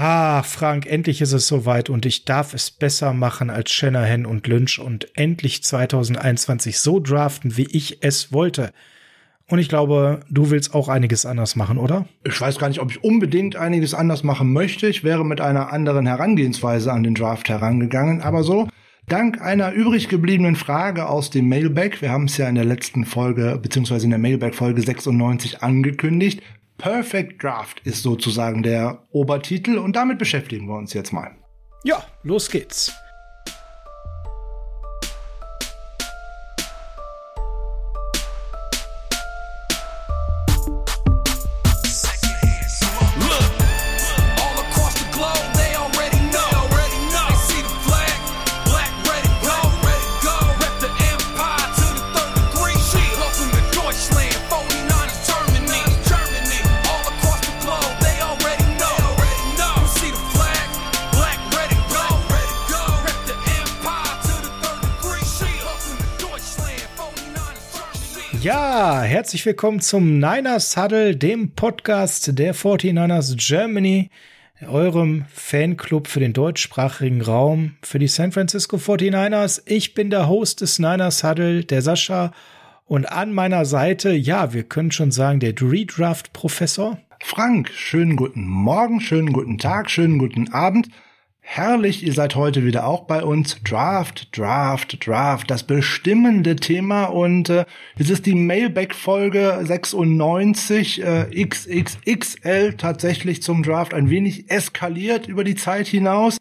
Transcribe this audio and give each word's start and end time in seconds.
Ah, 0.00 0.44
Frank, 0.44 0.86
endlich 0.86 1.20
ist 1.20 1.32
es 1.32 1.48
soweit 1.48 1.90
und 1.90 2.06
ich 2.06 2.24
darf 2.24 2.54
es 2.54 2.70
besser 2.70 3.12
machen 3.12 3.50
als 3.50 3.72
Shanahan 3.72 4.26
und 4.26 4.46
Lynch 4.46 4.78
und 4.78 5.08
endlich 5.18 5.64
2021 5.64 6.78
so 6.78 7.00
draften, 7.00 7.56
wie 7.56 7.66
ich 7.72 7.98
es 8.00 8.32
wollte. 8.32 8.72
Und 9.48 9.58
ich 9.58 9.68
glaube, 9.68 10.20
du 10.30 10.50
willst 10.50 10.72
auch 10.72 10.88
einiges 10.88 11.26
anders 11.26 11.56
machen, 11.56 11.78
oder? 11.78 12.06
Ich 12.22 12.40
weiß 12.40 12.60
gar 12.60 12.68
nicht, 12.68 12.78
ob 12.78 12.92
ich 12.92 13.02
unbedingt 13.02 13.56
einiges 13.56 13.92
anders 13.92 14.22
machen 14.22 14.52
möchte. 14.52 14.86
Ich 14.86 15.02
wäre 15.02 15.24
mit 15.24 15.40
einer 15.40 15.72
anderen 15.72 16.06
Herangehensweise 16.06 16.92
an 16.92 17.02
den 17.02 17.16
Draft 17.16 17.48
herangegangen, 17.48 18.20
aber 18.20 18.44
so. 18.44 18.68
Dank 19.08 19.40
einer 19.40 19.72
übrig 19.72 20.08
gebliebenen 20.08 20.54
Frage 20.54 21.08
aus 21.08 21.30
dem 21.30 21.48
Mailback, 21.48 22.02
wir 22.02 22.12
haben 22.12 22.26
es 22.26 22.36
ja 22.36 22.48
in 22.48 22.54
der 22.54 22.66
letzten 22.66 23.04
Folge, 23.04 23.58
beziehungsweise 23.60 24.04
in 24.04 24.10
der 24.10 24.20
Mailback-Folge 24.20 24.80
96 24.80 25.60
angekündigt, 25.60 26.40
Perfect 26.78 27.42
Draft 27.42 27.80
ist 27.84 28.04
sozusagen 28.04 28.62
der 28.62 29.02
Obertitel 29.10 29.78
und 29.78 29.96
damit 29.96 30.18
beschäftigen 30.18 30.68
wir 30.68 30.76
uns 30.76 30.92
jetzt 30.94 31.12
mal. 31.12 31.36
Ja, 31.82 32.04
los 32.22 32.48
geht's. 32.48 32.92
Herzlich 68.80 69.44
willkommen 69.44 69.80
zum 69.80 70.20
Niners 70.20 70.76
Huddle, 70.76 71.16
dem 71.16 71.50
Podcast 71.50 72.38
der 72.38 72.54
49ers 72.54 73.34
Germany, 73.36 74.08
eurem 74.68 75.24
Fanclub 75.34 76.06
für 76.06 76.20
den 76.20 76.32
deutschsprachigen 76.32 77.20
Raum, 77.20 77.74
für 77.82 77.98
die 77.98 78.06
San 78.06 78.30
Francisco 78.30 78.76
49ers. 78.76 79.62
Ich 79.66 79.94
bin 79.94 80.10
der 80.10 80.28
Host 80.28 80.60
des 80.60 80.78
Niners 80.78 81.24
Huddle, 81.24 81.64
der 81.64 81.82
Sascha. 81.82 82.30
Und 82.86 83.10
an 83.10 83.32
meiner 83.32 83.64
Seite, 83.64 84.12
ja, 84.12 84.52
wir 84.52 84.62
können 84.62 84.92
schon 84.92 85.10
sagen, 85.10 85.40
der 85.40 85.60
Redraft-Professor. 85.60 86.98
Frank, 87.18 87.70
schönen 87.70 88.14
guten 88.14 88.46
Morgen, 88.46 89.00
schönen 89.00 89.32
guten 89.32 89.58
Tag, 89.58 89.90
schönen 89.90 90.20
guten 90.20 90.52
Abend. 90.52 90.88
Herrlich, 91.50 92.04
ihr 92.04 92.12
seid 92.12 92.36
heute 92.36 92.62
wieder 92.62 92.86
auch 92.86 93.04
bei 93.04 93.24
uns. 93.24 93.56
Draft, 93.64 94.36
Draft, 94.36 95.04
Draft, 95.04 95.50
das 95.50 95.62
bestimmende 95.62 96.56
Thema. 96.56 97.04
Und 97.04 97.48
äh, 97.48 97.64
es 97.98 98.10
ist 98.10 98.26
die 98.26 98.34
Mailback-Folge 98.34 99.58
96 99.62 101.02
äh, 101.02 101.46
XXXL 101.46 102.74
tatsächlich 102.74 103.42
zum 103.42 103.62
Draft 103.62 103.94
ein 103.94 104.10
wenig 104.10 104.50
eskaliert 104.50 105.26
über 105.26 105.42
die 105.42 105.54
Zeit 105.54 105.86
hinaus. 105.86 106.36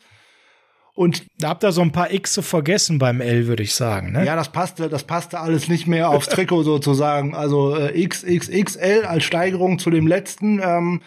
Und 0.94 1.26
da 1.40 1.50
habt 1.50 1.64
ihr 1.64 1.72
so 1.72 1.82
ein 1.82 1.94
paar 1.94 2.12
X 2.12 2.38
vergessen 2.44 3.00
beim 3.00 3.22
L, 3.22 3.48
würde 3.48 3.64
ich 3.64 3.76
sagen. 3.76 4.12
Ne? 4.12 4.26
Ja, 4.26 4.36
das 4.36 4.52
passte, 4.52 4.90
das 4.90 5.06
passte 5.06 5.40
alles 5.40 5.70
nicht 5.70 5.88
mehr 5.88 6.10
aufs 6.10 6.28
Trikot 6.28 6.64
sozusagen. 6.64 7.34
Also 7.34 7.78
äh, 7.78 8.06
XXXL 8.06 9.06
als 9.06 9.24
Steigerung 9.24 9.80
zu 9.80 9.90
dem 9.90 10.06
letzten. 10.06 10.60
Ähm, 10.62 11.02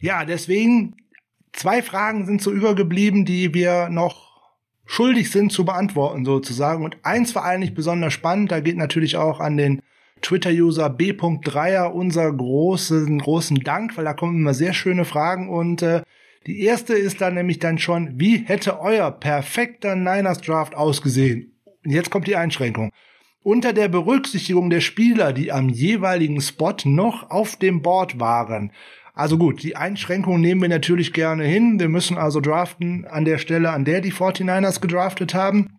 ja, 0.00 0.24
deswegen 0.24 0.96
Zwei 1.52 1.82
Fragen 1.82 2.26
sind 2.26 2.42
so 2.42 2.50
übergeblieben, 2.50 3.24
die 3.24 3.54
wir 3.54 3.88
noch 3.88 4.32
schuldig 4.86 5.30
sind 5.30 5.52
zu 5.52 5.64
beantworten 5.64 6.24
sozusagen. 6.24 6.84
Und 6.84 6.96
eins 7.02 7.34
war 7.34 7.44
eigentlich 7.44 7.74
besonders 7.74 8.12
spannend, 8.12 8.50
da 8.50 8.60
geht 8.60 8.76
natürlich 8.76 9.16
auch 9.16 9.40
an 9.40 9.56
den 9.56 9.82
Twitter-User 10.22 10.88
B.3er 10.88 11.86
unser 11.90 12.32
großen, 12.32 13.18
großen 13.18 13.58
Dank, 13.60 13.96
weil 13.96 14.04
da 14.04 14.14
kommen 14.14 14.36
immer 14.36 14.54
sehr 14.54 14.72
schöne 14.72 15.04
Fragen 15.04 15.48
und 15.48 15.82
äh, 15.82 16.02
die 16.46 16.62
erste 16.62 16.94
ist 16.94 17.20
dann 17.20 17.34
nämlich 17.34 17.60
dann 17.60 17.78
schon, 17.78 18.18
wie 18.18 18.38
hätte 18.38 18.80
euer 18.80 19.10
perfekter 19.12 19.94
Niners 19.94 20.40
Draft 20.40 20.74
ausgesehen? 20.74 21.52
Und 21.84 21.92
jetzt 21.92 22.10
kommt 22.10 22.26
die 22.26 22.36
Einschränkung. 22.36 22.90
Unter 23.44 23.72
der 23.72 23.88
Berücksichtigung 23.88 24.70
der 24.70 24.80
Spieler, 24.80 25.32
die 25.32 25.52
am 25.52 25.68
jeweiligen 25.68 26.40
Spot 26.40 26.74
noch 26.84 27.30
auf 27.30 27.56
dem 27.56 27.82
Board 27.82 28.18
waren, 28.20 28.72
also 29.14 29.36
gut, 29.36 29.62
die 29.62 29.76
Einschränkung 29.76 30.40
nehmen 30.40 30.62
wir 30.62 30.70
natürlich 30.70 31.12
gerne 31.12 31.44
hin. 31.44 31.78
Wir 31.78 31.88
müssen 31.88 32.16
also 32.16 32.40
draften 32.40 33.04
an 33.04 33.24
der 33.24 33.38
Stelle, 33.38 33.70
an 33.70 33.84
der 33.84 34.00
die 34.00 34.12
49ers 34.12 34.80
gedraftet 34.80 35.34
haben. 35.34 35.78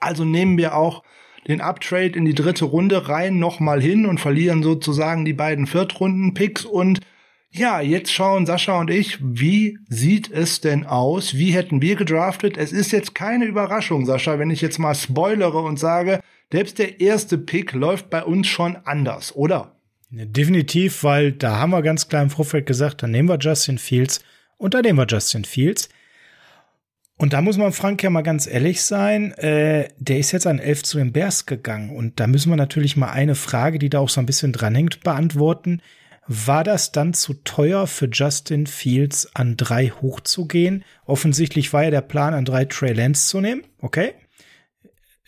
Also 0.00 0.24
nehmen 0.24 0.58
wir 0.58 0.76
auch 0.76 1.04
den 1.46 1.60
Uptrade 1.60 2.18
in 2.18 2.24
die 2.24 2.34
dritte 2.34 2.64
Runde 2.64 3.08
rein 3.08 3.38
nochmal 3.38 3.80
hin 3.80 4.04
und 4.04 4.18
verlieren 4.18 4.64
sozusagen 4.64 5.24
die 5.24 5.32
beiden 5.32 5.68
Viertrunden-Picks. 5.68 6.64
Und 6.64 7.00
ja, 7.50 7.80
jetzt 7.80 8.12
schauen 8.12 8.46
Sascha 8.46 8.80
und 8.80 8.90
ich, 8.90 9.18
wie 9.20 9.78
sieht 9.88 10.28
es 10.30 10.60
denn 10.60 10.84
aus? 10.86 11.34
Wie 11.34 11.52
hätten 11.52 11.80
wir 11.82 11.94
gedraftet? 11.94 12.58
Es 12.58 12.72
ist 12.72 12.90
jetzt 12.90 13.14
keine 13.14 13.44
Überraschung, 13.44 14.06
Sascha, 14.06 14.40
wenn 14.40 14.50
ich 14.50 14.60
jetzt 14.60 14.78
mal 14.78 14.94
spoilere 14.96 15.60
und 15.60 15.78
sage, 15.78 16.20
selbst 16.52 16.80
der 16.80 17.00
erste 17.00 17.38
Pick 17.38 17.72
läuft 17.72 18.10
bei 18.10 18.24
uns 18.24 18.48
schon 18.48 18.76
anders, 18.84 19.34
oder? 19.36 19.75
Definitiv, 20.10 21.02
weil 21.02 21.32
da 21.32 21.58
haben 21.58 21.70
wir 21.70 21.82
ganz 21.82 22.08
klar 22.08 22.22
im 22.22 22.30
Vorfeld 22.30 22.66
gesagt, 22.66 23.02
dann 23.02 23.10
nehmen 23.10 23.28
wir 23.28 23.38
Justin 23.38 23.78
Fields 23.78 24.20
und 24.56 24.74
dann 24.74 24.82
nehmen 24.82 24.98
wir 24.98 25.06
Justin 25.06 25.44
Fields. 25.44 25.88
Und 27.18 27.32
da 27.32 27.40
muss 27.40 27.56
man 27.56 27.72
Frank 27.72 28.02
ja 28.02 28.10
mal 28.10 28.22
ganz 28.22 28.46
ehrlich 28.46 28.82
sein, 28.82 29.32
äh, 29.32 29.88
der 29.98 30.18
ist 30.18 30.32
jetzt 30.32 30.46
an 30.46 30.58
11 30.58 30.82
zu 30.82 30.98
den 30.98 31.12
Bears 31.12 31.46
gegangen. 31.46 31.96
Und 31.96 32.20
da 32.20 32.26
müssen 32.26 32.50
wir 32.50 32.56
natürlich 32.56 32.96
mal 32.96 33.10
eine 33.10 33.34
Frage, 33.34 33.78
die 33.78 33.88
da 33.88 34.00
auch 34.00 34.10
so 34.10 34.20
ein 34.20 34.26
bisschen 34.26 34.52
dranhängt, 34.52 35.00
beantworten. 35.02 35.80
War 36.28 36.62
das 36.62 36.92
dann 36.92 37.14
zu 37.14 37.34
teuer 37.34 37.86
für 37.86 38.08
Justin 38.12 38.66
Fields 38.66 39.34
an 39.34 39.56
drei 39.56 39.88
hochzugehen? 39.88 40.84
Offensichtlich 41.04 41.72
war 41.72 41.84
ja 41.84 41.90
der 41.90 42.00
Plan, 42.02 42.34
an 42.34 42.44
drei 42.44 42.66
Trey 42.66 42.92
Lance 42.92 43.28
zu 43.28 43.40
nehmen. 43.40 43.62
Okay. 43.80 44.12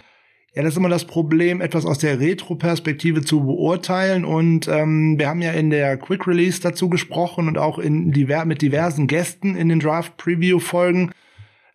Ja, 0.54 0.64
das 0.64 0.72
ist 0.72 0.78
immer 0.78 0.88
das 0.88 1.04
Problem, 1.04 1.60
etwas 1.60 1.86
aus 1.86 1.98
der 1.98 2.18
Retro-Perspektive 2.18 3.22
zu 3.22 3.44
beurteilen. 3.44 4.24
Und 4.24 4.66
ähm, 4.66 5.16
wir 5.16 5.28
haben 5.28 5.42
ja 5.42 5.52
in 5.52 5.70
der 5.70 5.96
Quick 5.96 6.26
Release 6.26 6.60
dazu 6.60 6.88
gesprochen 6.88 7.46
und 7.46 7.56
auch 7.56 7.78
in 7.78 8.10
diver 8.10 8.44
mit 8.44 8.60
diversen 8.60 9.06
Gästen 9.06 9.54
in 9.54 9.68
den 9.68 9.78
Draft-Preview-Folgen. 9.78 11.12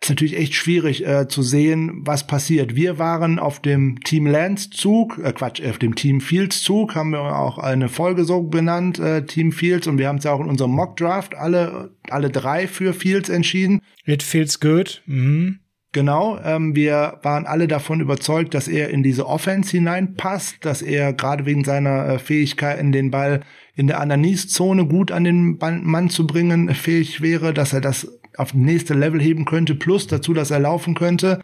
Ist 0.02 0.10
natürlich 0.10 0.36
echt 0.36 0.54
schwierig 0.54 1.06
äh, 1.06 1.26
zu 1.26 1.40
sehen, 1.40 2.02
was 2.04 2.26
passiert. 2.26 2.76
Wir 2.76 2.98
waren 2.98 3.38
auf 3.38 3.60
dem 3.60 3.98
Team 4.04 4.26
Lance-Zug, 4.26 5.18
äh, 5.24 5.32
Quatsch, 5.32 5.62
auf 5.66 5.78
dem 5.78 5.94
Team 5.94 6.20
Fields-Zug, 6.20 6.94
haben 6.94 7.10
wir 7.10 7.20
auch 7.20 7.56
eine 7.56 7.88
Folge 7.88 8.24
so 8.24 8.42
benannt, 8.42 8.98
äh, 8.98 9.24
Team 9.24 9.52
Fields, 9.52 9.86
und 9.86 9.96
wir 9.96 10.08
haben 10.08 10.18
es 10.18 10.24
ja 10.24 10.32
auch 10.32 10.40
in 10.40 10.48
unserem 10.48 10.72
Mock-Draft 10.72 11.34
alle, 11.34 11.92
alle 12.10 12.28
drei 12.28 12.68
für 12.68 12.92
Fields 12.92 13.30
entschieden. 13.30 13.80
It 14.04 14.22
feels 14.22 14.60
good. 14.60 15.02
Mhm. 15.06 15.60
Genau, 15.96 16.38
ähm, 16.44 16.76
wir 16.76 17.20
waren 17.22 17.46
alle 17.46 17.68
davon 17.68 18.00
überzeugt, 18.00 18.52
dass 18.52 18.68
er 18.68 18.90
in 18.90 19.02
diese 19.02 19.26
Offense 19.26 19.70
hineinpasst, 19.70 20.58
dass 20.60 20.82
er 20.82 21.14
gerade 21.14 21.46
wegen 21.46 21.64
seiner 21.64 22.06
äh, 22.06 22.18
Fähigkeit 22.18 22.78
in 22.78 22.92
den 22.92 23.10
Ball 23.10 23.40
in 23.76 23.86
der 23.86 23.98
Ananis-Zone 24.00 24.84
gut 24.88 25.10
an 25.10 25.24
den 25.24 25.56
Mann 25.58 26.10
zu 26.10 26.26
bringen 26.26 26.74
fähig 26.74 27.22
wäre, 27.22 27.54
dass 27.54 27.72
er 27.72 27.80
das 27.80 28.12
auf 28.36 28.52
nächste 28.52 28.92
Level 28.92 29.22
heben 29.22 29.46
könnte, 29.46 29.74
plus 29.74 30.06
dazu, 30.06 30.34
dass 30.34 30.50
er 30.50 30.60
laufen 30.60 30.94
könnte. 30.94 31.40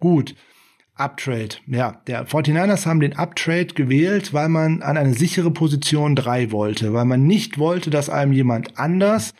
Gut. 0.00 0.34
Uptrade. 0.96 1.56
Ja, 1.66 2.02
der 2.06 2.26
49ers 2.26 2.84
haben 2.84 3.00
den 3.00 3.16
Uptrade 3.16 3.68
gewählt, 3.68 4.34
weil 4.34 4.50
man 4.50 4.82
an 4.82 4.98
eine 4.98 5.14
sichere 5.14 5.50
Position 5.50 6.14
drei 6.14 6.52
wollte, 6.52 6.92
weil 6.92 7.06
man 7.06 7.26
nicht 7.26 7.58
wollte, 7.58 7.88
dass 7.88 8.10
einem 8.10 8.34
jemand 8.34 8.78
anders 8.78 9.32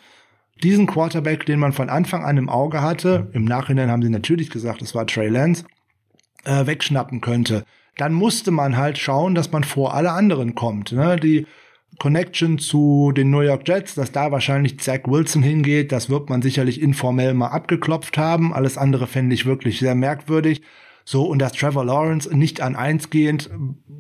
diesen 0.64 0.86
Quarterback, 0.86 1.46
den 1.46 1.60
man 1.60 1.72
von 1.72 1.88
Anfang 1.88 2.24
an 2.24 2.36
im 2.36 2.48
Auge 2.48 2.82
hatte, 2.82 3.28
im 3.32 3.44
Nachhinein 3.44 3.90
haben 3.90 4.02
sie 4.02 4.10
natürlich 4.10 4.50
gesagt, 4.50 4.82
es 4.82 4.94
war 4.94 5.06
Trey 5.06 5.28
Lance, 5.28 5.64
äh, 6.44 6.66
wegschnappen 6.66 7.20
könnte. 7.20 7.64
Dann 7.96 8.12
musste 8.12 8.50
man 8.50 8.76
halt 8.76 8.98
schauen, 8.98 9.34
dass 9.34 9.52
man 9.52 9.62
vor 9.62 9.94
alle 9.94 10.10
anderen 10.10 10.54
kommt. 10.54 10.92
Ne? 10.92 11.16
Die 11.16 11.46
Connection 11.98 12.58
zu 12.58 13.12
den 13.12 13.30
New 13.30 13.42
York 13.42 13.68
Jets, 13.68 13.94
dass 13.94 14.10
da 14.10 14.32
wahrscheinlich 14.32 14.80
Zach 14.80 15.00
Wilson 15.04 15.42
hingeht, 15.42 15.92
das 15.92 16.10
wird 16.10 16.28
man 16.28 16.42
sicherlich 16.42 16.80
informell 16.80 17.34
mal 17.34 17.48
abgeklopft 17.48 18.18
haben. 18.18 18.52
Alles 18.52 18.78
andere 18.78 19.06
fände 19.06 19.34
ich 19.34 19.46
wirklich 19.46 19.78
sehr 19.78 19.94
merkwürdig. 19.94 20.62
So, 21.06 21.24
und 21.24 21.38
dass 21.38 21.52
Trevor 21.52 21.84
Lawrence 21.84 22.34
nicht 22.34 22.62
an 22.62 22.76
eins 22.76 23.10
gehend 23.10 23.50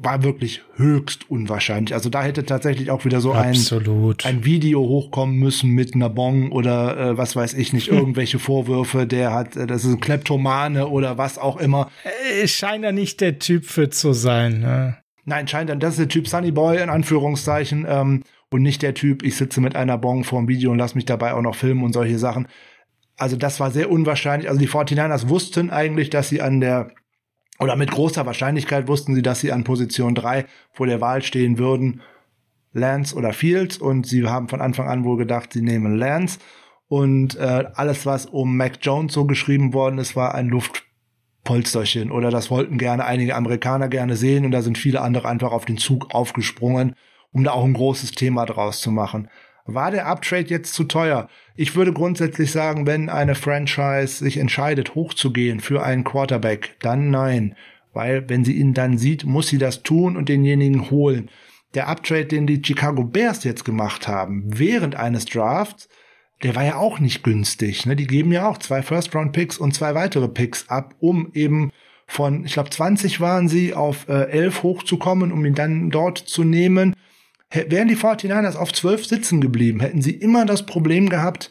war 0.04 0.22
wirklich 0.22 0.62
höchst 0.76 1.30
unwahrscheinlich. 1.30 1.94
Also 1.94 2.08
da 2.10 2.22
hätte 2.22 2.44
tatsächlich 2.44 2.90
auch 2.90 3.04
wieder 3.04 3.20
so 3.20 3.32
ein, 3.32 3.56
ein 4.24 4.44
Video 4.44 4.80
hochkommen 4.80 5.36
müssen 5.36 5.70
mit 5.70 5.94
einer 5.94 6.10
Bong 6.10 6.52
oder 6.52 6.96
äh, 6.96 7.18
was 7.18 7.36
weiß 7.36 7.54
ich 7.54 7.72
nicht, 7.72 7.88
irgendwelche 7.92 8.38
Vorwürfe, 8.38 9.06
der 9.06 9.32
hat, 9.32 9.56
äh, 9.56 9.66
das 9.66 9.84
ist 9.84 9.92
ein 9.92 10.00
Kleptomane 10.00 10.88
oder 10.88 11.18
was 11.18 11.38
auch 11.38 11.58
immer. 11.58 11.90
Äh, 12.04 12.46
scheint 12.46 12.84
er 12.84 12.92
nicht 12.92 13.20
der 13.20 13.38
Typ 13.38 13.64
für 13.64 13.90
zu 13.90 14.12
sein. 14.12 14.60
Ne? 14.60 14.96
Nein, 15.24 15.48
scheint 15.48 15.70
dann, 15.70 15.80
das 15.80 15.92
ist 15.92 16.00
der 16.00 16.08
Typ 16.08 16.28
Sunny 16.28 16.50
Boy 16.52 16.82
in 16.82 16.90
Anführungszeichen 16.90 17.86
ähm, 17.88 18.22
und 18.50 18.62
nicht 18.62 18.82
der 18.82 18.94
Typ, 18.94 19.22
ich 19.22 19.36
sitze 19.36 19.60
mit 19.60 19.74
einer 19.74 19.98
Bong 19.98 20.24
vor 20.24 20.40
dem 20.40 20.48
Video 20.48 20.70
und 20.70 20.78
lass 20.78 20.94
mich 20.94 21.06
dabei 21.06 21.34
auch 21.34 21.42
noch 21.42 21.54
filmen 21.54 21.82
und 21.82 21.92
solche 21.92 22.18
Sachen. 22.18 22.46
Also 23.16 23.36
das 23.36 23.60
war 23.60 23.70
sehr 23.70 23.90
unwahrscheinlich. 23.90 24.48
Also 24.48 24.60
die 24.60 24.68
49ers 24.68 25.28
wussten 25.28 25.70
eigentlich, 25.70 26.10
dass 26.10 26.28
sie 26.28 26.42
an 26.42 26.60
der, 26.60 26.90
oder 27.58 27.76
mit 27.76 27.90
großer 27.90 28.26
Wahrscheinlichkeit 28.26 28.88
wussten 28.88 29.14
sie, 29.14 29.22
dass 29.22 29.40
sie 29.40 29.52
an 29.52 29.64
Position 29.64 30.14
3 30.14 30.46
vor 30.72 30.86
der 30.86 31.00
Wahl 31.00 31.22
stehen 31.22 31.58
würden. 31.58 32.02
Lance 32.72 33.14
oder 33.14 33.32
Fields. 33.32 33.78
Und 33.78 34.06
sie 34.06 34.26
haben 34.26 34.48
von 34.48 34.60
Anfang 34.60 34.88
an 34.88 35.04
wohl 35.04 35.16
gedacht, 35.16 35.52
sie 35.52 35.62
nehmen 35.62 35.96
Lance. 35.96 36.40
Und 36.88 37.36
äh, 37.36 37.64
alles, 37.74 38.04
was 38.04 38.26
um 38.26 38.56
Mac 38.56 38.78
Jones 38.82 39.12
so 39.12 39.24
geschrieben 39.24 39.72
worden 39.72 39.98
ist, 39.98 40.16
war 40.16 40.34
ein 40.34 40.48
Luftpolsterchen. 40.48 42.10
Oder 42.10 42.30
das 42.30 42.50
wollten 42.50 42.78
gerne 42.78 43.04
einige 43.04 43.36
Amerikaner 43.36 43.88
gerne 43.88 44.16
sehen. 44.16 44.44
Und 44.44 44.50
da 44.50 44.60
sind 44.60 44.76
viele 44.76 45.00
andere 45.00 45.28
einfach 45.28 45.52
auf 45.52 45.64
den 45.64 45.78
Zug 45.78 46.12
aufgesprungen, 46.12 46.96
um 47.30 47.44
da 47.44 47.52
auch 47.52 47.64
ein 47.64 47.74
großes 47.74 48.10
Thema 48.12 48.44
draus 48.44 48.80
zu 48.80 48.90
machen. 48.90 49.28
War 49.66 49.90
der 49.90 50.06
Uptrade 50.06 50.48
jetzt 50.48 50.74
zu 50.74 50.84
teuer? 50.84 51.28
Ich 51.56 51.74
würde 51.74 51.94
grundsätzlich 51.94 52.52
sagen, 52.52 52.86
wenn 52.86 53.08
eine 53.08 53.34
Franchise 53.34 54.22
sich 54.22 54.36
entscheidet, 54.36 54.94
hochzugehen 54.94 55.60
für 55.60 55.82
einen 55.82 56.04
Quarterback, 56.04 56.76
dann 56.80 57.10
nein. 57.10 57.56
Weil 57.94 58.28
wenn 58.28 58.44
sie 58.44 58.52
ihn 58.54 58.74
dann 58.74 58.98
sieht, 58.98 59.24
muss 59.24 59.48
sie 59.48 59.56
das 59.56 59.82
tun 59.82 60.18
und 60.18 60.28
denjenigen 60.28 60.90
holen. 60.90 61.30
Der 61.72 61.88
Uptrade, 61.88 62.26
den 62.26 62.46
die 62.46 62.62
Chicago 62.62 63.04
Bears 63.04 63.42
jetzt 63.44 63.64
gemacht 63.64 64.06
haben, 64.06 64.44
während 64.46 64.96
eines 64.96 65.24
Drafts, 65.24 65.88
der 66.42 66.54
war 66.54 66.64
ja 66.64 66.76
auch 66.76 66.98
nicht 66.98 67.22
günstig. 67.22 67.86
Ne? 67.86 67.96
Die 67.96 68.06
geben 68.06 68.32
ja 68.32 68.46
auch 68.46 68.58
zwei 68.58 68.82
First-Round-Picks 68.82 69.56
und 69.56 69.74
zwei 69.74 69.94
weitere 69.94 70.28
Picks 70.28 70.68
ab, 70.68 70.94
um 71.00 71.30
eben 71.32 71.72
von, 72.06 72.44
ich 72.44 72.52
glaube, 72.52 72.68
20 72.68 73.20
waren 73.20 73.48
sie, 73.48 73.72
auf 73.72 74.08
äh, 74.10 74.28
11 74.28 74.62
hochzukommen, 74.62 75.32
um 75.32 75.42
ihn 75.46 75.54
dann 75.54 75.88
dort 75.88 76.18
zu 76.18 76.44
nehmen. 76.44 76.94
Wären 77.54 77.88
die 77.88 77.96
49ers 77.96 78.56
auf 78.56 78.72
12 78.72 79.06
sitzen 79.06 79.40
geblieben, 79.40 79.80
hätten 79.80 80.02
sie 80.02 80.12
immer 80.12 80.44
das 80.44 80.66
Problem 80.66 81.08
gehabt, 81.08 81.50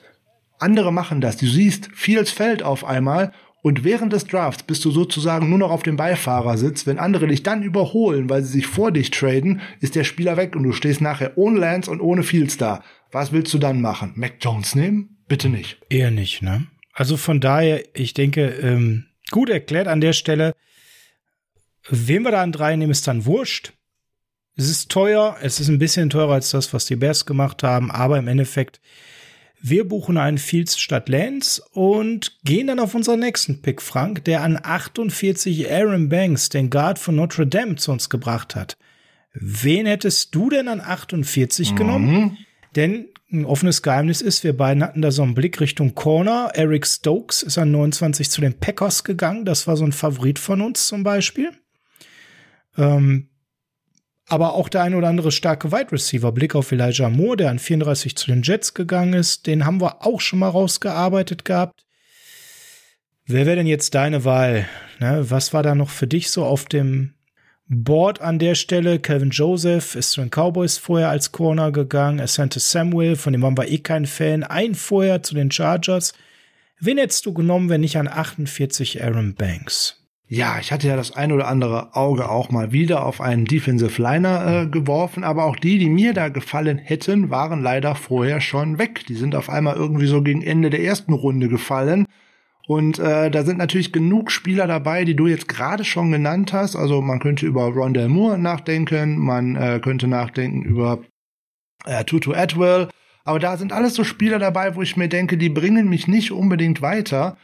andere 0.60 0.92
machen 0.92 1.22
das. 1.22 1.38
Du 1.38 1.48
siehst, 1.48 1.90
Fields 1.94 2.32
fällt 2.32 2.64
auf 2.64 2.86
einmal 2.86 3.32
und 3.62 3.86
während 3.86 4.12
des 4.12 4.26
Drafts 4.26 4.64
bist 4.64 4.84
du 4.84 4.92
sozusagen 4.92 5.50
nur 5.50 5.58
noch 5.58 5.72
auf 5.72 5.84
dem 5.84 5.96
Beifahrersitz. 5.96 6.86
Wenn 6.86 7.00
andere 7.00 7.28
dich 7.28 7.44
dann 7.44 7.64
überholen, 7.64 8.30
weil 8.30 8.44
sie 8.44 8.52
sich 8.52 8.68
vor 8.68 8.92
dich 8.92 9.10
traden, 9.12 9.62
ist 9.80 9.96
der 9.96 10.04
Spieler 10.04 10.36
weg 10.36 10.56
und 10.56 10.64
du 10.64 10.74
stehst 10.74 11.00
nachher 11.00 11.38
ohne 11.38 11.60
Lance 11.60 11.90
und 11.90 12.02
ohne 12.02 12.24
Fields 12.24 12.58
da. 12.58 12.84
Was 13.12 13.32
willst 13.32 13.54
du 13.54 13.60
dann 13.60 13.82
machen? 13.82 14.12
Mac 14.16 14.34
Jones 14.42 14.76
nehmen? 14.76 15.18
Bitte 15.28 15.48
nicht. 15.48 15.78
Eher 15.90 16.12
nicht, 16.12 16.42
ne? 16.42 16.68
Also 16.94 17.16
von 17.16 17.40
daher, 17.40 17.84
ich 17.94 18.14
denke, 18.14 18.48
ähm, 18.48 19.06
gut 19.32 19.50
erklärt 19.50 19.88
an 19.88 20.02
der 20.02 20.14
Stelle. 20.14 20.54
Wen 21.90 22.24
wir 22.24 22.32
da 22.32 22.42
an 22.44 22.52
drei 22.52 22.76
nehmen, 22.76 22.92
ist 22.92 23.08
dann 23.08 23.26
wurscht. 23.26 23.74
Es 24.56 24.70
ist 24.70 24.90
teuer, 24.90 25.38
es 25.42 25.60
ist 25.60 25.70
ein 25.70 25.80
bisschen 25.80 26.10
teurer 26.10 26.34
als 26.34 26.52
das, 26.52 26.74
was 26.74 26.86
die 26.86 26.96
Bears 26.96 27.26
gemacht 27.26 27.64
haben, 27.64 27.90
aber 27.90 28.20
im 28.20 28.28
Endeffekt, 28.28 28.80
wir 29.62 29.88
buchen 29.88 30.18
einen 30.18 30.38
Fields 30.38 30.80
statt 30.80 31.10
Lance 31.10 31.64
und 31.72 32.38
gehen 32.44 32.68
dann 32.68 32.80
auf 32.80 32.94
unseren 32.94 33.22
nächsten 33.22 33.62
Pick, 33.62 33.82
Frank, 33.82 34.26
der 34.26 34.42
an 34.42 34.60
48 34.62 35.72
Aaron 35.72 36.10
Banks, 36.10 36.50
den 36.50 36.70
Guard 36.70 37.00
von 37.00 37.16
Notre 37.16 37.48
Dame, 37.48 37.78
zu 37.78 37.92
uns 37.92 38.10
gebracht 38.10 38.56
hat. 38.56 38.78
Wen 39.34 39.88
hättest 39.88 40.36
du 40.36 40.50
denn 40.50 40.68
an 40.68 40.82
48 40.82 41.72
mhm. 41.72 41.76
genommen? 41.76 42.38
Denn 42.76 43.08
ein 43.32 43.46
offenes 43.46 43.82
Geheimnis 43.82 44.22
ist, 44.22 44.44
wir 44.44 44.56
beiden 44.56 44.84
hatten 44.84 45.02
da 45.02 45.10
so 45.10 45.24
einen 45.24 45.34
Blick 45.34 45.60
Richtung 45.60 45.96
Corner. 45.96 46.52
Eric 46.54 46.86
Stokes 46.86 47.42
ist 47.42 47.58
an 47.58 47.72
29 47.72 48.30
zu 48.30 48.42
den 48.42 48.54
Packers 48.54 49.04
gegangen. 49.04 49.46
Das 49.46 49.66
war 49.66 49.76
so 49.76 49.86
ein 49.86 49.92
Favorit 49.92 50.38
von 50.38 50.62
uns 50.62 50.88
zum 50.88 51.04
Beispiel. 51.04 51.52
Ähm, 52.78 53.30
aber 54.28 54.54
auch 54.54 54.70
der 54.70 54.84
ein 54.84 54.96
oder 54.96 55.10
andere 55.10 55.32
starke 55.32 55.72
Wide 55.72 55.92
Receiver. 55.92 56.32
Blick 56.32 56.56
auf 56.56 56.72
Elijah 56.72 57.10
Moore, 57.10 57.38
der 57.38 57.50
an 57.50 57.60
34 57.60 58.16
zu 58.16 58.28
den 58.28 58.42
Jets 58.42 58.74
gegangen 58.74 59.14
ist. 59.14 59.48
Den 59.48 59.66
haben 59.66 59.82
wir 59.82 60.06
auch 60.06 60.22
schon 60.22 60.40
mal 60.40 60.50
rausgearbeitet 60.50 61.46
gehabt. 61.46 61.86
Wer 63.26 63.46
wäre 63.46 63.58
denn 63.58 63.68
jetzt 63.68 63.96
deine 63.96 64.26
Wahl? 64.26 64.68
Ne, 65.00 65.26
was 65.30 65.54
war 65.54 65.64
da 65.64 65.76
noch 65.76 65.90
für 65.90 66.08
dich 66.08 66.30
so 66.30 66.46
auf 66.46 66.66
dem 66.66 67.14
Board 67.68 68.22
an 68.22 68.40
der 68.40 68.56
Stelle? 68.56 69.00
Kevin 69.00 69.30
Joseph 69.30 69.96
ist 69.96 70.12
zu 70.12 70.22
den 70.22 70.30
Cowboys 70.30 70.78
vorher 70.78 71.10
als 71.10 71.32
Corner 71.32 71.72
gegangen. 71.72 72.20
Asante 72.20 72.60
Samuel, 72.60 73.16
von 73.16 73.34
dem 73.34 73.42
waren 73.42 73.58
wir 73.58 73.70
eh 73.70 73.80
kein 73.80 74.06
Fan. 74.06 74.44
Ein 74.44 74.76
vorher 74.76 75.24
zu 75.24 75.36
den 75.36 75.52
Chargers. 75.52 76.14
Wen 76.80 76.98
hättest 76.98 77.26
du 77.26 77.34
genommen, 77.34 77.70
wenn 77.70 77.82
nicht 77.82 77.98
an 77.98 78.10
48 78.10 79.02
Aaron 79.02 79.36
Banks? 79.36 80.03
Ja, 80.28 80.58
ich 80.60 80.72
hatte 80.72 80.88
ja 80.88 80.96
das 80.96 81.16
ein 81.16 81.32
oder 81.32 81.48
andere 81.48 81.96
Auge 81.96 82.30
auch 82.30 82.50
mal 82.50 82.72
wieder 82.72 83.06
auf 83.06 83.22
einen 83.22 83.46
Defensive 83.46 84.02
Liner 84.02 84.64
äh, 84.64 84.68
geworfen, 84.68 85.24
aber 85.24 85.44
auch 85.44 85.58
die, 85.58 85.78
die 85.78 85.90
mir 85.90 86.14
da 86.14 86.30
gefallen 86.30 86.78
hätten, 86.78 87.30
waren 87.30 87.62
leider 87.62 87.94
vorher 87.94 88.42
schon 88.42 88.80
weg. 88.80 89.06
Die 89.08 89.16
sind 89.16 89.36
auf 89.36 89.50
einmal 89.50 89.76
irgendwie 89.76 90.08
so 90.08 90.22
gegen 90.24 90.42
Ende 90.42 90.70
der 90.70 90.82
ersten 90.82 91.14
Runde 91.14 91.50
gefallen. 91.50 92.08
Und 92.68 92.98
äh, 92.98 93.30
da 93.30 93.44
sind 93.44 93.58
natürlich 93.58 93.92
genug 93.92 94.32
Spieler 94.32 94.68
dabei, 94.68 95.04
die 95.04 95.16
du 95.16 95.28
jetzt 95.28 95.50
gerade 95.50 95.84
schon 95.84 96.12
genannt 96.12 96.54
hast. 96.54 96.78
Also 96.78 97.02
man 97.02 97.20
könnte 97.20 97.46
über 97.46 97.66
Rondell 97.66 98.08
Moore 98.08 98.38
nachdenken, 98.38 99.18
man 99.18 99.56
äh, 99.58 99.80
könnte 99.84 100.08
nachdenken 100.08 100.64
über 100.64 101.00
äh, 101.86 102.06
Tutu 102.06 102.34
Atwell. 102.34 102.88
Aber 103.26 103.40
da 103.40 103.58
sind 103.58 103.74
alles 103.74 103.96
so 103.96 104.04
Spieler 104.06 104.40
dabei, 104.40 104.76
wo 104.76 104.82
ich 104.82 104.96
mir 104.96 105.10
denke, 105.10 105.38
die 105.38 105.50
bringen 105.50 105.90
mich 105.90 106.08
nicht 106.08 106.32
unbedingt 106.32 106.82
weiter. 106.82 107.38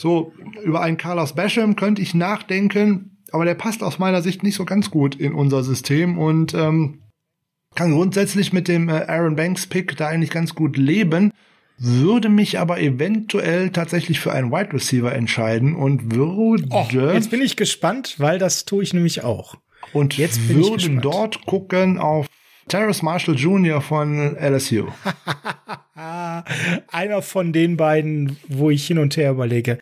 So, 0.00 0.32
über 0.64 0.80
einen 0.80 0.96
Carlos 0.96 1.34
Basham 1.34 1.76
könnte 1.76 2.00
ich 2.00 2.14
nachdenken, 2.14 3.18
aber 3.32 3.44
der 3.44 3.52
passt 3.52 3.82
aus 3.82 3.98
meiner 3.98 4.22
Sicht 4.22 4.42
nicht 4.42 4.54
so 4.54 4.64
ganz 4.64 4.90
gut 4.90 5.14
in 5.14 5.34
unser 5.34 5.62
System 5.62 6.16
und 6.16 6.54
ähm, 6.54 7.02
kann 7.74 7.92
grundsätzlich 7.92 8.54
mit 8.54 8.66
dem 8.66 8.88
äh, 8.88 8.92
Aaron 8.92 9.36
Banks 9.36 9.66
Pick 9.66 9.98
da 9.98 10.08
eigentlich 10.08 10.30
ganz 10.30 10.54
gut 10.54 10.78
leben, 10.78 11.32
würde 11.76 12.30
mich 12.30 12.58
aber 12.58 12.80
eventuell 12.80 13.72
tatsächlich 13.72 14.20
für 14.20 14.32
einen 14.32 14.50
Wide 14.50 14.72
Receiver 14.72 15.12
entscheiden 15.12 15.76
und 15.76 16.14
würde 16.14 16.64
oh, 16.70 16.86
jetzt 16.90 17.30
bin 17.30 17.42
ich 17.42 17.56
gespannt, 17.56 18.14
weil 18.16 18.38
das 18.38 18.64
tue 18.64 18.82
ich 18.82 18.94
nämlich 18.94 19.22
auch. 19.22 19.56
Und 19.92 20.16
jetzt 20.16 20.48
würden 20.48 21.02
dort 21.02 21.44
gucken 21.44 21.98
auf 21.98 22.26
Terrace 22.68 23.02
Marshall 23.02 23.34
Jr. 23.34 23.82
von 23.82 24.34
LSU. 24.34 24.86
Einer 26.88 27.20
von 27.20 27.52
den 27.52 27.76
beiden, 27.76 28.38
wo 28.48 28.70
ich 28.70 28.86
hin 28.86 28.96
und 28.96 29.18
her 29.18 29.32
überlege. 29.32 29.78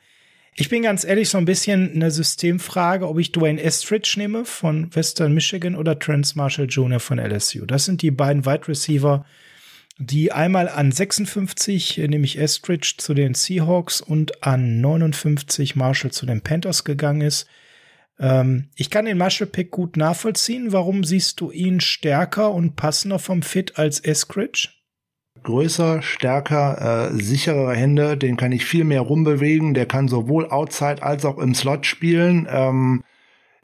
Ich 0.60 0.68
bin 0.68 0.82
ganz 0.82 1.04
ehrlich 1.04 1.28
so 1.28 1.38
ein 1.38 1.44
bisschen 1.44 1.92
eine 1.94 2.10
Systemfrage, 2.10 3.08
ob 3.08 3.20
ich 3.20 3.30
Dwayne 3.30 3.62
Estridge 3.62 4.14
nehme 4.16 4.44
von 4.44 4.92
Western 4.92 5.32
Michigan 5.32 5.76
oder 5.76 5.96
Trans 5.96 6.34
Marshall 6.34 6.66
Jr. 6.66 6.98
von 6.98 7.20
LSU. 7.20 7.64
Das 7.64 7.84
sind 7.84 8.02
die 8.02 8.10
beiden 8.10 8.44
Wide 8.44 8.66
Receiver, 8.66 9.24
die 9.98 10.32
einmal 10.32 10.68
an 10.68 10.90
56, 10.90 11.98
nämlich 12.08 12.40
Estridge 12.40 12.94
zu 12.98 13.14
den 13.14 13.34
Seahawks 13.34 14.00
und 14.00 14.42
an 14.42 14.80
59 14.80 15.76
Marshall 15.76 16.10
zu 16.10 16.26
den 16.26 16.40
Panthers 16.40 16.82
gegangen 16.82 17.20
ist. 17.20 17.46
Ähm, 18.18 18.68
ich 18.74 18.90
kann 18.90 19.04
den 19.04 19.16
Marshall-Pick 19.16 19.70
gut 19.70 19.96
nachvollziehen. 19.96 20.72
Warum 20.72 21.04
siehst 21.04 21.40
du 21.40 21.52
ihn 21.52 21.78
stärker 21.78 22.50
und 22.52 22.74
passender 22.74 23.20
vom 23.20 23.42
Fit 23.42 23.78
als 23.78 24.00
Eskridge? 24.00 24.70
Größer, 25.48 26.02
stärker, 26.02 27.08
äh, 27.10 27.14
sicherere 27.14 27.74
Hände, 27.74 28.18
den 28.18 28.36
kann 28.36 28.52
ich 28.52 28.66
viel 28.66 28.84
mehr 28.84 29.00
rumbewegen. 29.00 29.72
Der 29.72 29.86
kann 29.86 30.06
sowohl 30.06 30.50
outside 30.50 31.02
als 31.02 31.24
auch 31.24 31.38
im 31.38 31.54
Slot 31.54 31.86
spielen. 31.86 32.46
Ähm, 32.50 33.02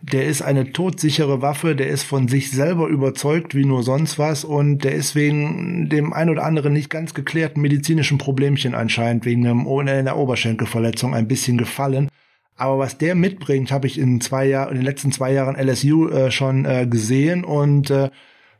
der 0.00 0.24
ist 0.24 0.40
eine 0.40 0.72
todsichere 0.72 1.42
Waffe, 1.42 1.76
der 1.76 1.88
ist 1.88 2.04
von 2.04 2.26
sich 2.26 2.50
selber 2.50 2.88
überzeugt 2.88 3.54
wie 3.54 3.66
nur 3.66 3.82
sonst 3.82 4.18
was 4.18 4.46
und 4.46 4.82
der 4.82 4.92
ist 4.92 5.14
wegen 5.14 5.90
dem 5.90 6.14
ein 6.14 6.30
oder 6.30 6.44
anderen 6.44 6.72
nicht 6.72 6.88
ganz 6.88 7.12
geklärten 7.12 7.60
medizinischen 7.60 8.16
Problemchen 8.16 8.74
anscheinend 8.74 9.26
wegen 9.26 9.46
einer 9.46 10.16
Oberschenkelverletzung 10.16 11.14
ein 11.14 11.28
bisschen 11.28 11.58
gefallen. 11.58 12.08
Aber 12.56 12.78
was 12.78 12.96
der 12.96 13.14
mitbringt, 13.14 13.70
habe 13.70 13.88
ich 13.88 13.98
in 13.98 14.22
zwei 14.22 14.46
Jahren, 14.46 14.70
in 14.70 14.76
den 14.76 14.86
letzten 14.86 15.12
zwei 15.12 15.34
Jahren 15.34 15.54
LSU 15.54 16.08
äh, 16.08 16.30
schon 16.30 16.64
äh, 16.64 16.86
gesehen. 16.86 17.44
Und 17.44 17.90
äh, 17.90 18.08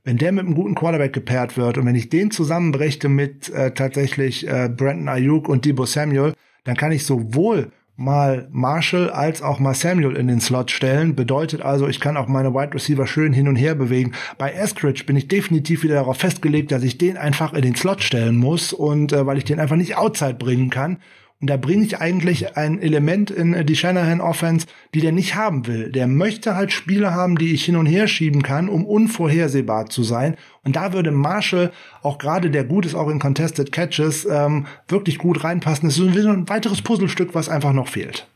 wenn 0.04 0.18
der 0.18 0.32
mit 0.32 0.44
einem 0.44 0.54
guten 0.54 0.75
Quarterback 0.75 1.14
gepaart 1.14 1.56
wird 1.56 1.78
und 1.78 1.87
wenn 1.87 1.94
ich 1.94 2.11
den 2.11 2.30
zusammenbrächte 2.30 3.08
mit 3.08 3.49
äh, 3.49 3.73
tatsächlich 3.73 4.46
äh, 4.46 4.68
Brandon 4.68 5.08
Ayuk 5.08 5.49
und 5.49 5.64
Debo 5.64 5.87
Samuel, 5.87 6.34
dann 6.64 6.76
kann 6.76 6.92
ich 6.92 7.04
sowohl 7.04 7.73
mal 7.96 8.49
Marshall 8.50 9.08
als 9.08 9.40
auch 9.40 9.61
mal 9.61 9.75
Samuel 9.75 10.16
in 10.16 10.26
den 10.26 10.40
Slot 10.40 10.70
stellen. 10.70 11.14
Bedeutet 11.14 11.62
also, 11.62 11.88
ich 11.88 12.00
kann 12.00 12.16
auch 12.16 12.26
meine 12.26 12.52
Wide 12.52 12.75
Receiver 12.75 13.06
schön 13.06 13.32
hin 13.32 13.49
und 13.49 13.56
her 13.56 13.75
bewegen. 13.75 14.12
Bei 14.37 14.50
Eskridge 14.50 15.04
bin 15.06 15.16
ich 15.16 15.28
definitiv 15.28 15.84
wieder 15.84 15.94
darauf 15.94 16.18
festgelegt, 16.18 16.73
dass 16.73 16.82
ich 16.82 16.99
den 16.99 17.16
einfach 17.16 17.52
in 17.52 17.62
den 17.62 17.76
Slot 17.76 18.02
stellen 18.02 18.37
muss 18.37 18.73
und 18.73 19.12
äh, 19.12 19.26
weil 19.26 19.38
ich 19.38 19.44
den 19.44 19.61
einfach 19.61 19.76
nicht 19.76 19.96
outside 19.96 20.34
bringen 20.34 20.70
kann. 20.70 20.99
Und 21.40 21.50
da 21.50 21.56
bringe 21.56 21.84
ich 21.84 21.98
eigentlich 21.98 22.56
ein 22.56 22.80
Element 22.80 23.30
in 23.30 23.66
die 23.66 23.76
Shanahan 23.76 24.20
Offense, 24.20 24.66
die 24.94 25.00
der 25.00 25.12
nicht 25.12 25.34
haben 25.34 25.66
will. 25.66 25.92
Der 25.92 26.06
möchte 26.06 26.56
halt 26.56 26.72
Spiele 26.72 27.12
haben, 27.12 27.36
die 27.36 27.52
ich 27.52 27.64
hin 27.64 27.76
und 27.76 27.86
her 27.86 28.08
schieben 28.08 28.42
kann, 28.42 28.68
um 28.68 28.86
unvorhersehbar 28.86 29.90
zu 29.90 30.04
sein. 30.04 30.36
Und 30.62 30.76
da 30.76 30.92
würde 30.92 31.10
Marshall, 31.10 31.72
auch 32.02 32.18
gerade 32.18 32.50
der 32.50 32.64
gut 32.64 32.86
ist, 32.86 32.94
auch 32.94 33.10
in 33.10 33.18
Contested 33.18 33.72
Catches, 33.72 34.26
ähm, 34.30 34.66
wirklich 34.88 35.18
gut 35.18 35.44
reinpassen. 35.44 35.88
Das 35.88 35.98
ist 35.98 36.22
so 36.22 36.30
ein 36.30 36.48
weiteres 36.48 36.80
Puzzlestück, 36.80 37.34
was 37.34 37.48
einfach 37.48 37.72
noch 37.72 37.88
fehlt. 37.88 38.26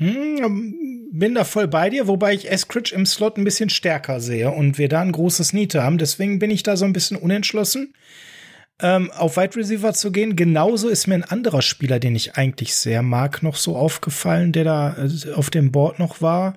Hm, 0.00 0.74
bin 1.12 1.34
da 1.34 1.44
voll 1.44 1.68
bei 1.68 1.90
dir, 1.90 2.08
wobei 2.08 2.32
ich 2.32 2.50
Eskridge 2.50 2.94
im 2.94 3.04
Slot 3.04 3.36
ein 3.36 3.44
bisschen 3.44 3.68
stärker 3.68 4.20
sehe 4.20 4.50
und 4.50 4.78
wir 4.78 4.88
da 4.88 5.02
ein 5.02 5.12
großes 5.12 5.52
Niete 5.52 5.82
haben. 5.82 5.98
Deswegen 5.98 6.38
bin 6.38 6.50
ich 6.50 6.62
da 6.62 6.76
so 6.76 6.86
ein 6.86 6.94
bisschen 6.94 7.18
unentschlossen, 7.18 7.92
ähm, 8.82 9.10
auf 9.12 9.36
Wide 9.36 9.56
Receiver 9.56 9.92
zu 9.92 10.12
gehen. 10.12 10.36
Genauso 10.36 10.88
ist 10.88 11.06
mir 11.06 11.14
ein 11.14 11.24
anderer 11.24 11.62
Spieler, 11.62 11.98
den 11.98 12.16
ich 12.16 12.36
eigentlich 12.36 12.74
sehr 12.74 13.02
mag, 13.02 13.42
noch 13.42 13.56
so 13.56 13.76
aufgefallen, 13.76 14.52
der 14.52 14.64
da 14.64 14.96
äh, 14.96 15.32
auf 15.32 15.50
dem 15.50 15.72
Board 15.72 15.98
noch 15.98 16.20
war, 16.20 16.56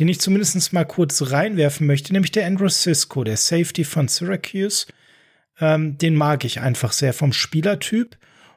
den 0.00 0.08
ich 0.08 0.20
zumindest 0.20 0.72
mal 0.72 0.84
kurz 0.84 1.30
reinwerfen 1.30 1.86
möchte, 1.86 2.12
nämlich 2.12 2.32
der 2.32 2.46
Andrew 2.46 2.68
Sisko, 2.68 3.24
der 3.24 3.36
Safety 3.36 3.84
von 3.84 4.08
Syracuse. 4.08 4.86
Ähm, 5.60 5.98
den 5.98 6.16
mag 6.16 6.44
ich 6.44 6.60
einfach 6.60 6.92
sehr 6.92 7.12
vom 7.12 7.32
Spielertyp. 7.32 8.16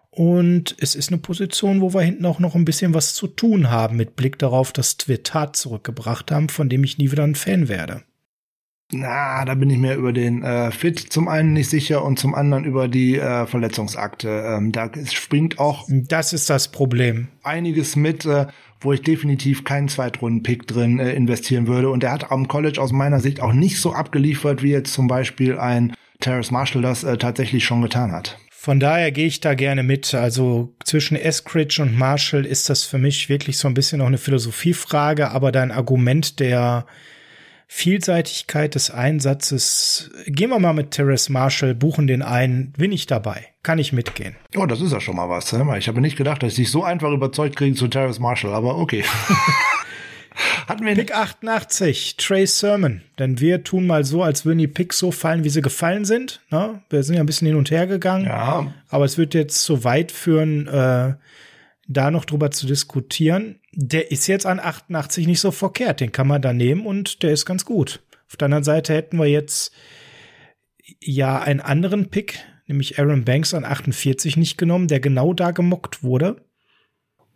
Und 0.09 0.75
es 0.79 0.95
ist 0.95 1.09
eine 1.09 1.19
Position, 1.19 1.79
wo 1.79 1.93
wir 1.93 2.01
hinten 2.01 2.25
auch 2.25 2.39
noch 2.39 2.55
ein 2.55 2.65
bisschen 2.65 2.95
was 2.95 3.13
zu 3.13 3.27
tun 3.27 3.69
haben, 3.69 3.97
mit 3.97 4.15
Blick 4.15 4.39
darauf, 4.39 4.73
dass 4.73 4.97
Twitter 4.97 5.53
zurückgebracht 5.53 6.31
haben, 6.31 6.49
von 6.49 6.69
dem 6.69 6.83
ich 6.83 6.97
nie 6.97 7.11
wieder 7.11 7.23
ein 7.23 7.35
Fan 7.35 7.67
werde. 7.67 8.01
Na, 8.91 9.43
da 9.43 9.53
bin 9.55 9.69
ich 9.69 9.77
mir 9.77 9.95
über 9.95 10.13
den 10.13 10.43
äh, 10.43 10.71
Fit 10.71 10.97
zum 10.99 11.27
einen 11.27 11.51
nicht 11.51 11.69
sicher 11.69 12.05
und 12.05 12.17
zum 12.17 12.33
anderen 12.33 12.63
über 12.63 12.87
die 12.87 13.17
äh, 13.17 13.45
Verletzungsakte. 13.45 14.29
Ähm, 14.29 14.71
da 14.71 14.89
springt 15.11 15.59
auch. 15.59 15.85
Das 15.89 16.31
ist 16.31 16.49
das 16.49 16.69
Problem. 16.69 17.27
Einiges 17.43 17.97
mit, 17.97 18.25
äh, 18.25 18.47
wo 18.79 18.93
ich 18.93 19.01
definitiv 19.01 19.65
keinen 19.65 19.89
Zweitrunden-Pick 19.89 20.67
drin 20.67 20.99
äh, 20.99 21.11
investieren 21.11 21.67
würde. 21.67 21.89
Und 21.89 22.05
er 22.05 22.13
hat 22.13 22.31
am 22.31 22.47
College 22.47 22.81
aus 22.81 22.93
meiner 22.93 23.19
Sicht 23.19 23.41
auch 23.41 23.51
nicht 23.51 23.81
so 23.81 23.91
abgeliefert, 23.91 24.63
wie 24.63 24.71
jetzt 24.71 24.93
zum 24.93 25.07
Beispiel 25.07 25.57
ein 25.57 25.93
Terrace 26.21 26.51
Marshall 26.51 26.81
das 26.81 27.03
äh, 27.03 27.17
tatsächlich 27.17 27.65
schon 27.65 27.81
getan 27.81 28.13
hat. 28.13 28.37
Von 28.51 28.79
daher 28.79 29.11
gehe 29.11 29.27
ich 29.27 29.41
da 29.41 29.53
gerne 29.53 29.83
mit. 29.83 30.13
Also 30.13 30.73
zwischen 30.85 31.17
Eskridge 31.17 31.81
und 31.81 31.97
Marshall 31.97 32.45
ist 32.45 32.69
das 32.69 32.83
für 32.83 32.97
mich 32.97 33.27
wirklich 33.27 33.57
so 33.57 33.67
ein 33.67 33.73
bisschen 33.73 33.99
auch 33.99 34.07
eine 34.07 34.17
Philosophiefrage, 34.17 35.31
aber 35.31 35.51
dein 35.51 35.71
Argument 35.71 36.39
der 36.39 36.85
Vielseitigkeit 37.69 38.75
des 38.75 38.91
Einsatzes, 38.91 40.09
gehen 40.25 40.49
wir 40.49 40.59
mal 40.59 40.73
mit 40.73 40.91
Terrace 40.91 41.29
Marshall, 41.29 41.75
buchen 41.75 42.07
den 42.07 42.21
ein, 42.21 42.73
bin 42.77 42.93
ich 42.93 43.07
dabei. 43.07 43.47
Kann 43.61 43.77
ich 43.77 43.91
mitgehen. 43.91 44.37
Oh, 44.55 44.65
das 44.65 44.79
ist 44.79 44.93
ja 44.93 45.01
schon 45.01 45.17
mal 45.17 45.27
was. 45.27 45.51
Ich 45.51 45.87
habe 45.89 45.99
nicht 45.99 46.17
gedacht, 46.17 46.41
dass 46.41 46.51
ich 46.53 46.55
dich 46.55 46.71
so 46.71 46.83
einfach 46.83 47.11
überzeugt 47.11 47.57
kriege 47.57 47.75
zu 47.75 47.89
Terrace 47.89 48.19
Marshall, 48.19 48.53
aber 48.53 48.77
okay. 48.77 49.03
Hatten 50.67 50.85
wir 50.85 50.95
Pick 50.95 51.15
88, 51.15 52.15
Trey 52.17 52.45
Sermon. 52.45 53.01
Denn 53.19 53.39
wir 53.39 53.63
tun 53.63 53.87
mal 53.87 54.03
so, 54.03 54.23
als 54.23 54.45
würden 54.45 54.59
die 54.59 54.67
Picks 54.67 54.99
so 54.99 55.11
fallen, 55.11 55.43
wie 55.43 55.49
sie 55.49 55.61
gefallen 55.61 56.05
sind. 56.05 56.41
Ne? 56.51 56.81
Wir 56.89 57.03
sind 57.03 57.15
ja 57.15 57.21
ein 57.21 57.25
bisschen 57.25 57.47
hin 57.47 57.57
und 57.57 57.71
her 57.71 57.87
gegangen. 57.87 58.25
Ja. 58.25 58.73
Aber 58.89 59.05
es 59.05 59.17
wird 59.17 59.33
jetzt 59.33 59.63
zu 59.63 59.83
weit 59.83 60.11
führen, 60.11 60.67
äh, 60.67 61.13
da 61.87 62.11
noch 62.11 62.25
drüber 62.25 62.51
zu 62.51 62.67
diskutieren. 62.67 63.59
Der 63.71 64.11
ist 64.11 64.27
jetzt 64.27 64.45
an 64.45 64.59
88 64.59 65.25
nicht 65.27 65.39
so 65.39 65.51
verkehrt. 65.51 66.01
Den 66.01 66.11
kann 66.11 66.27
man 66.27 66.41
da 66.41 66.53
nehmen 66.53 66.85
und 66.85 67.23
der 67.23 67.31
ist 67.31 67.45
ganz 67.45 67.65
gut. 67.65 68.03
Auf 68.27 68.35
der 68.35 68.47
anderen 68.47 68.63
Seite 68.63 68.93
hätten 68.93 69.17
wir 69.17 69.27
jetzt 69.27 69.73
ja 70.99 71.39
einen 71.39 71.61
anderen 71.61 72.09
Pick, 72.09 72.39
nämlich 72.67 72.99
Aaron 72.99 73.23
Banks 73.23 73.53
an 73.53 73.65
48 73.65 74.37
nicht 74.37 74.57
genommen, 74.57 74.87
der 74.87 74.99
genau 74.99 75.33
da 75.33 75.51
gemockt 75.51 76.03
wurde. 76.03 76.43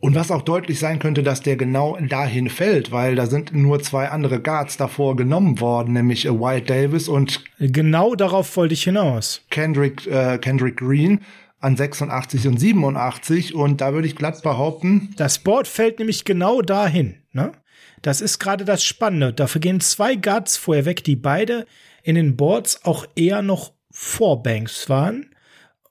Und 0.01 0.15
was 0.15 0.31
auch 0.31 0.41
deutlich 0.41 0.79
sein 0.79 0.97
könnte, 0.97 1.21
dass 1.21 1.41
der 1.41 1.55
genau 1.57 1.95
dahin 1.95 2.49
fällt, 2.49 2.91
weil 2.91 3.15
da 3.15 3.27
sind 3.27 3.53
nur 3.53 3.83
zwei 3.83 4.09
andere 4.09 4.41
Guards 4.41 4.75
davor 4.75 5.15
genommen 5.15 5.59
worden, 5.59 5.93
nämlich 5.93 6.25
White 6.25 6.65
Davis 6.65 7.07
und 7.07 7.43
genau 7.59 8.15
darauf 8.15 8.57
wollte 8.57 8.73
ich 8.73 8.83
hinaus. 8.83 9.45
Kendrick 9.51 10.07
äh, 10.07 10.39
Kendrick 10.39 10.77
Green 10.77 11.19
an 11.61 11.77
86 11.77 12.47
und 12.47 12.59
87 12.59 13.55
und 13.55 13.81
da 13.81 13.93
würde 13.93 14.07
ich 14.07 14.15
glatt 14.15 14.41
behaupten, 14.41 15.13
das 15.15 15.39
Board 15.39 15.67
fällt 15.67 15.99
nämlich 15.99 16.25
genau 16.25 16.61
dahin, 16.61 17.17
ne? 17.31 17.53
Das 18.01 18.19
ist 18.19 18.39
gerade 18.39 18.65
das 18.65 18.83
Spannende. 18.83 19.31
Dafür 19.31 19.61
gehen 19.61 19.79
zwei 19.79 20.15
Guards 20.15 20.57
vorher 20.57 20.85
weg, 20.85 21.03
die 21.03 21.15
beide 21.15 21.67
in 22.01 22.15
den 22.15 22.35
Boards 22.35 22.83
auch 22.83 23.05
eher 23.15 23.43
noch 23.43 23.73
vor 23.91 24.41
Banks 24.41 24.89
waren. 24.89 25.27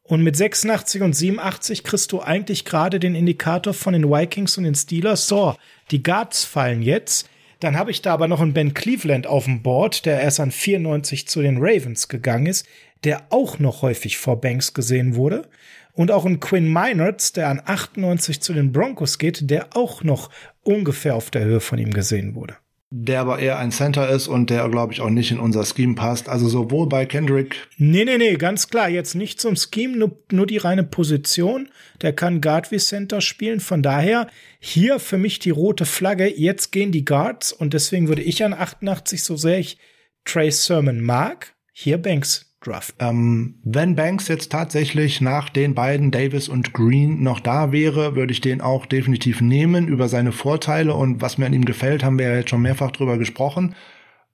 Und 0.03 0.23
mit 0.23 0.35
86 0.35 1.03
und 1.03 1.13
87 1.13 1.85
kriegst 1.85 2.11
du 2.11 2.21
eigentlich 2.21 2.65
gerade 2.65 2.99
den 2.99 3.15
Indikator 3.15 3.73
von 3.73 3.93
den 3.93 4.11
Vikings 4.11 4.59
und 4.59 4.65
den 4.65 4.75
Steelers. 4.75 5.29
So, 5.29 5.55
die 5.93 6.03
Guards 6.03 6.45
fallen 6.45 6.83
jetzt. 6.83 7.29
Dann 7.61 7.77
habe 7.77 7.93
ich 7.93 8.03
da 8.03 8.15
aber 8.15 8.27
noch 8.27 8.41
einen 8.41 8.55
Ben 8.55 8.75
Cleveland 8.75 9.29
auf 9.29 9.45
dem 9.45 9.63
Board, 9.63 10.07
der 10.07 10.21
erst 10.21 10.41
an 10.41 10.51
94 10.51 11.29
zu 11.29 11.43
den 11.43 11.59
Ravens 11.61 12.09
gegangen 12.09 12.47
ist, 12.47 12.67
der 13.05 13.27
auch 13.31 13.59
noch 13.59 13.83
häufig 13.83 14.19
vor 14.19 14.41
Banks 14.41 14.75
gesehen 14.75 15.15
wurde. 15.15 15.49
Und 15.93 16.11
auch 16.11 16.25
ein 16.25 16.41
Quinn 16.41 16.73
Minards, 16.73 17.33
der 17.33 17.49
an 17.49 17.61
98 17.65 18.41
zu 18.41 18.53
den 18.53 18.73
Broncos 18.73 19.19
geht, 19.19 19.51
der 19.51 19.77
auch 19.77 20.05
noch 20.05 20.31
ungefähr 20.63 21.15
auf 21.15 21.31
der 21.31 21.45
Höhe 21.45 21.61
von 21.61 21.79
ihm 21.79 21.93
gesehen 21.93 22.35
wurde 22.35 22.57
der 22.93 23.21
aber 23.21 23.39
eher 23.39 23.59
ein 23.59 23.71
Center 23.71 24.09
ist 24.09 24.27
und 24.27 24.51
der, 24.51 24.69
glaube 24.69 24.93
ich, 24.93 25.01
auch 25.01 25.11
nicht 25.11 25.31
in 25.31 25.39
unser 25.39 25.65
Scheme 25.65 25.95
passt. 25.95 26.29
Also 26.29 26.49
sowohl 26.49 26.89
bei 26.89 27.07
Kendrick. 27.07 27.69
Nee, 27.79 28.05
nee, 28.05 28.19
nee, 28.19 28.35
ganz 28.35 28.69
klar. 28.69 28.89
Jetzt 28.89 29.15
nicht 29.15 29.41
zum 29.41 29.55
Scheme, 29.55 29.97
nur, 29.97 30.19
nur 30.33 30.47
die 30.47 30.57
reine 30.57 30.83
Position. 30.83 31.69
Der 32.03 32.13
kann 32.13 32.41
Guard 32.41 32.73
wie 32.73 32.79
Center 32.79 33.21
spielen. 33.21 33.61
Von 33.61 33.83
daher 33.83 34.27
hier 34.59 34.99
für 34.99 35.19
mich 35.19 35.39
die 35.39 35.51
rote 35.51 35.87
Flagge. 35.87 36.27
Jetzt 36.27 36.73
gehen 36.73 36.91
die 36.91 37.05
Guards 37.05 37.53
und 37.53 37.75
deswegen 37.75 38.09
würde 38.09 38.23
ich 38.23 38.43
an 38.43 38.53
88, 38.53 39.23
so 39.23 39.37
sehr 39.37 39.61
ich 39.61 39.79
Trey 40.25 40.51
Sermon 40.51 41.01
mag, 41.01 41.55
hier 41.73 41.97
Banks 41.97 42.50
Draft. 42.61 42.95
Ähm, 42.99 43.55
wenn 43.65 43.97
Banks 43.97 44.29
jetzt 44.29 44.53
tatsächlich 44.53 45.23
nach 45.23 45.49
den 45.49 45.75
beiden 45.75 46.11
Davis 46.11 46.49
und 46.49 46.75
Green 46.75 47.23
noch 47.23 47.41
da 47.41 47.73
wäre, 47.73 48.17
würde 48.17 48.33
ich 48.33 48.43
den 48.43 48.61
auch 48.61 48.85
definitiv 48.85 49.41
nehmen 49.41 49.89
über 49.89 50.09
seine 50.09 50.33
Vorteile 50.33 50.95
und 50.95 51.23
was 51.23 51.39
mir 51.39 51.47
an 51.47 51.55
ihm 51.55 51.65
gefällt, 51.65 52.05
haben 52.05 52.19
wir 52.19 52.29
ja 52.29 52.37
jetzt 52.37 52.51
schon 52.51 52.61
mehrfach 52.61 52.91
drüber 52.91 53.17
gesprochen. 53.17 53.75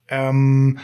Ähm, 0.09 0.77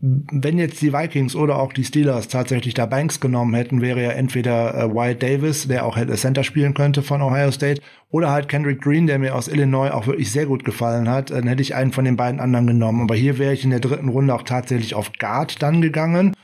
wenn 0.00 0.58
jetzt 0.58 0.82
die 0.82 0.92
Vikings 0.92 1.34
oder 1.36 1.60
auch 1.60 1.72
die 1.72 1.84
Steelers 1.84 2.28
tatsächlich 2.28 2.74
da 2.74 2.86
Banks 2.86 3.20
genommen 3.20 3.54
hätten, 3.54 3.80
wäre 3.80 4.02
ja 4.02 4.10
entweder 4.10 4.74
äh, 4.74 4.92
Wyatt 4.92 5.22
Davis, 5.22 5.68
der 5.68 5.86
auch 5.86 5.96
hätte 5.96 6.14
Center 6.14 6.42
spielen 6.42 6.74
könnte 6.74 7.02
von 7.02 7.22
Ohio 7.22 7.52
State, 7.52 7.80
oder 8.10 8.30
halt 8.30 8.48
Kendrick 8.48 8.82
Green, 8.82 9.06
der 9.06 9.18
mir 9.20 9.34
aus 9.34 9.48
Illinois 9.48 9.92
auch 9.92 10.08
wirklich 10.08 10.30
sehr 10.32 10.46
gut 10.46 10.64
gefallen 10.64 11.08
hat. 11.08 11.30
Dann 11.30 11.46
hätte 11.46 11.62
ich 11.62 11.76
einen 11.76 11.92
von 11.92 12.04
den 12.04 12.16
beiden 12.16 12.40
anderen 12.40 12.66
genommen. 12.66 13.00
Aber 13.02 13.14
hier 13.14 13.38
wäre 13.38 13.54
ich 13.54 13.64
in 13.64 13.70
der 13.70 13.80
dritten 13.80 14.08
Runde 14.08 14.34
auch 14.34 14.42
tatsächlich 14.42 14.94
auf 14.94 15.12
Guard 15.18 15.62
dann 15.62 15.80
gegangen 15.80 16.34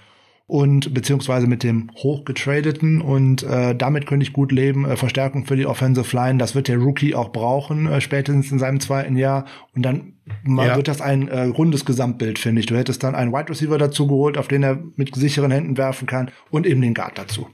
und 0.49 0.95
beziehungsweise 0.95 1.47
mit 1.47 1.63
dem 1.63 1.91
hochgetradeten 1.95 3.03
und 3.03 3.43
äh, 3.43 3.77
damit 3.77 4.07
könnte 4.07 4.25
ich 4.25 4.33
gut 4.33 4.51
leben. 4.51 4.87
Äh, 4.87 4.97
Verstärkung 4.97 5.45
für 5.45 5.57
die 5.57 5.67
Offensive 5.67 6.17
Line, 6.17 6.39
das 6.39 6.55
wird 6.55 6.69
der 6.69 6.79
Rookie 6.79 7.15
auch 7.15 7.33
brauchen, 7.33 7.87
äh, 7.87 8.01
spätestens 8.01 8.51
in 8.51 8.59
seinem 8.59 8.81
zweiten 8.81 9.17
Jahr. 9.17 9.45
Und 9.77 9.83
dann 9.83 10.15
ja. 10.47 10.75
wird 10.75 10.89
das 10.89 11.03
ein 11.03 11.29
äh, 11.29 11.43
rundes 11.43 11.85
Gesamtbild, 11.85 12.39
finde 12.39 12.61
ich. 12.61 12.67
Du 12.67 12.77
hättest 12.79 13.03
dann 13.03 13.15
einen 13.15 13.31
Wide 13.31 13.51
Receiver 13.51 13.77
dazu 13.77 14.07
geholt, 14.07 14.39
auf 14.39 14.49
den 14.49 14.63
er 14.63 14.83
mit 14.97 15.15
sicheren 15.15 15.51
Händen 15.51 15.77
werfen 15.77 16.07
kann 16.07 16.31
und 16.49 16.67
eben 16.67 16.81
den 16.81 16.95
Guard 16.95 17.19
dazu. 17.19 17.49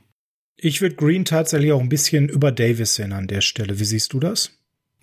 Ich 0.56 0.80
würde 0.80 0.94
Green 0.94 1.24
tatsächlich 1.24 1.72
auch 1.72 1.80
ein 1.80 1.88
bisschen 1.88 2.28
über 2.28 2.52
Davis 2.52 2.94
sehen 2.94 3.12
an 3.12 3.26
der 3.26 3.40
Stelle. 3.40 3.80
Wie 3.80 3.84
siehst 3.84 4.12
du 4.12 4.20
das? 4.20 4.52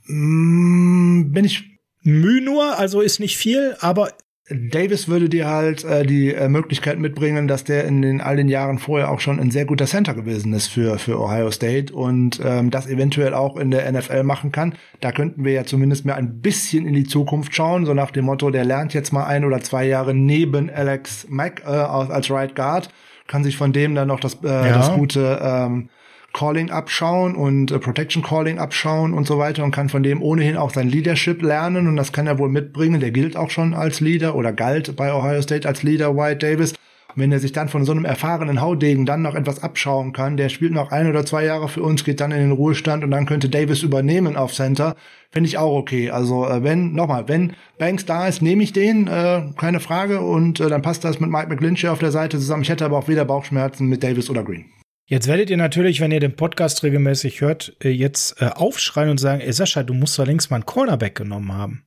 Mm, 0.06 1.34
bin 1.34 1.44
ich 1.44 1.78
Mühe 2.04 2.42
nur, 2.42 2.80
also 2.80 3.02
ist 3.02 3.20
nicht 3.20 3.36
viel, 3.36 3.76
aber 3.82 4.14
Davis 4.54 5.08
würde 5.08 5.30
dir 5.30 5.48
halt 5.48 5.84
äh, 5.84 6.06
die 6.06 6.34
äh, 6.34 6.50
Möglichkeit 6.50 7.00
mitbringen, 7.00 7.48
dass 7.48 7.64
der 7.64 7.86
in 7.86 8.02
den 8.02 8.22
all 8.22 8.36
den 8.36 8.50
Jahren 8.50 8.80
vorher 8.80 9.10
auch 9.12 9.20
schon 9.20 9.40
ein 9.40 9.52
sehr 9.52 9.66
guter 9.66 9.86
Center 9.86 10.14
gewesen 10.14 10.54
ist 10.54 10.68
für 10.68 11.00
für 11.00 11.20
Ohio 11.20 11.52
State 11.52 11.94
und 11.94 12.42
ähm, 12.44 12.72
das 12.72 12.88
eventuell 12.88 13.34
auch 13.34 13.58
in 13.58 13.72
der 13.72 13.90
NFL 13.92 14.24
machen 14.24 14.52
kann. 14.52 14.76
Da 15.00 15.12
könnten 15.12 15.44
wir 15.46 15.54
ja 15.54 15.66
zumindest 15.66 16.06
mehr 16.06 16.16
ein 16.16 16.42
bisschen 16.42 16.86
in 16.86 16.94
die 16.94 17.06
Zukunft 17.06 17.56
schauen, 17.56 17.86
so 17.86 17.94
nach 17.94 18.12
dem 18.12 18.26
Motto, 18.26 18.50
der 18.50 18.66
lernt 18.66 18.94
jetzt 18.94 19.14
mal 19.14 19.26
ein 19.26 19.46
oder 19.46 19.62
zwei 19.62 19.86
Jahre 19.86 20.14
neben 20.14 20.70
Alex 20.70 21.28
Mack 21.30 21.64
äh, 21.66 21.70
als 21.70 22.30
Right 22.30 22.56
Guard, 22.56 22.90
kann 23.28 23.44
sich 23.44 23.58
von 23.58 23.74
dem 23.74 23.96
dann 23.96 24.08
noch 24.08 24.20
das 24.20 24.40
äh, 24.44 24.48
ja. 24.48 24.78
das 24.78 24.94
gute 24.94 25.40
ähm, 25.42 25.90
Calling 26.34 26.72
abschauen 26.72 27.36
und 27.36 27.72
äh, 27.72 27.80
Protection 27.80 28.24
Calling 28.24 28.60
abschauen 28.60 29.14
und 29.14 29.28
so 29.28 29.38
weiter 29.38 29.64
und 29.64 29.72
kann 29.72 29.90
von 29.90 30.04
dem 30.04 30.22
ohnehin 30.22 30.58
auch 30.58 30.72
sein 30.72 30.90
Leadership 30.90 31.42
lernen 31.42 31.88
und 31.88 31.96
das 31.96 32.12
kann 32.12 32.28
er 32.28 32.40
wohl 32.40 32.50
mitbringen. 32.50 33.00
Der 33.00 33.12
gilt 33.12 33.36
auch 33.36 33.50
schon 33.50 33.74
als 33.74 34.00
Leader 34.00 34.36
oder 34.36 34.54
galt 34.54 34.96
bei 34.96 35.14
Ohio 35.14 35.42
State 35.42 35.68
als 35.68 35.84
Leader 35.84 36.16
White 36.16 36.38
Davis. 36.38 36.74
Und 37.16 37.22
wenn 37.22 37.32
er 37.32 37.40
sich 37.40 37.52
dann 37.52 37.68
von 37.68 37.84
so 37.84 37.92
einem 37.92 38.06
erfahrenen 38.06 38.62
Haudegen 38.62 39.06
dann 39.06 39.22
noch 39.22 39.36
etwas 39.36 39.62
abschauen 39.62 40.14
kann, 40.14 40.38
der 40.38 40.48
spielt 40.48 40.72
noch 40.72 40.92
ein 40.92 41.10
oder 41.10 41.26
zwei 41.26 41.44
Jahre 41.44 41.68
für 41.68 41.84
uns, 41.84 42.06
geht 42.06 42.22
dann 42.22 42.32
in 42.32 42.40
den 42.40 42.52
Ruhestand 42.52 43.04
und 43.04 43.12
dann 43.12 43.26
könnte 43.26 43.50
Davis 43.50 43.84
übernehmen 43.84 44.38
auf 44.38 44.54
Center, 44.54 44.96
finde 45.30 45.50
ich 45.50 45.58
auch 45.58 45.76
okay. 45.76 46.10
Also 46.10 46.48
äh, 46.48 46.64
wenn, 46.64 46.94
nochmal, 46.94 47.28
wenn 47.28 47.54
Banks 47.78 48.06
da 48.06 48.28
ist, 48.28 48.42
nehme 48.42 48.64
ich 48.64 48.72
den, 48.72 49.08
äh, 49.08 49.42
keine 49.58 49.82
Frage, 49.82 50.22
und 50.22 50.62
äh, 50.62 50.70
dann 50.70 50.82
passt 50.82 51.04
das 51.04 51.20
mit 51.20 51.30
Mike 51.30 51.50
McGlinchey 51.50 51.90
auf 51.90 52.00
der 52.00 52.12
Seite 52.12 52.40
zusammen. 52.40 52.64
Ich 52.64 52.70
hätte 52.70 52.86
aber 52.86 52.98
auch 52.98 53.08
weder 53.10 53.26
Bauchschmerzen 53.26 53.88
mit 53.88 54.04
Davis 54.04 54.30
oder 54.30 54.44
Green. 54.44 54.66
Jetzt 55.12 55.28
werdet 55.28 55.50
ihr 55.50 55.58
natürlich, 55.58 56.00
wenn 56.00 56.12
ihr 56.12 56.22
den 56.22 56.38
Podcast 56.38 56.84
regelmäßig 56.84 57.42
hört, 57.42 57.76
äh, 57.84 57.90
jetzt 57.90 58.42
äh, 58.42 58.46
aufschreien 58.46 59.10
und 59.10 59.18
sagen, 59.18 59.42
ey 59.42 59.52
Sascha, 59.52 59.84
du 59.84 59.94
musst 59.94 60.18
doch 60.18 60.26
längst 60.26 60.50
mal 60.50 60.56
einen 60.56 60.66
Cornerback 60.66 61.16
genommen 61.16 61.54
haben. 61.54 61.84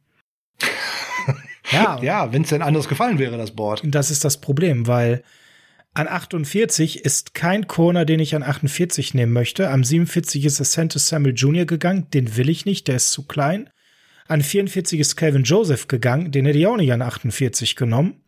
ja, 1.73 1.99
ja 2.03 2.35
wenn 2.35 2.43
es 2.43 2.51
denn 2.51 2.61
anders 2.61 2.87
gefallen 2.87 3.19
wäre, 3.19 3.39
das 3.39 3.53
Board. 3.53 3.81
Das 3.83 4.11
ist 4.11 4.27
das 4.27 4.43
Problem, 4.43 4.87
weil 4.87 5.23
an 5.95 6.07
48 6.07 7.03
ist 7.03 7.33
kein 7.33 7.67
Corner, 7.67 8.05
den 8.05 8.21
ich 8.21 8.35
an 8.35 8.43
48 8.43 9.15
nehmen 9.15 9.33
möchte. 9.33 9.71
Am 9.71 9.85
47 9.85 10.45
ist 10.45 10.59
Santos 10.59 11.09
Samuel 11.09 11.35
Jr. 11.35 11.65
gegangen, 11.65 12.09
den 12.13 12.37
will 12.37 12.51
ich 12.51 12.67
nicht, 12.67 12.89
der 12.89 12.97
ist 12.97 13.11
zu 13.11 13.27
klein. 13.27 13.71
An 14.29 14.43
44 14.43 15.01
ist 15.01 15.17
Calvin 15.17 15.45
Joseph 15.45 15.89
gegangen, 15.89 16.31
den 16.31 16.45
hätte 16.45 16.59
ich 16.59 16.67
auch 16.67 16.77
nicht 16.77 16.93
an 16.93 17.01
48 17.01 17.75
genommen. 17.75 18.21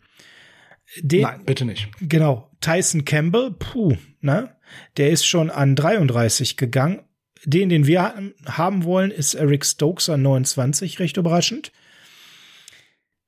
Den, 1.03 1.23
Nein, 1.23 1.43
bitte 1.45 1.67
nicht. 1.67 1.91
Genau, 2.00 2.50
Tyson 2.62 3.05
Campbell, 3.05 3.50
puh, 3.59 3.97
ne? 4.26 4.50
Der 4.99 5.11
ist 5.11 5.26
schon 5.26 5.49
an 5.50 5.75
33 5.75 6.59
gegangen. 6.59 7.00
Den, 7.45 7.68
den 7.68 7.87
wir 7.87 8.14
haben 8.47 8.85
wollen, 8.85 9.11
ist 9.11 9.35
Eric 9.35 9.64
Stokes 9.64 10.09
an 10.09 10.23
29, 10.23 10.99
recht 10.99 11.16
überraschend. 11.16 11.73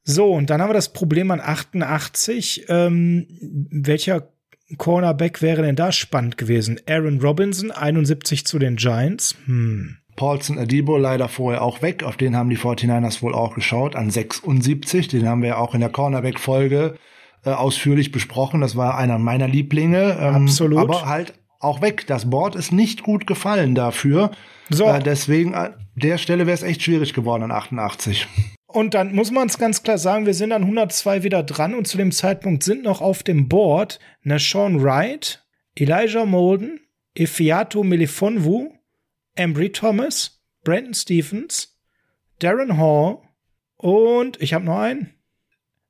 So, 0.05 0.33
und 0.33 0.51
dann 0.51 0.61
haben 0.61 0.71
wir 0.71 0.75
das 0.75 0.93
Problem 0.93 1.31
an 1.31 1.41
88. 1.41 2.67
Ähm, 2.69 3.27
welcher 3.71 4.33
Cornerback 4.77 5.41
wäre 5.43 5.63
denn 5.63 5.77
da 5.77 5.93
spannend 5.93 6.37
gewesen? 6.37 6.81
Aaron 6.89 7.21
Robinson, 7.21 7.71
71 7.71 8.45
zu 8.45 8.59
den 8.59 8.77
Giants. 8.77 9.37
Hm. 9.45 9.99
Paulson 10.17 10.59
Adibo 10.59 10.97
leider 10.97 11.29
vorher 11.29 11.63
auch 11.63 11.81
weg. 11.81 12.03
Auf 12.03 12.17
den 12.17 12.35
haben 12.35 12.51
die 12.51 12.59
49ers 12.59 13.23
wohl 13.23 13.35
auch 13.35 13.55
geschaut. 13.55 13.95
An 13.95 14.11
76. 14.11 15.09
Den 15.09 15.29
haben 15.29 15.43
wir 15.43 15.59
auch 15.59 15.75
in 15.75 15.81
der 15.81 15.91
Cornerback-Folge 15.91 16.97
äh, 17.51 17.55
ausführlich 17.55 18.13
besprochen. 18.13 18.61
Das 18.61 18.77
war 18.77 18.97
einer 18.97 19.19
meiner 19.19 19.49
Lieblinge. 19.49 20.19
Ähm, 20.21 20.47
Absolut. 20.47 20.79
Aber 20.79 21.07
halt 21.07 21.35
auch 21.61 21.81
weg. 21.83 22.07
Das 22.07 22.31
Board 22.31 22.55
ist 22.57 22.73
nicht 22.73 23.03
gut 23.03 23.27
gefallen 23.27 23.75
dafür. 23.75 24.31
So. 24.71 24.87
Äh, 24.87 25.03
deswegen 25.03 25.55
an 25.55 25.75
der 25.95 26.19
Stelle 26.19 26.47
wäre 26.47 26.55
es 26.55 26.63
echt 26.63 26.83
schwierig 26.83 27.15
geworden 27.15 27.45
an 27.45 27.51
88. 27.51 28.29
Und 28.67 28.93
dann 28.95 29.15
muss 29.15 29.31
man 29.31 29.49
es 29.49 29.59
ganz 29.59 29.83
klar 29.83 29.97
sagen, 29.97 30.27
wir 30.27 30.35
sind 30.35 30.53
an 30.53 30.63
102 30.63 31.23
wieder 31.23 31.43
dran 31.43 31.75
und 31.75 31.89
zu 31.89 31.97
dem 31.97 32.13
Zeitpunkt 32.13 32.63
sind 32.63 32.85
noch 32.85 33.01
auf 33.01 33.23
dem 33.23 33.49
Board 33.49 33.99
Sean 34.37 34.83
Wright, 34.83 35.43
Elijah 35.75 36.27
Molden, 36.27 36.81
Ifiato 37.17 37.83
Melifonwu, 37.83 38.75
Embry 39.35 39.73
Thomas, 39.73 40.43
Brandon 40.65 40.93
Stephens, 40.93 41.79
Darren 42.41 42.77
Hall 42.77 43.19
und 43.77 44.41
ich 44.43 44.53
habe 44.53 44.67
noch 44.67 44.79
einen, 44.81 45.15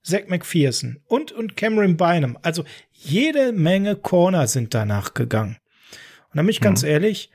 Zach 0.02 0.28
McPherson 0.28 1.00
und, 1.06 1.32
und 1.32 1.56
Cameron 1.56 1.96
Bynum. 1.96 2.38
Also 2.42 2.64
jede 2.92 3.52
Menge 3.52 3.96
Corner 3.96 4.46
sind 4.46 4.74
danach 4.74 5.14
gegangen. 5.14 5.58
Und 6.30 6.36
dann 6.36 6.46
bin 6.46 6.50
ich 6.50 6.60
ganz 6.60 6.82
mhm. 6.82 6.88
ehrlich, 6.88 7.30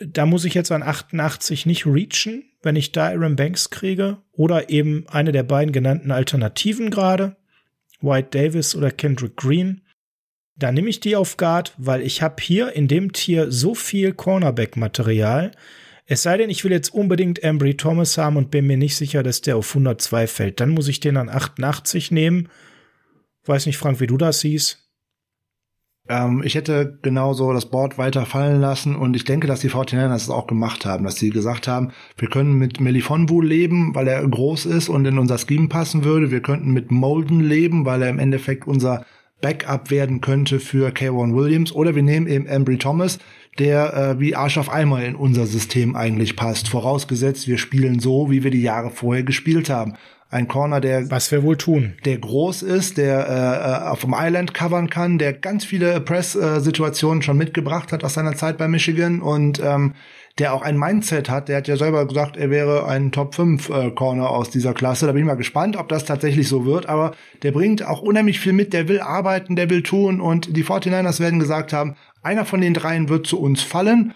da 0.00 0.26
muss 0.26 0.44
ich 0.44 0.54
jetzt 0.54 0.72
an 0.72 0.82
88 0.82 1.66
nicht 1.66 1.86
reachen, 1.86 2.44
wenn 2.62 2.76
ich 2.76 2.92
da 2.92 3.08
Aaron 3.08 3.36
Banks 3.36 3.70
kriege 3.70 4.18
oder 4.32 4.70
eben 4.70 5.04
eine 5.08 5.32
der 5.32 5.42
beiden 5.42 5.72
genannten 5.72 6.10
Alternativen 6.10 6.90
gerade, 6.90 7.36
White 8.00 8.28
Davis 8.30 8.74
oder 8.74 8.90
Kendrick 8.90 9.36
Green. 9.36 9.82
Da 10.56 10.72
nehme 10.72 10.88
ich 10.88 11.00
die 11.00 11.16
auf 11.16 11.36
Guard, 11.36 11.74
weil 11.78 12.02
ich 12.02 12.22
habe 12.22 12.42
hier 12.42 12.72
in 12.72 12.88
dem 12.88 13.12
Tier 13.12 13.50
so 13.50 13.74
viel 13.74 14.12
Cornerback-Material, 14.12 15.52
es 16.06 16.22
sei 16.22 16.36
denn, 16.36 16.50
ich 16.50 16.64
will 16.64 16.72
jetzt 16.72 16.92
unbedingt 16.92 17.42
Embry 17.42 17.76
Thomas 17.76 18.18
haben 18.18 18.36
und 18.36 18.50
bin 18.50 18.66
mir 18.66 18.76
nicht 18.76 18.96
sicher, 18.96 19.22
dass 19.22 19.40
der 19.40 19.56
auf 19.56 19.70
102 19.70 20.26
fällt. 20.26 20.60
Dann 20.60 20.70
muss 20.70 20.88
ich 20.88 21.00
den 21.00 21.16
an 21.16 21.30
88 21.30 22.10
nehmen. 22.10 22.48
Weiß 23.46 23.66
nicht, 23.66 23.78
Frank, 23.78 24.00
wie 24.00 24.06
du 24.06 24.16
das 24.16 24.40
siehst. 24.40 24.84
Ähm, 26.06 26.42
ich 26.44 26.54
hätte 26.54 26.98
genauso 27.00 27.52
das 27.54 27.70
Board 27.70 27.96
weiter 27.96 28.26
fallen 28.26 28.60
lassen 28.60 28.94
und 28.94 29.16
ich 29.16 29.24
denke, 29.24 29.46
dass 29.46 29.60
die 29.60 29.70
49ers 29.70 30.14
es 30.14 30.30
auch 30.30 30.46
gemacht 30.46 30.84
haben, 30.84 31.04
dass 31.04 31.16
sie 31.16 31.30
gesagt 31.30 31.66
haben, 31.66 31.92
wir 32.18 32.28
können 32.28 32.58
mit 32.58 32.78
Melifonwu 32.78 33.40
leben, 33.40 33.94
weil 33.94 34.08
er 34.08 34.26
groß 34.26 34.66
ist 34.66 34.90
und 34.90 35.06
in 35.06 35.18
unser 35.18 35.38
Scheme 35.38 35.68
passen 35.68 36.04
würde. 36.04 36.30
Wir 36.30 36.42
könnten 36.42 36.72
mit 36.72 36.90
Molden 36.90 37.40
leben, 37.40 37.86
weil 37.86 38.02
er 38.02 38.10
im 38.10 38.18
Endeffekt 38.18 38.66
unser 38.66 39.06
Backup 39.40 39.90
werden 39.90 40.20
könnte 40.20 40.60
für 40.60 40.90
K1 40.90 41.34
Williams. 41.34 41.72
Oder 41.72 41.94
wir 41.94 42.02
nehmen 42.02 42.26
eben 42.26 42.46
Embry 42.46 42.78
Thomas, 42.78 43.18
der 43.58 43.94
äh, 43.94 44.20
wie 44.20 44.34
Arsch 44.34 44.58
auf 44.58 44.68
einmal 44.68 45.04
in 45.04 45.14
unser 45.14 45.46
System 45.46 45.96
eigentlich 45.96 46.36
passt. 46.36 46.68
Vorausgesetzt, 46.68 47.46
wir 47.48 47.58
spielen 47.58 48.00
so, 48.00 48.30
wie 48.30 48.42
wir 48.42 48.50
die 48.50 48.62
Jahre 48.62 48.90
vorher 48.90 49.22
gespielt 49.22 49.70
haben. 49.70 49.94
Ein 50.34 50.48
Corner, 50.48 50.80
der 50.80 51.12
was 51.12 51.30
wir 51.30 51.44
wohl 51.44 51.56
tun, 51.56 51.94
der 52.04 52.18
groß 52.18 52.62
ist, 52.62 52.98
der 52.98 53.84
äh, 53.86 53.88
auf 53.88 54.00
dem 54.00 54.16
Island 54.18 54.52
covern 54.52 54.90
kann, 54.90 55.16
der 55.16 55.32
ganz 55.32 55.64
viele 55.64 56.00
Press-Situationen 56.00 57.22
schon 57.22 57.36
mitgebracht 57.36 57.92
hat 57.92 58.02
aus 58.02 58.14
seiner 58.14 58.34
Zeit 58.34 58.58
bei 58.58 58.66
Michigan 58.66 59.22
und 59.22 59.62
ähm, 59.64 59.94
der 60.40 60.52
auch 60.52 60.62
ein 60.62 60.76
Mindset 60.76 61.30
hat. 61.30 61.48
Der 61.48 61.58
hat 61.58 61.68
ja 61.68 61.76
selber 61.76 62.04
gesagt, 62.08 62.36
er 62.36 62.50
wäre 62.50 62.88
ein 62.88 63.12
Top 63.12 63.36
5 63.36 63.68
äh, 63.68 63.90
Corner 63.92 64.28
aus 64.28 64.50
dieser 64.50 64.74
Klasse. 64.74 65.06
Da 65.06 65.12
bin 65.12 65.22
ich 65.22 65.26
mal 65.28 65.36
gespannt, 65.36 65.76
ob 65.76 65.88
das 65.88 66.04
tatsächlich 66.04 66.48
so 66.48 66.66
wird. 66.66 66.88
Aber 66.88 67.12
der 67.44 67.52
bringt 67.52 67.86
auch 67.86 68.02
unheimlich 68.02 68.40
viel 68.40 68.54
mit. 68.54 68.72
Der 68.72 68.88
will 68.88 69.00
arbeiten, 69.00 69.54
der 69.54 69.70
will 69.70 69.84
tun. 69.84 70.20
Und 70.20 70.56
die 70.56 70.64
49ers 70.64 71.20
werden 71.20 71.38
gesagt 71.38 71.72
haben, 71.72 71.94
einer 72.24 72.44
von 72.44 72.60
den 72.60 72.74
dreien 72.74 73.08
wird 73.08 73.28
zu 73.28 73.40
uns 73.40 73.62
fallen 73.62 74.14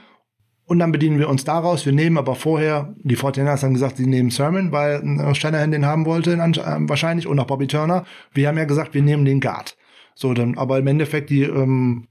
und 0.69 0.79
dann 0.79 0.93
bedienen 0.93 1.19
wir 1.19 1.29
uns 1.29 1.45
daraus. 1.45 1.87
Wir 1.87 1.95
nehmen 1.95 2.19
aber 2.19 2.35
vorher, 2.35 2.95
die 2.99 3.17
49ers 3.17 3.63
haben 3.63 3.73
gesagt, 3.73 3.97
sie 3.97 4.07
nehmen 4.07 4.31
Sermon, 4.31 4.71
weil 4.71 5.03
äh, 5.03 5.35
Shanahan 5.35 5.71
den 5.71 5.87
haben 5.87 6.05
wollte 6.05 6.35
äh, 6.35 6.77
wahrscheinlich 6.81 7.27
und 7.27 7.39
auch 7.41 7.47
Bobby 7.47 7.67
Turner. 7.67 8.05
Wir 8.33 8.49
haben 8.49 8.59
ja 8.59 8.65
gesagt, 8.65 8.93
wir 8.93 9.03
nehmen 9.03 9.25
den 9.25 9.41
Guard. 9.41 9.77
So, 10.15 10.35
dann, 10.35 10.59
aber 10.59 10.79
im 10.79 10.87
Endeffekt 10.87 11.31
die, 11.31 11.43
ähm, 11.43 12.07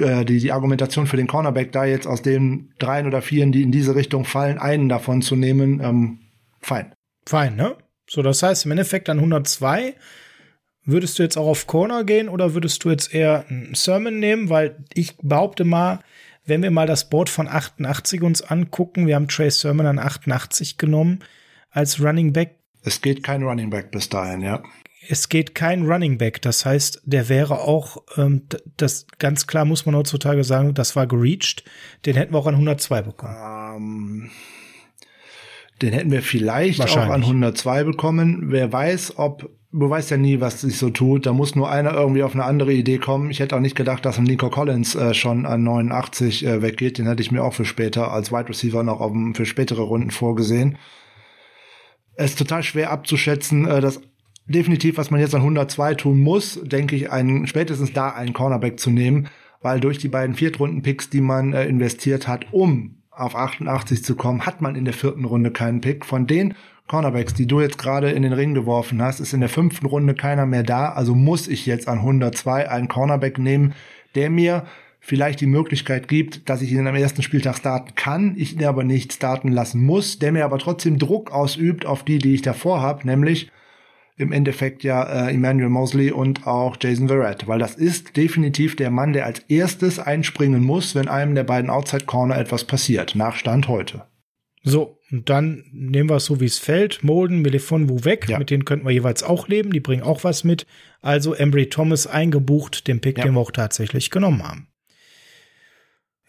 äh, 0.00 0.24
die, 0.24 0.38
die 0.38 0.50
Argumentation 0.50 1.06
für 1.06 1.18
den 1.18 1.26
Cornerback, 1.26 1.72
da 1.72 1.84
jetzt 1.84 2.06
aus 2.06 2.22
den 2.22 2.72
dreien 2.78 3.06
oder 3.06 3.20
vieren, 3.20 3.52
die 3.52 3.62
in 3.62 3.70
diese 3.70 3.94
Richtung 3.94 4.24
fallen, 4.24 4.58
einen 4.58 4.88
davon 4.88 5.20
zu 5.20 5.36
nehmen, 5.36 5.80
ähm, 5.82 6.20
fein. 6.60 6.94
Fein, 7.26 7.54
ne? 7.54 7.76
So, 8.08 8.22
das 8.22 8.42
heißt 8.42 8.64
im 8.64 8.72
Endeffekt 8.72 9.10
an 9.10 9.18
102 9.18 9.94
Würdest 10.84 11.18
du 11.18 11.22
jetzt 11.22 11.36
auch 11.36 11.46
auf 11.46 11.66
Corner 11.66 12.04
gehen 12.04 12.28
oder 12.28 12.54
würdest 12.54 12.82
du 12.84 12.90
jetzt 12.90 13.14
eher 13.14 13.44
einen 13.48 13.74
Sermon 13.74 14.18
nehmen? 14.18 14.48
Weil 14.48 14.82
ich 14.94 15.16
behaupte 15.18 15.64
mal, 15.64 16.00
wenn 16.50 16.62
wir 16.62 16.70
mal 16.70 16.86
das 16.86 17.08
Board 17.08 17.30
von 17.30 17.48
88 17.48 18.22
uns 18.22 18.42
angucken, 18.42 19.06
wir 19.06 19.14
haben 19.14 19.28
Trey 19.28 19.50
Sermon 19.50 19.86
an 19.86 19.98
88 19.98 20.76
genommen 20.76 21.20
als 21.70 22.02
Running 22.02 22.34
Back. 22.34 22.56
Es 22.82 23.00
geht 23.00 23.22
kein 23.22 23.42
Running 23.42 23.70
Back 23.70 23.90
bis 23.90 24.08
dahin, 24.08 24.42
ja. 24.42 24.62
Es 25.08 25.28
geht 25.28 25.54
kein 25.54 25.86
Running 25.86 26.18
Back. 26.18 26.42
Das 26.42 26.66
heißt, 26.66 27.02
der 27.04 27.28
wäre 27.28 27.60
auch, 27.60 28.02
ähm, 28.16 28.42
das 28.76 29.06
ganz 29.18 29.46
klar 29.46 29.64
muss 29.64 29.86
man 29.86 29.94
heutzutage 29.94 30.44
sagen, 30.44 30.74
das 30.74 30.96
war 30.96 31.06
gereached. 31.06 31.64
Den 32.04 32.16
hätten 32.16 32.34
wir 32.34 32.38
auch 32.38 32.46
an 32.46 32.54
102 32.54 33.02
bekommen. 33.02 33.36
Ähm, 33.76 34.30
den 35.82 35.92
hätten 35.92 36.10
wir 36.10 36.22
vielleicht 36.22 36.82
auch 36.82 36.96
an 36.96 37.22
102 37.22 37.84
bekommen. 37.84 38.50
Wer 38.50 38.72
weiß, 38.72 39.18
ob 39.18 39.50
du 39.72 39.88
weißt 39.88 40.10
ja 40.10 40.16
nie, 40.16 40.40
was 40.40 40.60
sich 40.60 40.78
so 40.78 40.90
tut. 40.90 41.26
Da 41.26 41.32
muss 41.32 41.54
nur 41.54 41.70
einer 41.70 41.92
irgendwie 41.92 42.22
auf 42.22 42.34
eine 42.34 42.44
andere 42.44 42.72
Idee 42.72 42.98
kommen. 42.98 43.30
Ich 43.30 43.40
hätte 43.40 43.56
auch 43.56 43.60
nicht 43.60 43.76
gedacht, 43.76 44.04
dass 44.04 44.18
ein 44.18 44.24
Nico 44.24 44.50
Collins 44.50 44.94
äh, 44.94 45.14
schon 45.14 45.46
an 45.46 45.62
89 45.62 46.44
äh, 46.44 46.62
weggeht. 46.62 46.98
Den 46.98 47.06
hätte 47.06 47.22
ich 47.22 47.30
mir 47.30 47.42
auch 47.42 47.54
für 47.54 47.64
später 47.64 48.10
als 48.10 48.32
Wide 48.32 48.48
Receiver 48.48 48.82
noch 48.82 49.00
auf, 49.00 49.12
für 49.34 49.46
spätere 49.46 49.82
Runden 49.82 50.10
vorgesehen. 50.10 50.78
Es 52.14 52.32
ist 52.32 52.38
total 52.38 52.62
schwer 52.62 52.90
abzuschätzen. 52.90 53.66
Äh, 53.66 53.80
das 53.80 54.00
definitiv, 54.46 54.98
was 54.98 55.10
man 55.10 55.20
jetzt 55.20 55.34
an 55.34 55.42
102 55.42 55.94
tun 55.94 56.20
muss, 56.20 56.60
denke 56.62 56.96
ich, 56.96 57.10
einen, 57.10 57.46
spätestens 57.46 57.92
da 57.92 58.10
einen 58.10 58.32
Cornerback 58.32 58.80
zu 58.80 58.90
nehmen, 58.90 59.28
weil 59.62 59.78
durch 59.78 59.98
die 59.98 60.08
beiden 60.08 60.34
Viertrunden-Picks, 60.34 61.10
die 61.10 61.20
man 61.20 61.52
äh, 61.52 61.66
investiert 61.66 62.26
hat, 62.26 62.46
um 62.52 62.99
auf 63.20 63.36
88 63.36 64.04
zu 64.04 64.16
kommen, 64.16 64.46
hat 64.46 64.60
man 64.60 64.76
in 64.76 64.84
der 64.84 64.94
vierten 64.94 65.24
Runde 65.24 65.50
keinen 65.50 65.80
Pick. 65.80 66.04
Von 66.04 66.26
den 66.26 66.54
Cornerbacks, 66.88 67.34
die 67.34 67.46
du 67.46 67.60
jetzt 67.60 67.78
gerade 67.78 68.10
in 68.10 68.22
den 68.22 68.32
Ring 68.32 68.54
geworfen 68.54 69.00
hast, 69.00 69.20
ist 69.20 69.32
in 69.32 69.40
der 69.40 69.48
fünften 69.48 69.86
Runde 69.86 70.14
keiner 70.14 70.46
mehr 70.46 70.62
da. 70.62 70.90
Also 70.90 71.14
muss 71.14 71.46
ich 71.46 71.66
jetzt 71.66 71.86
an 71.86 71.98
102 71.98 72.68
einen 72.68 72.88
Cornerback 72.88 73.38
nehmen, 73.38 73.74
der 74.14 74.30
mir 74.30 74.64
vielleicht 74.98 75.40
die 75.40 75.46
Möglichkeit 75.46 76.08
gibt, 76.08 76.48
dass 76.48 76.62
ich 76.62 76.72
ihn 76.72 76.86
am 76.86 76.94
ersten 76.94 77.22
Spieltag 77.22 77.56
starten 77.56 77.94
kann, 77.94 78.34
ich 78.36 78.54
ihn 78.54 78.64
aber 78.64 78.84
nicht 78.84 79.12
starten 79.12 79.48
lassen 79.48 79.82
muss, 79.82 80.18
der 80.18 80.32
mir 80.32 80.44
aber 80.44 80.58
trotzdem 80.58 80.98
Druck 80.98 81.30
ausübt 81.30 81.86
auf 81.86 82.04
die, 82.04 82.18
die 82.18 82.34
ich 82.34 82.42
davor 82.42 82.82
habe, 82.82 83.06
nämlich 83.06 83.50
im 84.20 84.32
Endeffekt 84.32 84.84
ja 84.84 85.02
äh, 85.02 85.34
Emmanuel 85.34 85.70
Mosley 85.70 86.10
und 86.10 86.46
auch 86.46 86.76
Jason 86.80 87.08
Verrett, 87.08 87.48
weil 87.48 87.58
das 87.58 87.74
ist 87.74 88.16
definitiv 88.16 88.76
der 88.76 88.90
Mann, 88.90 89.12
der 89.12 89.26
als 89.26 89.40
erstes 89.48 89.98
einspringen 89.98 90.62
muss, 90.62 90.94
wenn 90.94 91.08
einem 91.08 91.34
der 91.34 91.44
beiden 91.44 91.70
Outside 91.70 92.04
Corner 92.04 92.38
etwas 92.38 92.64
passiert, 92.64 93.14
nach 93.14 93.36
Stand 93.36 93.68
heute. 93.68 94.04
So, 94.62 94.98
und 95.10 95.28
dann 95.30 95.64
nehmen 95.72 96.10
wir 96.10 96.16
es 96.16 96.26
so, 96.26 96.40
wie 96.40 96.44
es 96.44 96.58
fällt. 96.58 97.02
Molden, 97.02 97.40
Melifonwu 97.40 98.04
weg. 98.04 98.28
Ja. 98.28 98.38
Mit 98.38 98.50
denen 98.50 98.64
könnten 98.64 98.86
wir 98.86 98.92
jeweils 98.92 99.22
auch 99.22 99.48
leben. 99.48 99.72
Die 99.72 99.80
bringen 99.80 100.02
auch 100.02 100.22
was 100.22 100.44
mit. 100.44 100.66
Also 101.00 101.32
Embry 101.34 101.70
Thomas 101.70 102.06
eingebucht, 102.06 102.86
den 102.86 103.00
Pick, 103.00 103.18
ja. 103.18 103.24
den 103.24 103.34
wir 103.34 103.40
auch 103.40 103.52
tatsächlich 103.52 104.10
genommen 104.10 104.46
haben. 104.46 104.69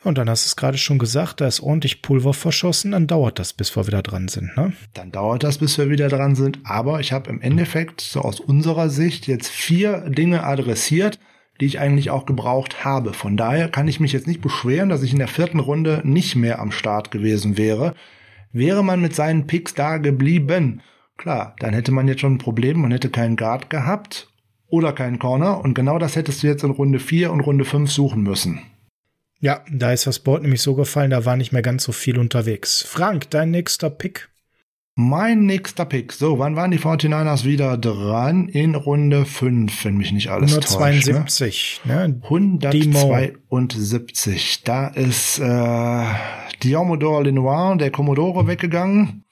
Und 0.04 0.18
dann 0.18 0.30
hast 0.30 0.46
du 0.46 0.48
es 0.48 0.56
gerade 0.56 0.80
schon 0.80 0.98
gesagt, 0.98 1.42
da 1.42 1.48
ist 1.48 1.62
ordentlich 1.62 2.02
Pulver 2.02 2.34
verschossen, 2.34 2.92
dann 2.92 3.06
dauert 3.06 3.38
das, 3.38 3.54
bis 3.54 3.76
wir 3.76 3.86
wieder 3.86 4.02
dran 4.02 4.28
sind, 4.28 4.58
ne? 4.58 4.74
Dann 4.96 5.12
dauert 5.12 5.44
das, 5.44 5.60
bis 5.60 5.78
wir 5.78 5.92
wieder 5.92 6.10
dran 6.10 6.36
sind. 6.36 6.60
Aber 6.64 7.00
ich 7.00 7.12
habe 7.12 7.30
im 7.30 7.40
Endeffekt, 7.40 8.02
so 8.02 8.22
aus 8.22 8.40
unserer 8.40 8.90
Sicht, 8.90 9.28
jetzt 9.28 9.50
vier 9.50 10.10
Dinge 10.10 10.44
adressiert, 10.44 11.20
die 11.60 11.66
ich 11.66 11.80
eigentlich 11.80 12.10
auch 12.10 12.26
gebraucht 12.26 12.84
habe. 12.84 13.14
Von 13.14 13.38
daher 13.38 13.70
kann 13.70 13.88
ich 13.88 14.00
mich 14.00 14.12
jetzt 14.12 14.26
nicht 14.26 14.42
beschweren, 14.42 14.90
dass 14.90 15.04
ich 15.04 15.14
in 15.14 15.20
der 15.20 15.28
vierten 15.28 15.60
Runde 15.60 16.02
nicht 16.04 16.36
mehr 16.36 16.60
am 16.60 16.72
Start 16.72 17.12
gewesen 17.12 17.56
wäre. 17.56 17.94
Wäre 18.52 18.84
man 18.84 19.02
mit 19.02 19.14
seinen 19.14 19.46
Picks 19.46 19.76
da 19.76 19.98
geblieben, 19.98 20.82
klar, 21.18 21.56
dann 21.60 21.74
hätte 21.74 21.92
man 21.92 22.08
jetzt 22.08 22.22
schon 22.22 22.34
ein 22.34 22.40
Problem, 22.40 22.82
man 22.82 22.92
hätte 22.92 23.10
keinen 23.10 23.36
Guard 23.36 23.70
gehabt 23.70 24.30
oder 24.68 24.92
keinen 24.94 25.20
Corner 25.20 25.64
und 25.64 25.76
genau 25.76 26.00
das 26.00 26.16
hättest 26.16 26.42
du 26.42 26.48
jetzt 26.48 26.64
in 26.64 26.72
Runde 26.72 27.00
4 27.00 27.32
und 27.32 27.42
Runde 27.42 27.66
5 27.66 27.92
suchen 27.92 28.24
müssen. 28.24 28.62
Ja, 29.42 29.66
da 29.72 29.92
ist 29.92 30.06
das 30.06 30.20
Board 30.20 30.44
nämlich 30.44 30.62
so 30.62 30.76
gefallen, 30.76 31.10
da 31.10 31.26
war 31.26 31.36
nicht 31.36 31.52
mehr 31.52 31.64
ganz 31.64 31.84
so 31.84 31.92
viel 31.92 32.20
unterwegs. 32.20 32.86
Frank, 32.88 33.32
dein 33.32 33.50
nächster 33.50 33.90
Pick? 33.90 34.30
Mein 34.94 35.48
nächster 35.48 35.86
Pick. 35.86 36.14
So, 36.14 36.38
wann 36.38 36.56
waren 36.56 36.70
die 36.70 36.78
49ers 36.78 37.44
wieder 37.44 37.76
dran? 37.76 38.50
In 38.50 38.76
Runde 38.76 39.26
5, 39.26 39.86
wenn 39.86 39.98
mich 39.98 40.12
nicht 40.12 40.30
alles 40.30 40.52
172, 40.52 41.80
täuscht. 41.82 41.86
Ne? 41.86 42.10
ne? 42.10 42.22
172. 42.24 44.62
Da 44.64 44.90
ist 44.90 45.40
äh, 45.40 46.06
Diomodor 46.62 47.24
Lenoir, 47.24 47.78
der 47.78 47.90
Commodore, 47.90 48.46
weggegangen. 48.46 49.24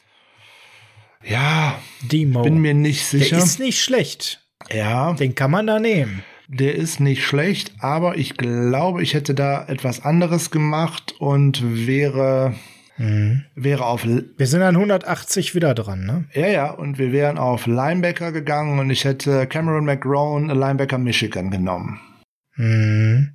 Ja, 1.23 1.79
Demo. 2.11 2.41
bin 2.41 2.57
mir 2.59 2.73
nicht 2.73 3.05
sicher. 3.05 3.35
Der 3.35 3.45
ist 3.45 3.59
nicht 3.59 3.79
schlecht. 3.79 4.43
Ja. 4.73 5.13
Den 5.13 5.35
kann 5.35 5.51
man 5.51 5.67
da 5.67 5.79
nehmen. 5.79 6.23
Der 6.51 6.73
ist 6.73 6.99
nicht 6.99 7.23
schlecht, 7.23 7.73
aber 7.79 8.17
ich 8.17 8.35
glaube, 8.35 9.03
ich 9.03 9.13
hätte 9.13 9.35
da 9.35 9.65
etwas 9.67 10.03
anderes 10.03 10.49
gemacht 10.49 11.13
und 11.19 11.61
wäre 11.85 12.55
mhm. 12.97 13.45
wäre 13.53 13.85
auf 13.85 14.03
Wir 14.03 14.47
sind 14.47 14.63
an 14.63 14.75
180 14.75 15.53
wieder 15.53 15.75
dran, 15.75 16.07
ne? 16.07 16.25
Ja, 16.33 16.47
ja, 16.47 16.71
und 16.71 16.97
wir 16.97 17.11
wären 17.11 17.37
auf 17.37 17.67
Linebacker 17.67 18.31
gegangen 18.31 18.79
und 18.79 18.89
ich 18.89 19.05
hätte 19.05 19.45
Cameron 19.45 19.85
McGrone, 19.85 20.51
Linebacker 20.51 20.97
Michigan 20.97 21.51
genommen. 21.51 21.99
Mhm. 22.55 23.29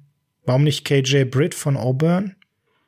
Warum 0.45 0.65
nicht 0.65 0.85
KJ 0.85 1.25
Britt 1.25 1.55
von 1.55 1.77
Auburn? 1.77 2.35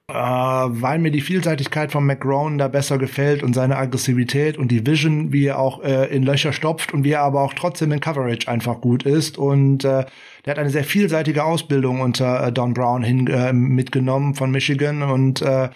Äh, 0.08 0.14
weil 0.14 0.98
mir 1.00 1.10
die 1.10 1.20
Vielseitigkeit 1.20 1.90
von 1.90 2.06
McGrone 2.06 2.58
da 2.58 2.68
besser 2.68 2.96
gefällt 2.96 3.42
und 3.42 3.54
seine 3.54 3.76
Aggressivität 3.76 4.56
und 4.56 4.68
die 4.68 4.86
Vision, 4.86 5.32
wie 5.32 5.46
er 5.46 5.58
auch 5.58 5.82
äh, 5.82 6.06
in 6.14 6.22
Löcher 6.22 6.52
stopft 6.52 6.94
und 6.94 7.02
wie 7.02 7.10
er 7.10 7.22
aber 7.22 7.42
auch 7.42 7.54
trotzdem 7.54 7.90
in 7.90 7.98
Coverage 7.98 8.46
einfach 8.48 8.80
gut 8.80 9.02
ist. 9.02 9.36
Und 9.36 9.84
äh, 9.84 10.04
der 10.44 10.50
hat 10.50 10.58
eine 10.58 10.70
sehr 10.70 10.84
vielseitige 10.84 11.42
Ausbildung 11.42 12.00
unter 12.00 12.46
äh, 12.46 12.52
Don 12.52 12.72
Brown 12.72 13.02
hin 13.02 13.26
äh, 13.26 13.52
mitgenommen 13.52 14.36
von 14.36 14.52
Michigan 14.52 15.02
und 15.02 15.42
äh, 15.42 15.70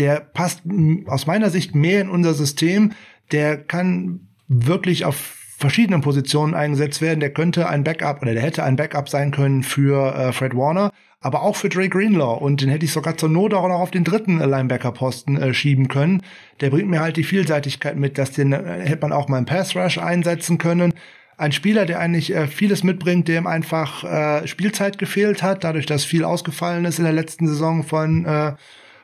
der 0.00 0.20
passt 0.20 0.62
aus 1.06 1.26
meiner 1.26 1.50
Sicht 1.50 1.74
mehr 1.74 2.00
in 2.00 2.10
unser 2.10 2.34
System. 2.34 2.92
Der 3.30 3.56
kann 3.56 4.28
wirklich 4.48 5.04
auf 5.04 5.16
verschiedenen 5.56 6.00
Positionen 6.00 6.54
eingesetzt 6.54 7.00
werden. 7.00 7.20
Der 7.20 7.32
könnte 7.32 7.68
ein 7.68 7.84
Backup 7.84 8.22
oder 8.22 8.34
der 8.34 8.42
hätte 8.42 8.64
ein 8.64 8.76
Backup 8.76 9.08
sein 9.08 9.30
können 9.30 9.62
für 9.62 10.14
äh, 10.14 10.32
Fred 10.32 10.54
Warner 10.56 10.92
aber 11.26 11.42
auch 11.42 11.56
für 11.56 11.68
Dre 11.68 11.88
Greenlaw. 11.88 12.38
Und 12.38 12.60
den 12.60 12.68
hätte 12.68 12.84
ich 12.84 12.92
sogar 12.92 13.18
zur 13.18 13.28
Not 13.28 13.52
auch 13.52 13.66
noch 13.66 13.80
auf 13.80 13.90
den 13.90 14.04
dritten 14.04 14.38
Linebacker-Posten 14.38 15.36
äh, 15.36 15.52
schieben 15.52 15.88
können. 15.88 16.22
Der 16.60 16.70
bringt 16.70 16.88
mir 16.88 17.00
halt 17.00 17.16
die 17.16 17.24
Vielseitigkeit 17.24 17.96
mit, 17.96 18.16
dass 18.16 18.30
den 18.30 18.52
äh, 18.52 18.82
hätte 18.84 19.02
man 19.02 19.12
auch 19.12 19.26
mal 19.26 19.38
im 19.38 19.44
Pass 19.44 19.74
Rush 19.74 19.98
einsetzen 19.98 20.58
können. 20.58 20.94
Ein 21.36 21.50
Spieler, 21.50 21.84
der 21.84 21.98
eigentlich 21.98 22.32
äh, 22.32 22.46
vieles 22.46 22.84
mitbringt, 22.84 23.26
dem 23.26 23.48
einfach 23.48 24.04
äh, 24.04 24.46
Spielzeit 24.46 24.98
gefehlt 24.98 25.42
hat, 25.42 25.64
dadurch, 25.64 25.86
dass 25.86 26.04
viel 26.04 26.22
ausgefallen 26.22 26.84
ist 26.84 26.98
in 27.00 27.04
der 27.04 27.12
letzten 27.12 27.48
Saison 27.48 27.82
von 27.82 28.24
äh, 28.24 28.52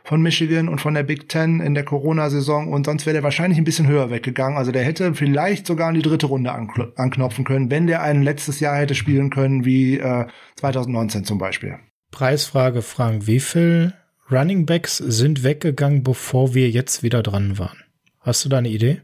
von 0.04 0.20
Michigan 0.20 0.68
und 0.68 0.80
von 0.80 0.94
der 0.94 1.04
Big 1.04 1.28
Ten 1.28 1.60
in 1.60 1.74
der 1.74 1.84
Corona-Saison 1.84 2.72
und 2.72 2.86
sonst 2.86 3.06
wäre 3.06 3.14
der 3.14 3.22
wahrscheinlich 3.22 3.58
ein 3.58 3.64
bisschen 3.64 3.86
höher 3.86 4.10
weggegangen. 4.10 4.58
Also 4.58 4.72
der 4.72 4.82
hätte 4.82 5.14
vielleicht 5.14 5.64
sogar 5.64 5.90
in 5.90 5.94
die 5.94 6.02
dritte 6.02 6.26
Runde 6.26 6.52
anknopfen 6.52 7.44
können, 7.44 7.70
wenn 7.70 7.86
der 7.86 8.02
ein 8.02 8.22
letztes 8.22 8.58
Jahr 8.58 8.76
hätte 8.76 8.96
spielen 8.96 9.30
können 9.30 9.64
wie 9.64 9.98
äh, 9.98 10.26
2019 10.56 11.24
zum 11.24 11.38
Beispiel. 11.38 11.78
Preisfrage, 12.12 12.82
Frank. 12.82 13.26
Wie 13.26 13.40
viel 13.40 13.94
Running 14.30 14.66
Backs 14.66 14.98
sind 14.98 15.42
weggegangen, 15.42 16.04
bevor 16.04 16.54
wir 16.54 16.70
jetzt 16.70 17.02
wieder 17.02 17.22
dran 17.22 17.58
waren? 17.58 17.78
Hast 18.20 18.44
du 18.44 18.48
da 18.48 18.58
eine 18.58 18.68
Idee? 18.68 19.00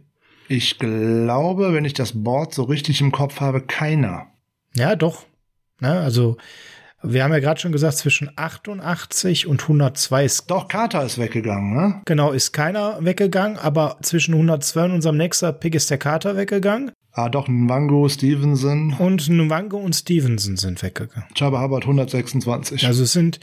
Ich 0.47 0.79
glaube, 0.79 1.75
wenn 1.75 1.85
ich 1.85 1.94
das 1.94 2.23
Board 2.23 2.55
so 2.55 2.62
richtig 2.62 3.01
im 3.01 3.11
Kopf 3.11 3.40
habe, 3.40 3.61
keiner. 3.62 4.29
Ja, 4.77 4.94
doch. 4.94 5.27
Na, 5.81 6.01
also, 6.01 6.37
wir 7.03 7.23
haben 7.23 7.33
ja 7.33 7.38
gerade 7.38 7.61
schon 7.61 7.73
gesagt, 7.73 7.97
zwischen 7.97 8.31
88 8.37 9.47
und 9.47 9.62
102 9.62 10.25
ist. 10.25 10.51
Doch, 10.51 10.68
Carter 10.68 11.05
ist 11.05 11.18
weggegangen, 11.18 11.75
ne? 11.75 12.03
Genau, 12.05 12.33
ist 12.33 12.53
keiner 12.53 12.99
weggegangen, 13.05 13.57
aber 13.59 13.99
zwischen 14.03 14.35
102 14.35 14.85
und 14.85 14.92
unserem 14.92 15.16
nächster 15.16 15.53
Pick 15.53 15.75
ist 15.75 15.90
der 15.90 15.99
Carter 15.99 16.37
weggegangen. 16.37 16.92
Ah, 17.18 17.28
doch, 17.28 17.48
Nwango, 17.48 18.09
Stevenson. 18.09 18.94
Und 18.96 19.28
Nwango 19.28 19.76
und 19.76 19.92
Stevenson 19.92 20.57
sind 20.57 20.81
weggegangen. 20.85 21.28
Chaba 21.37 21.61
Hubbard 21.61 21.83
126. 21.83 22.87
Also 22.87 23.02
es 23.02 23.12
sind, 23.12 23.40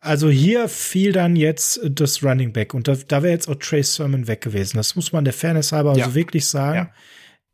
also 0.00 0.30
hier 0.30 0.70
fiel 0.70 1.12
dann 1.12 1.36
jetzt 1.36 1.82
das 1.84 2.22
Running 2.22 2.54
Back 2.54 2.72
und 2.72 2.88
da, 2.88 2.96
da 2.96 3.22
wäre 3.22 3.34
jetzt 3.34 3.46
auch 3.46 3.56
Trace 3.56 3.96
Sermon 3.96 4.26
weg 4.26 4.40
gewesen. 4.40 4.78
Das 4.78 4.96
muss 4.96 5.12
man 5.12 5.24
der 5.24 5.34
Fairness 5.34 5.70
halber 5.70 5.90
also 5.90 6.00
ja. 6.00 6.14
wirklich 6.14 6.46
sagen. 6.46 6.76
Ja. 6.76 6.90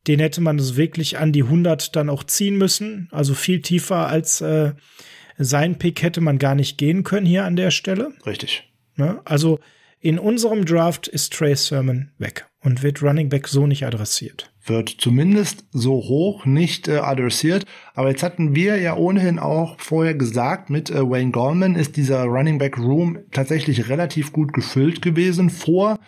Den 0.06 0.20
hätte 0.20 0.40
man 0.40 0.56
so 0.60 0.76
wirklich 0.76 1.18
an 1.18 1.32
die 1.32 1.42
100 1.42 1.96
dann 1.96 2.10
auch 2.10 2.22
ziehen 2.22 2.56
müssen. 2.56 3.08
Also 3.10 3.34
viel 3.34 3.60
tiefer 3.60 4.06
als 4.06 4.40
äh, 4.40 4.74
sein 5.36 5.78
Pick 5.78 6.00
hätte 6.00 6.20
man 6.20 6.38
gar 6.38 6.54
nicht 6.54 6.78
gehen 6.78 7.02
können 7.02 7.26
hier 7.26 7.44
an 7.44 7.56
der 7.56 7.72
Stelle. 7.72 8.12
Richtig. 8.24 8.70
Ne? 8.94 9.20
Also 9.24 9.58
in 9.98 10.20
unserem 10.20 10.64
Draft 10.64 11.08
ist 11.08 11.32
Trace 11.32 11.66
Sermon 11.66 12.12
weg 12.18 12.46
und 12.60 12.84
wird 12.84 13.02
Running 13.02 13.30
Back 13.30 13.48
so 13.48 13.66
nicht 13.66 13.84
adressiert 13.84 14.49
wird 14.70 14.88
zumindest 14.88 15.66
so 15.72 15.92
hoch 15.92 16.46
nicht 16.46 16.88
äh, 16.88 16.98
adressiert. 16.98 17.66
Aber 17.94 18.09
jetzt 18.09 18.22
hatten 18.22 18.54
wir 18.54 18.80
ja 18.80 18.96
ohnehin 18.96 19.38
auch 19.38 19.78
vorher 19.78 20.14
gesagt, 20.14 20.70
mit 20.70 20.88
äh, 20.88 21.02
Wayne 21.02 21.33
Gallman 21.33 21.74
ist 21.74 21.96
dieser 21.96 22.24
Running 22.24 22.56
Back 22.56 22.78
Room 22.78 23.18
tatsächlich 23.33 23.90
relativ 23.90 24.33
gut 24.33 24.54
gefüllt 24.54 25.02
gewesen 25.02 25.50
vor 25.50 25.98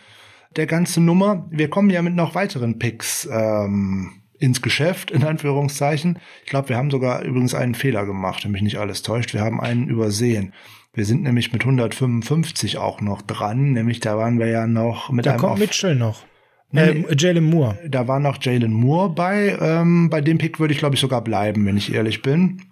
der 0.57 0.67
ganzen 0.67 1.05
Nummer. 1.05 1.47
Wir 1.51 1.69
kommen 1.69 1.91
ja 1.91 2.01
mit 2.01 2.15
noch 2.15 2.35
weiteren 2.35 2.79
Picks 2.79 3.29
ähm, 3.31 4.13
ins 4.39 4.63
Geschäft, 4.63 5.11
in 5.11 5.25
Anführungszeichen. 5.25 6.19
Ich 6.45 6.51
glaube, 6.51 6.71
wir 6.71 6.77
haben 6.77 6.91
sogar 6.91 7.23
übrigens 7.23 7.55
einen 7.55 7.75
Fehler 7.75 8.07
gemacht, 8.07 8.45
wenn 8.45 8.53
mich 8.53 8.63
nicht 8.63 8.79
alles 8.79 9.03
täuscht. 9.03 9.35
Wir 9.35 9.43
haben 9.43 9.61
einen 9.61 9.89
übersehen. 9.89 10.53
Wir 10.95 11.07
sind 11.07 11.23
nämlich 11.23 11.53
mit 11.53 11.63
155 11.63 12.77
auch 12.79 13.01
noch 13.01 13.23
dran, 13.23 13.73
nämlich 13.73 14.01
da 14.01 14.19
waren 14.19 14.39
wir 14.39 14.49
ja 14.49 14.67
noch 14.67 15.11
mit 15.11 15.25
da 15.25 15.33
einem. 15.33 15.41
Da 15.41 15.49
kommt 15.49 15.61
Mitchell 15.61 15.95
noch. 15.95 16.25
Äh, 16.75 17.05
Jalen 17.17 17.45
Moore. 17.45 17.79
Da 17.89 18.09
war 18.09 18.19
noch 18.19 18.39
Jalen 18.41 18.73
Moore 18.73 19.11
bei. 19.11 19.57
Ähm, 19.61 20.11
bei 20.11 20.21
dem 20.21 20.39
Pick 20.39 20.59
würde 20.59 20.73
ich, 20.73 20.79
glaube 20.79 20.95
ich, 20.95 21.01
sogar 21.01 21.23
bleiben, 21.23 21.67
wenn 21.67 21.77
ich 21.77 21.93
ehrlich 21.93 22.23
bin. 22.23 22.63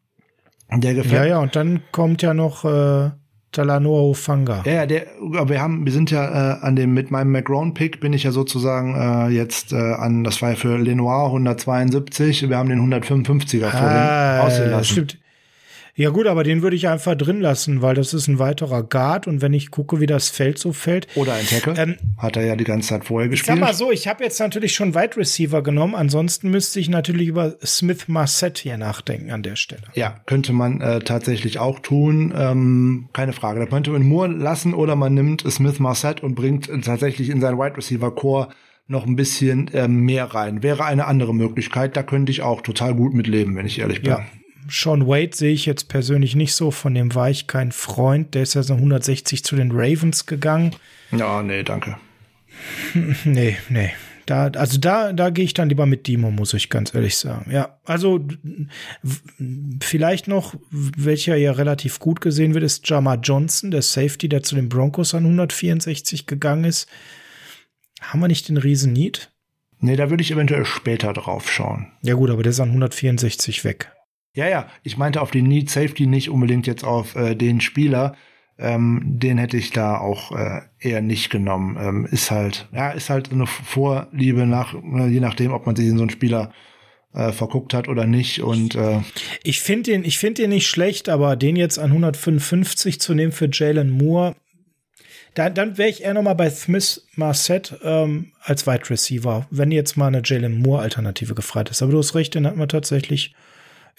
Der 0.72 0.94
gefällt. 0.94 1.12
Ja, 1.12 1.24
ja, 1.24 1.38
und 1.40 1.56
dann 1.56 1.80
kommt 1.90 2.22
ja 2.22 2.32
noch 2.32 2.64
äh, 2.64 3.10
Talanoa 3.52 4.02
Ufanga. 4.02 4.62
Ja, 4.64 4.72
ja, 4.72 4.86
der, 4.86 5.06
wir 5.20 5.60
haben, 5.60 5.84
wir 5.84 5.92
sind 5.92 6.10
ja 6.10 6.54
äh, 6.54 6.60
an 6.60 6.76
dem, 6.76 6.94
mit 6.94 7.10
meinem 7.10 7.32
McGrone-Pick 7.32 8.00
bin 8.00 8.12
ich 8.12 8.22
ja 8.22 8.30
sozusagen 8.30 8.94
äh, 8.94 9.28
jetzt 9.28 9.72
äh, 9.72 9.76
an, 9.76 10.22
das 10.22 10.40
war 10.40 10.50
ja 10.50 10.56
für 10.56 10.78
Lenoir 10.78 11.26
172, 11.26 12.48
wir 12.48 12.56
haben 12.56 12.68
den 12.68 12.80
155er 12.80 13.66
ah, 13.66 13.70
vorhin 13.70 14.46
ausgelassen. 14.46 14.92
Stimmt. 14.92 15.18
Ja 16.00 16.08
gut, 16.08 16.26
aber 16.26 16.44
den 16.44 16.62
würde 16.62 16.76
ich 16.76 16.88
einfach 16.88 17.14
drin 17.14 17.42
lassen, 17.42 17.82
weil 17.82 17.94
das 17.94 18.14
ist 18.14 18.26
ein 18.26 18.38
weiterer 18.38 18.82
Guard 18.82 19.26
und 19.26 19.42
wenn 19.42 19.52
ich 19.52 19.70
gucke, 19.70 20.00
wie 20.00 20.06
das 20.06 20.30
Feld 20.30 20.58
so 20.58 20.72
fällt. 20.72 21.06
Oder 21.14 21.34
ein 21.34 21.44
Tackle. 21.44 21.74
Ähm, 21.76 21.96
Hat 22.16 22.38
er 22.38 22.46
ja 22.46 22.56
die 22.56 22.64
ganze 22.64 22.88
Zeit 22.88 23.04
vorher 23.04 23.28
gespielt. 23.28 23.58
Ich 23.58 23.60
sag 23.60 23.68
mal 23.68 23.74
so, 23.74 23.92
ich 23.92 24.08
habe 24.08 24.24
jetzt 24.24 24.40
natürlich 24.40 24.72
schon 24.72 24.94
Wide 24.94 25.18
Receiver 25.18 25.62
genommen. 25.62 25.94
Ansonsten 25.94 26.50
müsste 26.50 26.80
ich 26.80 26.88
natürlich 26.88 27.28
über 27.28 27.54
Smith 27.62 28.08
Marset 28.08 28.56
hier 28.56 28.78
nachdenken 28.78 29.30
an 29.30 29.42
der 29.42 29.56
Stelle. 29.56 29.82
Ja, 29.92 30.18
könnte 30.24 30.54
man 30.54 30.80
äh, 30.80 31.00
tatsächlich 31.00 31.58
auch 31.58 31.80
tun. 31.80 32.32
Ähm, 32.34 33.10
keine 33.12 33.34
Frage. 33.34 33.60
Da 33.60 33.66
könnte 33.66 33.90
man 33.90 34.02
Moore 34.02 34.28
lassen 34.28 34.72
oder 34.72 34.96
man 34.96 35.12
nimmt 35.12 35.44
Smith 35.50 35.80
Marset 35.80 36.22
und 36.22 36.34
bringt 36.34 36.70
tatsächlich 36.82 37.28
in 37.28 37.42
sein 37.42 37.58
Wide 37.58 37.76
Receiver 37.76 38.10
Core 38.14 38.48
noch 38.86 39.04
ein 39.04 39.16
bisschen 39.16 39.68
äh, 39.74 39.86
mehr 39.86 40.24
rein. 40.24 40.62
Wäre 40.62 40.86
eine 40.86 41.06
andere 41.06 41.34
Möglichkeit. 41.34 41.94
Da 41.94 42.02
könnte 42.02 42.32
ich 42.32 42.40
auch 42.40 42.62
total 42.62 42.94
gut 42.94 43.12
mitleben, 43.12 43.54
wenn 43.54 43.66
ich 43.66 43.78
ehrlich 43.78 44.00
bin. 44.00 44.12
Ja. 44.12 44.24
Sean 44.70 45.06
Wade 45.06 45.36
sehe 45.36 45.52
ich 45.52 45.66
jetzt 45.66 45.88
persönlich 45.88 46.36
nicht 46.36 46.54
so, 46.54 46.70
von 46.70 46.94
dem 46.94 47.14
war 47.14 47.30
ich 47.30 47.46
kein 47.46 47.72
Freund. 47.72 48.34
Der 48.34 48.42
ist 48.42 48.54
ja 48.54 48.62
so 48.62 48.74
160 48.74 49.44
zu 49.44 49.56
den 49.56 49.72
Ravens 49.72 50.26
gegangen. 50.26 50.76
Ja, 51.10 51.42
nee, 51.42 51.62
danke. 51.62 51.96
nee, 53.24 53.56
nee. 53.68 53.90
Da, 54.26 54.46
also 54.46 54.78
da, 54.78 55.12
da 55.12 55.30
gehe 55.30 55.44
ich 55.44 55.54
dann 55.54 55.70
lieber 55.70 55.86
mit 55.86 56.06
Dimo, 56.06 56.30
muss 56.30 56.54
ich 56.54 56.70
ganz 56.70 56.94
ehrlich 56.94 57.16
sagen. 57.16 57.50
Ja, 57.50 57.80
also 57.84 58.24
vielleicht 59.82 60.28
noch, 60.28 60.54
welcher 60.70 61.34
ja 61.34 61.50
relativ 61.50 61.98
gut 61.98 62.20
gesehen 62.20 62.54
wird, 62.54 62.62
ist 62.62 62.88
Jama 62.88 63.16
Johnson, 63.16 63.72
der 63.72 63.82
Safety, 63.82 64.28
der 64.28 64.44
zu 64.44 64.54
den 64.54 64.68
Broncos 64.68 65.14
an 65.14 65.24
164 65.24 66.26
gegangen 66.26 66.62
ist. 66.62 66.88
Haben 68.00 68.20
wir 68.20 68.28
nicht 68.28 68.48
den 68.48 68.56
riesen 68.56 68.92
Need? 68.92 69.32
Nee, 69.80 69.96
da 69.96 70.10
würde 70.10 70.22
ich 70.22 70.30
eventuell 70.30 70.64
später 70.64 71.12
drauf 71.12 71.50
schauen. 71.50 71.90
Ja 72.02 72.14
gut, 72.14 72.30
aber 72.30 72.44
der 72.44 72.50
ist 72.50 72.60
an 72.60 72.68
164 72.68 73.64
weg. 73.64 73.90
Ja, 74.34 74.48
ja, 74.48 74.68
ich 74.82 74.96
meinte 74.96 75.20
auf 75.20 75.30
den 75.30 75.46
Need 75.46 75.70
Safety 75.70 76.06
nicht 76.06 76.30
unbedingt 76.30 76.66
jetzt 76.66 76.84
auf 76.84 77.16
äh, 77.16 77.34
den 77.34 77.60
Spieler. 77.60 78.16
Ähm, 78.58 79.00
den 79.04 79.38
hätte 79.38 79.56
ich 79.56 79.70
da 79.70 79.98
auch 79.98 80.32
äh, 80.32 80.60
eher 80.78 81.00
nicht 81.00 81.30
genommen. 81.30 81.76
Ähm, 81.80 82.06
ist 82.06 82.30
halt, 82.30 82.68
ja, 82.72 82.90
ist 82.90 83.10
halt 83.10 83.32
eine 83.32 83.46
Vorliebe 83.46 84.46
nach, 84.46 84.74
äh, 84.74 85.08
je 85.08 85.20
nachdem, 85.20 85.52
ob 85.52 85.66
man 85.66 85.74
sich 85.74 85.86
in 85.86 85.96
so 85.96 86.02
einen 86.02 86.10
Spieler 86.10 86.52
äh, 87.14 87.32
verguckt 87.32 87.74
hat 87.74 87.88
oder 87.88 88.06
nicht. 88.06 88.42
Und 88.42 88.74
äh, 88.74 89.00
ich 89.42 89.60
finde 89.60 89.90
den, 89.90 90.04
ich 90.04 90.18
finde 90.18 90.42
den 90.42 90.50
nicht 90.50 90.68
schlecht, 90.68 91.08
aber 91.08 91.36
den 91.36 91.56
jetzt 91.56 91.78
an 91.78 91.90
155 91.90 93.00
zu 93.00 93.14
nehmen 93.14 93.32
für 93.32 93.48
Jalen 93.50 93.90
Moore, 93.90 94.36
dann, 95.34 95.54
dann 95.54 95.78
wäre 95.78 95.88
ich 95.88 96.02
eher 96.02 96.14
noch 96.14 96.22
mal 96.22 96.34
bei 96.34 96.50
Smith 96.50 97.06
Marset 97.16 97.78
ähm, 97.82 98.32
als 98.42 98.66
Wide 98.66 98.90
Receiver, 98.90 99.46
wenn 99.50 99.70
jetzt 99.70 99.96
mal 99.96 100.08
eine 100.08 100.22
Jalen 100.24 100.60
Moore 100.60 100.82
Alternative 100.82 101.34
gefragt 101.34 101.70
ist. 101.70 101.82
Aber 101.82 101.92
du 101.92 101.98
hast 101.98 102.14
recht, 102.14 102.34
den 102.34 102.46
hat 102.46 102.56
man 102.56 102.68
tatsächlich 102.68 103.34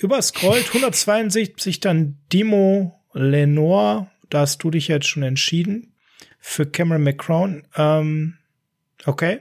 überscrollt. 0.03 0.67
172 0.67 1.79
dann 1.79 2.17
Dimo 2.31 2.99
Lenore, 3.13 4.07
da 4.29 4.41
hast 4.41 4.63
du 4.63 4.71
dich 4.71 4.87
jetzt 4.87 5.07
schon 5.07 5.23
entschieden 5.23 5.93
für 6.39 6.65
Cameron 6.65 7.03
McCrown. 7.03 7.63
Ähm, 7.75 8.37
okay. 9.05 9.39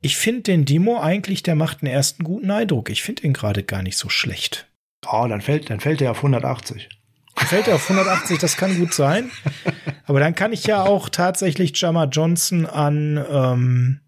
Ich 0.00 0.16
finde 0.16 0.42
den 0.42 0.64
Demo 0.64 1.00
eigentlich, 1.00 1.42
der 1.44 1.54
macht 1.54 1.82
einen 1.82 1.92
ersten 1.92 2.24
guten 2.24 2.50
Eindruck. 2.50 2.90
Ich 2.90 3.02
finde 3.02 3.22
ihn 3.22 3.32
gerade 3.32 3.62
gar 3.62 3.82
nicht 3.82 3.96
so 3.96 4.08
schlecht. 4.08 4.66
Oh, 5.06 5.26
dann 5.28 5.40
fällt, 5.40 5.70
dann 5.70 5.80
fällt 5.80 6.00
er 6.00 6.10
auf 6.10 6.18
180. 6.18 6.88
Dann 7.36 7.46
fällt 7.46 7.68
er 7.68 7.76
auf 7.76 7.88
180, 7.88 8.38
das 8.38 8.56
kann 8.56 8.78
gut 8.78 8.92
sein. 8.92 9.30
Aber 10.06 10.20
dann 10.20 10.34
kann 10.34 10.52
ich 10.52 10.64
ja 10.64 10.82
auch 10.82 11.08
tatsächlich 11.08 11.80
Jama 11.80 12.04
Johnson 12.04 12.66
an, 12.66 13.24
ähm, 13.30 14.00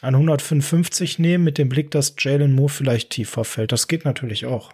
an 0.00 0.14
155 0.14 1.18
nehmen, 1.18 1.44
mit 1.44 1.58
dem 1.58 1.68
Blick, 1.68 1.90
dass 1.90 2.14
Jalen 2.18 2.52
Moore 2.52 2.70
vielleicht 2.70 3.10
tiefer 3.10 3.44
fällt. 3.44 3.72
Das 3.72 3.88
geht 3.88 4.04
natürlich 4.04 4.46
auch. 4.46 4.72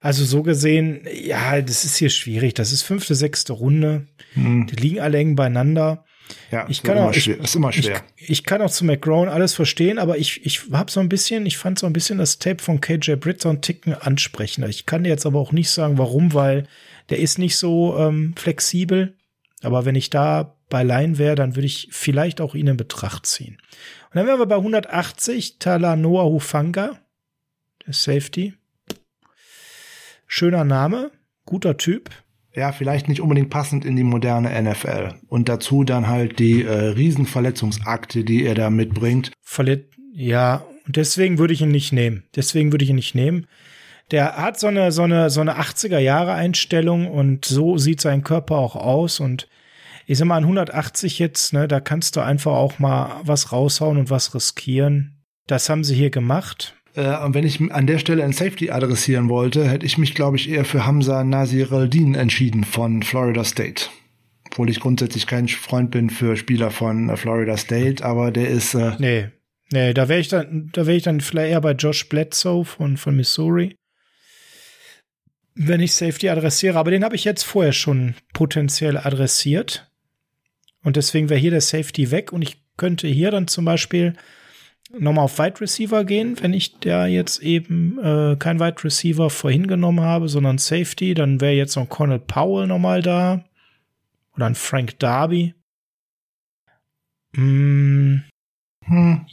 Also 0.00 0.24
so 0.24 0.42
gesehen, 0.42 1.06
ja, 1.12 1.60
das 1.60 1.84
ist 1.84 1.96
hier 1.96 2.10
schwierig. 2.10 2.54
Das 2.54 2.72
ist 2.72 2.82
fünfte, 2.82 3.14
sechste 3.14 3.52
Runde. 3.52 4.06
Mhm. 4.34 4.68
Die 4.68 4.76
liegen 4.76 5.00
alle 5.00 5.18
eng 5.18 5.34
beieinander. 5.34 6.04
Ja, 6.50 6.66
ich 6.68 6.82
kann 6.82 6.98
auch, 6.98 7.12
ich, 7.12 7.26
ist 7.26 7.56
immer 7.56 7.72
schwer. 7.72 8.02
Ich, 8.16 8.30
ich, 8.30 8.44
kann 8.44 8.60
auch 8.60 8.70
zu 8.70 8.84
McGrone 8.84 9.30
alles 9.30 9.54
verstehen, 9.54 9.98
aber 9.98 10.18
ich, 10.18 10.44
ich 10.44 10.60
habe 10.72 10.90
so 10.90 11.00
ein 11.00 11.08
bisschen, 11.08 11.46
ich 11.46 11.56
fand 11.56 11.78
so 11.78 11.86
ein 11.86 11.92
bisschen 11.94 12.18
das 12.18 12.38
Tape 12.38 12.62
von 12.62 12.80
KJ 12.80 13.14
Britt 13.14 13.40
so 13.40 13.48
einen 13.48 13.62
Ticken 13.62 13.94
ansprechender. 13.94 14.68
Ich 14.68 14.86
kann 14.86 15.04
dir 15.04 15.10
jetzt 15.10 15.26
aber 15.26 15.40
auch 15.40 15.52
nicht 15.52 15.70
sagen, 15.70 15.98
warum, 15.98 16.34
weil 16.34 16.66
der 17.08 17.18
ist 17.18 17.38
nicht 17.38 17.56
so 17.56 17.96
ähm, 17.98 18.34
flexibel. 18.36 19.16
Aber 19.62 19.84
wenn 19.84 19.94
ich 19.94 20.10
da 20.10 20.56
bei 20.68 20.84
Line 20.84 21.18
wäre, 21.18 21.34
dann 21.34 21.56
würde 21.56 21.66
ich 21.66 21.88
vielleicht 21.90 22.40
auch 22.40 22.54
ihn 22.54 22.66
in 22.66 22.76
Betracht 22.76 23.26
ziehen. 23.26 23.58
Dann 24.18 24.26
wären 24.26 24.40
wir 24.40 24.46
bei 24.46 24.56
180, 24.56 25.60
Talanoa 25.60 26.24
Hufanga, 26.24 26.98
der 27.86 27.94
Safety. 27.94 28.52
Schöner 30.26 30.64
Name, 30.64 31.12
guter 31.44 31.76
Typ 31.76 32.10
ja, 32.52 32.72
vielleicht 32.72 33.08
nicht 33.08 33.20
unbedingt 33.20 33.50
passend 33.50 33.84
in 33.84 33.94
die 33.94 34.02
moderne 34.02 34.60
NFL. 34.60 35.14
Und 35.28 35.48
dazu 35.48 35.84
dann 35.84 36.08
halt 36.08 36.40
die 36.40 36.64
äh, 36.64 36.72
Riesenverletzungsakte, 36.72 38.24
die 38.24 38.44
er 38.44 38.56
da 38.56 38.70
mitbringt. 38.70 39.30
Verlet 39.40 39.92
ja, 40.12 40.64
und 40.84 40.96
deswegen 40.96 41.38
würde 41.38 41.54
ich 41.54 41.60
ihn 41.60 41.70
nicht 41.70 41.92
nehmen. 41.92 42.24
Deswegen 42.34 42.72
würde 42.72 42.82
ich 42.82 42.90
ihn 42.90 42.96
nicht 42.96 43.14
nehmen. 43.14 43.46
Der 44.10 44.38
hat 44.38 44.58
so 44.58 44.66
eine, 44.66 44.90
so 44.90 45.02
eine, 45.02 45.30
so 45.30 45.40
eine 45.40 45.60
80er 45.60 45.98
Jahre 45.98 46.32
Einstellung 46.32 47.06
und 47.06 47.44
so 47.44 47.78
sieht 47.78 48.00
sein 48.00 48.24
Körper 48.24 48.56
auch 48.56 48.74
aus 48.74 49.20
und 49.20 49.46
ich 50.08 50.16
sag 50.16 50.24
mal, 50.24 50.38
an 50.38 50.44
180 50.44 51.18
jetzt, 51.18 51.52
ne, 51.52 51.68
da 51.68 51.80
kannst 51.80 52.16
du 52.16 52.20
einfach 52.20 52.52
auch 52.52 52.78
mal 52.78 53.20
was 53.24 53.52
raushauen 53.52 53.98
und 53.98 54.08
was 54.08 54.34
riskieren. 54.34 55.22
Das 55.46 55.68
haben 55.68 55.84
sie 55.84 55.94
hier 55.94 56.08
gemacht. 56.08 56.74
Äh, 56.94 57.14
und 57.22 57.34
wenn 57.34 57.44
ich 57.44 57.60
an 57.70 57.86
der 57.86 57.98
Stelle 57.98 58.24
ein 58.24 58.32
Safety 58.32 58.70
adressieren 58.70 59.28
wollte, 59.28 59.68
hätte 59.68 59.84
ich 59.84 59.98
mich, 59.98 60.14
glaube 60.14 60.38
ich, 60.38 60.48
eher 60.48 60.64
für 60.64 60.86
Hamza 60.86 61.22
Nasir-Al-Din 61.24 62.14
entschieden 62.14 62.64
von 62.64 63.02
Florida 63.02 63.44
State. 63.44 63.84
Obwohl 64.46 64.70
ich 64.70 64.80
grundsätzlich 64.80 65.26
kein 65.26 65.46
Freund 65.46 65.90
bin 65.90 66.08
für 66.08 66.38
Spieler 66.38 66.70
von 66.70 67.10
äh, 67.10 67.16
Florida 67.18 67.58
State, 67.58 68.02
aber 68.02 68.30
der 68.30 68.48
ist. 68.48 68.72
Äh 68.72 68.92
nee, 68.98 69.28
nee, 69.72 69.92
da 69.92 70.08
wäre 70.08 70.20
ich 70.20 70.28
dann, 70.28 70.70
da 70.72 70.86
wäre 70.86 70.96
ich 70.96 71.02
dann 71.02 71.20
vielleicht 71.20 71.52
eher 71.52 71.60
bei 71.60 71.72
Josh 71.72 72.08
Bledsoe 72.08 72.64
von, 72.64 72.96
von 72.96 73.14
Missouri. 73.14 73.76
Wenn 75.54 75.82
ich 75.82 75.92
Safety 75.92 76.30
adressiere, 76.30 76.78
aber 76.78 76.92
den 76.92 77.04
habe 77.04 77.14
ich 77.14 77.24
jetzt 77.24 77.42
vorher 77.42 77.72
schon 77.74 78.14
potenziell 78.32 78.96
adressiert. 78.96 79.87
Und 80.88 80.96
deswegen 80.96 81.28
wäre 81.28 81.38
hier 81.38 81.50
der 81.50 81.60
Safety 81.60 82.10
weg 82.10 82.32
und 82.32 82.40
ich 82.40 82.62
könnte 82.78 83.08
hier 83.08 83.30
dann 83.30 83.46
zum 83.46 83.66
Beispiel 83.66 84.14
nochmal 84.98 85.26
auf 85.26 85.38
Wide 85.38 85.60
Receiver 85.60 86.02
gehen, 86.06 86.40
wenn 86.40 86.54
ich 86.54 86.80
da 86.80 87.04
jetzt 87.04 87.42
eben 87.42 87.98
äh, 87.98 88.36
kein 88.38 88.58
Wide 88.58 88.82
Receiver 88.82 89.28
vorhin 89.28 89.66
genommen 89.66 90.00
habe, 90.00 90.30
sondern 90.30 90.56
Safety, 90.56 91.12
dann 91.12 91.42
wäre 91.42 91.52
jetzt 91.52 91.76
noch 91.76 91.82
ein 91.82 91.88
Cornel 91.90 92.18
Powell 92.18 92.66
nochmal 92.66 93.02
da. 93.02 93.44
Oder 94.34 94.46
ein 94.46 94.54
Frank 94.54 94.98
Darby. 94.98 95.52
Mm. 97.32 98.20
Hm. 98.86 99.26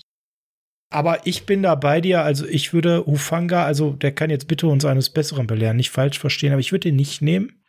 Aber 0.89 1.26
ich 1.26 1.46
bin 1.46 1.63
da 1.63 1.76
bei 1.76 2.02
dir, 2.02 2.24
also 2.24 2.46
ich 2.46 2.74
würde 2.74 3.06
Hufanga, 3.06 3.63
also 3.63 3.94
der 3.94 4.12
kann 4.12 4.30
jetzt 4.30 4.50
bitte 4.50 4.68
uns 4.68 4.84
eines 4.84 5.10
Besseren 5.10 5.48
belehren, 5.48 5.78
nicht 5.78 5.91
falsch 5.91 6.20
verstehen, 6.20 6.52
aber 6.52 6.60
ich 6.60 6.74
würde 6.74 6.89
ihn 6.89 6.98
nicht 6.98 7.22
nehmen, 7.22 7.63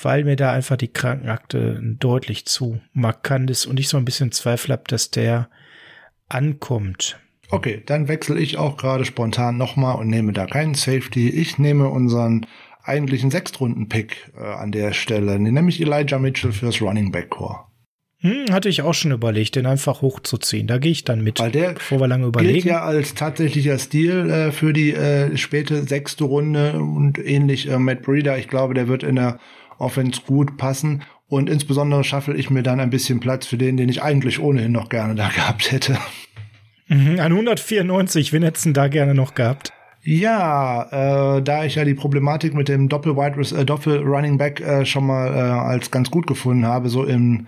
weil 0.00 0.24
mir 0.24 0.36
da 0.36 0.52
einfach 0.52 0.76
die 0.76 0.92
Krankenakte 0.92 1.80
deutlich 1.82 2.46
zu 2.46 2.80
markant 2.92 3.50
ist 3.50 3.66
und 3.66 3.78
ich 3.78 3.88
so 3.88 3.96
ein 3.96 4.04
bisschen 4.04 4.32
Zweifel 4.32 4.72
habe, 4.72 4.84
dass 4.86 5.10
der 5.10 5.48
ankommt. 6.28 7.18
Okay, 7.50 7.82
dann 7.84 8.08
wechsle 8.08 8.40
ich 8.40 8.56
auch 8.56 8.78
gerade 8.78 9.04
spontan 9.04 9.58
nochmal 9.58 9.96
und 9.96 10.08
nehme 10.08 10.32
da 10.32 10.46
keinen 10.46 10.74
Safety. 10.74 11.28
Ich 11.28 11.58
nehme 11.58 11.88
unseren 11.88 12.46
eigentlichen 12.82 13.30
Sechstrunden-Pick 13.30 14.32
äh, 14.36 14.42
an 14.42 14.72
der 14.72 14.94
Stelle, 14.94 15.38
nämlich 15.38 15.80
Elijah 15.80 16.18
Mitchell 16.18 16.52
fürs 16.52 16.80
Running 16.80 17.12
Back 17.12 17.30
Core. 17.30 17.66
Hm, 18.22 18.46
hatte 18.52 18.68
ich 18.68 18.82
auch 18.82 18.94
schon 18.94 19.10
überlegt, 19.10 19.56
den 19.56 19.66
einfach 19.66 20.00
hochzuziehen. 20.00 20.68
Da 20.68 20.78
gehe 20.78 20.92
ich 20.92 21.04
dann 21.04 21.22
mit, 21.22 21.40
Weil 21.40 21.50
der 21.50 21.72
bevor 21.72 22.00
wir 22.00 22.06
lange 22.06 22.26
überlegen. 22.26 22.54
Gilt 22.54 22.64
ja 22.64 22.82
als 22.82 23.14
tatsächlicher 23.14 23.78
Stil 23.78 24.30
äh, 24.30 24.52
für 24.52 24.72
die 24.72 24.94
äh, 24.94 25.36
späte 25.36 25.82
sechste 25.82 26.24
Runde 26.24 26.74
und 26.74 27.18
ähnlich 27.18 27.68
äh, 27.68 27.78
Matt 27.78 28.02
Breeder. 28.02 28.38
Ich 28.38 28.48
glaube, 28.48 28.74
der 28.74 28.86
wird 28.86 29.02
in 29.02 29.16
der 29.16 29.40
Offense 29.82 30.22
gut 30.26 30.56
passen. 30.56 31.02
Und 31.28 31.48
insbesondere 31.48 32.04
schaffe 32.04 32.34
ich 32.34 32.50
mir 32.50 32.62
dann 32.62 32.80
ein 32.80 32.90
bisschen 32.90 33.20
Platz 33.20 33.46
für 33.46 33.56
den, 33.56 33.76
den 33.76 33.88
ich 33.88 34.02
eigentlich 34.02 34.40
ohnehin 34.40 34.72
noch 34.72 34.88
gerne 34.88 35.14
da 35.14 35.28
gehabt 35.34 35.72
hätte. 35.72 35.98
Mhm, 36.88 37.18
an 37.20 37.32
194, 37.32 38.32
wen 38.32 38.42
hättest 38.42 38.66
du 38.66 38.72
da 38.72 38.88
gerne 38.88 39.14
noch 39.14 39.34
gehabt? 39.34 39.72
Ja, 40.04 41.36
äh, 41.36 41.42
da 41.42 41.64
ich 41.64 41.76
ja 41.76 41.84
die 41.84 41.94
Problematik 41.94 42.54
mit 42.54 42.68
dem 42.68 42.88
Doppel 42.88 43.16
Wide 43.16 43.56
äh, 43.56 43.64
Doppel 43.64 43.98
Running 43.98 44.36
Back 44.36 44.60
äh, 44.60 44.84
schon 44.84 45.06
mal 45.06 45.28
äh, 45.28 45.40
als 45.40 45.90
ganz 45.92 46.10
gut 46.10 46.26
gefunden 46.26 46.66
habe, 46.66 46.88
so 46.88 47.04
im 47.04 47.46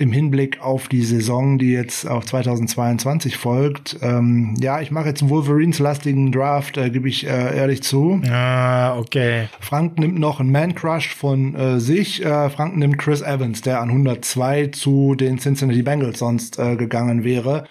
im 0.00 0.12
Hinblick 0.12 0.62
auf 0.62 0.88
die 0.88 1.02
Saison, 1.02 1.58
die 1.58 1.72
jetzt 1.72 2.08
auf 2.08 2.24
2022 2.24 3.36
folgt. 3.36 3.98
Ähm, 4.00 4.54
ja, 4.58 4.80
ich 4.80 4.90
mache 4.90 5.08
jetzt 5.08 5.20
einen 5.20 5.30
Wolverines-lastigen 5.30 6.32
Draft, 6.32 6.78
äh, 6.78 6.88
gebe 6.88 7.06
ich 7.06 7.26
äh, 7.26 7.56
ehrlich 7.56 7.82
zu. 7.82 8.22
Ah, 8.30 8.98
okay. 8.98 9.48
Frank 9.60 9.98
nimmt 9.98 10.18
noch 10.18 10.40
einen 10.40 10.52
Man-Crush 10.52 11.14
von 11.14 11.54
äh, 11.54 11.80
sich. 11.80 12.24
Äh, 12.24 12.48
Frank 12.48 12.78
nimmt 12.78 12.96
Chris 12.96 13.20
Evans, 13.20 13.60
der 13.60 13.82
an 13.82 13.90
102 13.90 14.68
zu 14.68 15.14
den 15.14 15.38
Cincinnati 15.38 15.82
Bengals 15.82 16.18
sonst 16.18 16.58
äh, 16.58 16.76
gegangen 16.76 17.22
wäre. 17.22 17.64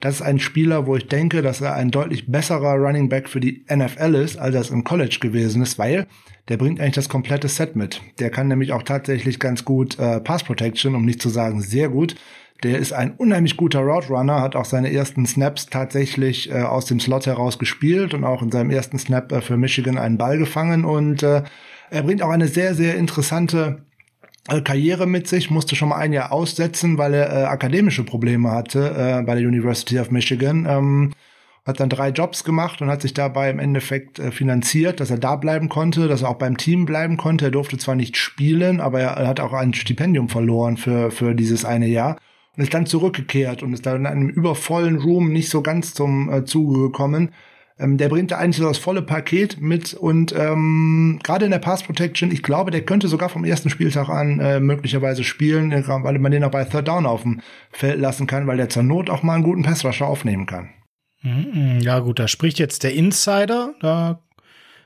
Das 0.00 0.16
ist 0.16 0.22
ein 0.22 0.40
Spieler, 0.40 0.86
wo 0.86 0.96
ich 0.96 1.06
denke, 1.06 1.40
dass 1.40 1.60
er 1.60 1.74
ein 1.74 1.92
deutlich 1.92 2.26
besserer 2.26 2.74
Running 2.74 3.08
Back 3.08 3.28
für 3.28 3.40
die 3.40 3.64
NFL 3.72 4.16
ist, 4.16 4.38
als 4.38 4.56
er 4.56 4.60
es 4.60 4.70
im 4.70 4.82
College 4.82 5.18
gewesen 5.20 5.62
ist, 5.62 5.78
weil 5.78 6.08
der 6.48 6.56
bringt 6.56 6.80
eigentlich 6.80 6.94
das 6.94 7.08
komplette 7.08 7.48
Set 7.48 7.76
mit. 7.76 8.00
Der 8.18 8.30
kann 8.30 8.48
nämlich 8.48 8.72
auch 8.72 8.82
tatsächlich 8.82 9.38
ganz 9.38 9.64
gut 9.64 9.98
äh, 9.98 10.20
Pass 10.20 10.44
Protection, 10.44 10.94
um 10.94 11.04
nicht 11.04 11.20
zu 11.20 11.28
sagen 11.28 11.60
sehr 11.60 11.88
gut. 11.88 12.14
Der 12.62 12.78
ist 12.78 12.92
ein 12.92 13.12
unheimlich 13.12 13.56
guter 13.56 13.80
Route 13.80 14.08
Runner, 14.08 14.40
hat 14.40 14.56
auch 14.56 14.64
seine 14.64 14.90
ersten 14.90 15.26
Snaps 15.26 15.66
tatsächlich 15.66 16.50
äh, 16.50 16.62
aus 16.62 16.86
dem 16.86 17.00
Slot 17.00 17.26
heraus 17.26 17.58
gespielt 17.58 18.14
und 18.14 18.24
auch 18.24 18.42
in 18.42 18.50
seinem 18.50 18.70
ersten 18.70 18.98
Snap 18.98 19.30
äh, 19.32 19.40
für 19.42 19.56
Michigan 19.56 19.98
einen 19.98 20.18
Ball 20.18 20.38
gefangen 20.38 20.84
und 20.84 21.22
äh, 21.22 21.42
er 21.90 22.02
bringt 22.02 22.22
auch 22.22 22.30
eine 22.30 22.48
sehr, 22.48 22.74
sehr 22.74 22.96
interessante 22.96 23.82
äh, 24.48 24.60
Karriere 24.60 25.06
mit 25.06 25.28
sich, 25.28 25.50
musste 25.50 25.76
schon 25.76 25.90
mal 25.90 25.96
ein 25.96 26.12
Jahr 26.12 26.32
aussetzen, 26.32 26.98
weil 26.98 27.14
er 27.14 27.32
äh, 27.32 27.44
akademische 27.44 28.04
Probleme 28.04 28.50
hatte 28.50 28.90
äh, 28.90 29.22
bei 29.22 29.34
der 29.34 29.46
University 29.46 29.98
of 29.98 30.10
Michigan. 30.10 30.66
Ähm, 30.68 31.12
hat 31.66 31.80
dann 31.80 31.88
drei 31.88 32.10
Jobs 32.10 32.44
gemacht 32.44 32.80
und 32.80 32.88
hat 32.88 33.02
sich 33.02 33.12
dabei 33.12 33.50
im 33.50 33.58
Endeffekt 33.58 34.18
äh, 34.18 34.30
finanziert, 34.30 35.00
dass 35.00 35.10
er 35.10 35.18
da 35.18 35.36
bleiben 35.36 35.68
konnte, 35.68 36.06
dass 36.06 36.22
er 36.22 36.30
auch 36.30 36.38
beim 36.38 36.56
Team 36.56 36.86
bleiben 36.86 37.16
konnte. 37.16 37.46
Er 37.46 37.50
durfte 37.50 37.76
zwar 37.76 37.96
nicht 37.96 38.16
spielen, 38.16 38.80
aber 38.80 39.00
er, 39.00 39.26
hat 39.26 39.40
auch 39.40 39.52
ein 39.52 39.74
Stipendium 39.74 40.28
verloren 40.28 40.76
für, 40.76 41.10
für 41.10 41.34
dieses 41.34 41.64
eine 41.64 41.88
Jahr 41.88 42.18
und 42.56 42.62
ist 42.62 42.72
dann 42.72 42.86
zurückgekehrt 42.86 43.62
und 43.62 43.72
ist 43.72 43.84
dann 43.84 43.96
in 43.96 44.06
einem 44.06 44.28
übervollen 44.28 44.98
Room 44.98 45.32
nicht 45.32 45.50
so 45.50 45.60
ganz 45.60 45.92
zum 45.92 46.32
äh, 46.32 46.44
Zuge 46.44 46.80
gekommen 46.80 47.30
ähm, 47.78 47.98
der 47.98 48.08
bringt 48.08 48.30
da 48.30 48.38
eigentlich 48.38 48.56
so 48.56 48.64
das 48.64 48.78
volle 48.78 49.02
Paket 49.02 49.60
mit 49.60 49.92
und 49.92 50.34
ähm, 50.36 51.18
gerade 51.22 51.44
in 51.44 51.50
der 51.50 51.58
Pass 51.58 51.82
Protection, 51.82 52.30
ich 52.30 52.42
glaube, 52.42 52.70
der 52.70 52.82
könnte 52.82 53.08
sogar 53.08 53.28
vom 53.28 53.44
ersten 53.44 53.68
Spieltag 53.68 54.08
an 54.08 54.40
äh, 54.40 54.60
möglicherweise 54.60 55.24
spielen, 55.24 55.72
äh, 55.72 55.86
weil 55.86 56.18
man 56.18 56.32
den 56.32 56.44
auch 56.44 56.50
bei 56.50 56.64
Third 56.64 56.88
Down 56.88 57.04
auf 57.04 57.22
dem 57.22 57.40
Feld 57.70 58.00
lassen 58.00 58.26
kann, 58.26 58.46
weil 58.46 58.56
der 58.56 58.70
zur 58.70 58.82
Not 58.82 59.10
auch 59.10 59.22
mal 59.22 59.34
einen 59.34 59.44
guten 59.44 59.62
Passrusher 59.62 60.06
aufnehmen 60.06 60.46
kann. 60.46 60.70
Mhm, 61.26 61.80
ja 61.80 61.98
gut, 61.98 62.20
da 62.20 62.28
spricht 62.28 62.60
jetzt 62.60 62.84
der 62.84 62.94
Insider, 62.94 63.74
da 63.80 64.22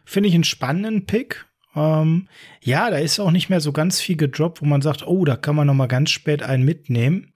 finde 0.07 0.31
ich 0.31 0.35
einen 0.35 0.45
spannenden 0.45 1.05
Pick. 1.05 1.45
Ähm, 1.77 2.29
ja, 2.63 2.91
da 2.91 2.97
ist 2.97 3.21
auch 3.21 3.31
nicht 3.31 3.51
mehr 3.51 3.61
so 3.61 3.73
ganz 3.73 4.01
viel 4.01 4.17
gedroppt, 4.17 4.63
wo 4.63 4.65
man 4.65 4.81
sagt, 4.81 5.07
oh, 5.07 5.27
da 5.27 5.37
kann 5.37 5.55
man 5.55 5.67
noch 5.67 5.75
mal 5.75 5.87
ganz 5.87 6.11
spät 6.11 6.43
einen 6.43 6.65
mitnehmen. 6.65 7.35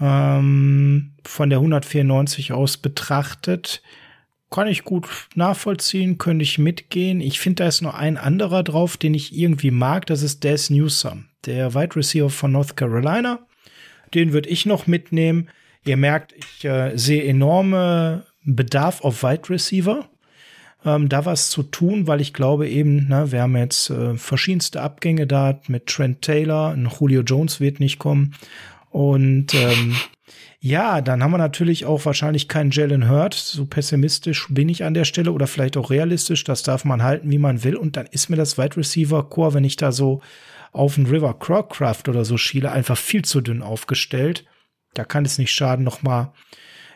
Ähm, 0.00 1.16
von 1.26 1.50
der 1.50 1.58
194 1.58 2.52
aus 2.52 2.76
betrachtet 2.76 3.82
kann 4.50 4.68
ich 4.68 4.84
gut 4.84 5.08
nachvollziehen, 5.34 6.18
könnte 6.18 6.44
ich 6.44 6.58
mitgehen. 6.58 7.20
Ich 7.20 7.40
finde, 7.40 7.64
da 7.64 7.68
ist 7.68 7.80
noch 7.80 7.94
ein 7.94 8.16
anderer 8.16 8.62
drauf, 8.62 8.96
den 8.96 9.14
ich 9.14 9.36
irgendwie 9.36 9.72
mag. 9.72 10.06
Das 10.06 10.22
ist 10.22 10.44
Des 10.44 10.70
Newsom, 10.70 11.24
der 11.44 11.74
Wide 11.74 11.96
Receiver 11.96 12.30
von 12.30 12.52
North 12.52 12.76
Carolina. 12.76 13.40
Den 14.14 14.32
würde 14.32 14.48
ich 14.48 14.64
noch 14.64 14.86
mitnehmen. 14.86 15.48
Ihr 15.84 15.96
merkt, 15.96 16.32
ich 16.32 16.64
äh, 16.64 16.96
sehe 16.96 17.24
enorme 17.24 18.24
Bedarf 18.44 19.02
auf 19.02 19.22
Wide 19.22 19.50
Receiver. 19.50 20.08
Ähm, 20.84 21.08
da 21.08 21.24
was 21.24 21.50
zu 21.50 21.62
tun, 21.62 22.08
weil 22.08 22.20
ich 22.20 22.32
glaube 22.32 22.68
eben, 22.68 23.08
ne, 23.08 23.30
wir 23.30 23.42
haben 23.42 23.56
jetzt 23.56 23.90
äh, 23.90 24.16
verschiedenste 24.16 24.82
Abgänge 24.82 25.28
da 25.28 25.60
mit 25.68 25.86
Trent 25.86 26.22
Taylor, 26.22 26.76
Julio 26.76 27.22
Jones 27.22 27.60
wird 27.60 27.78
nicht 27.78 28.00
kommen. 28.00 28.34
Und 28.90 29.54
ähm, 29.54 29.94
ja, 30.64 31.00
dann 31.00 31.22
haben 31.22 31.32
wir 31.32 31.38
natürlich 31.38 31.86
auch 31.86 32.04
wahrscheinlich 32.04 32.46
keinen 32.46 32.70
Jalen 32.70 33.08
Hurt. 33.08 33.34
So 33.34 33.64
pessimistisch 33.66 34.46
bin 34.48 34.68
ich 34.68 34.84
an 34.84 34.94
der 34.94 35.04
Stelle 35.04 35.32
oder 35.32 35.46
vielleicht 35.46 35.76
auch 35.76 35.90
realistisch. 35.90 36.44
Das 36.44 36.62
darf 36.62 36.84
man 36.84 37.02
halten, 37.02 37.30
wie 37.30 37.38
man 37.38 37.64
will. 37.64 37.76
Und 37.76 37.96
dann 37.96 38.06
ist 38.06 38.28
mir 38.28 38.36
das 38.36 38.58
Wide 38.58 38.76
Receiver 38.76 39.28
Core, 39.28 39.54
wenn 39.54 39.64
ich 39.64 39.76
da 39.76 39.90
so 39.90 40.20
auf 40.72 40.94
den 40.94 41.06
River 41.06 41.34
Crowcraft 41.38 42.08
oder 42.08 42.24
so 42.24 42.36
schiele, 42.36 42.70
einfach 42.70 42.96
viel 42.96 43.24
zu 43.24 43.40
dünn 43.40 43.62
aufgestellt. 43.62 44.44
Da 44.94 45.04
kann 45.04 45.24
es 45.24 45.38
nicht 45.38 45.52
schaden, 45.52 45.84
noch 45.84 46.02
mal 46.02 46.32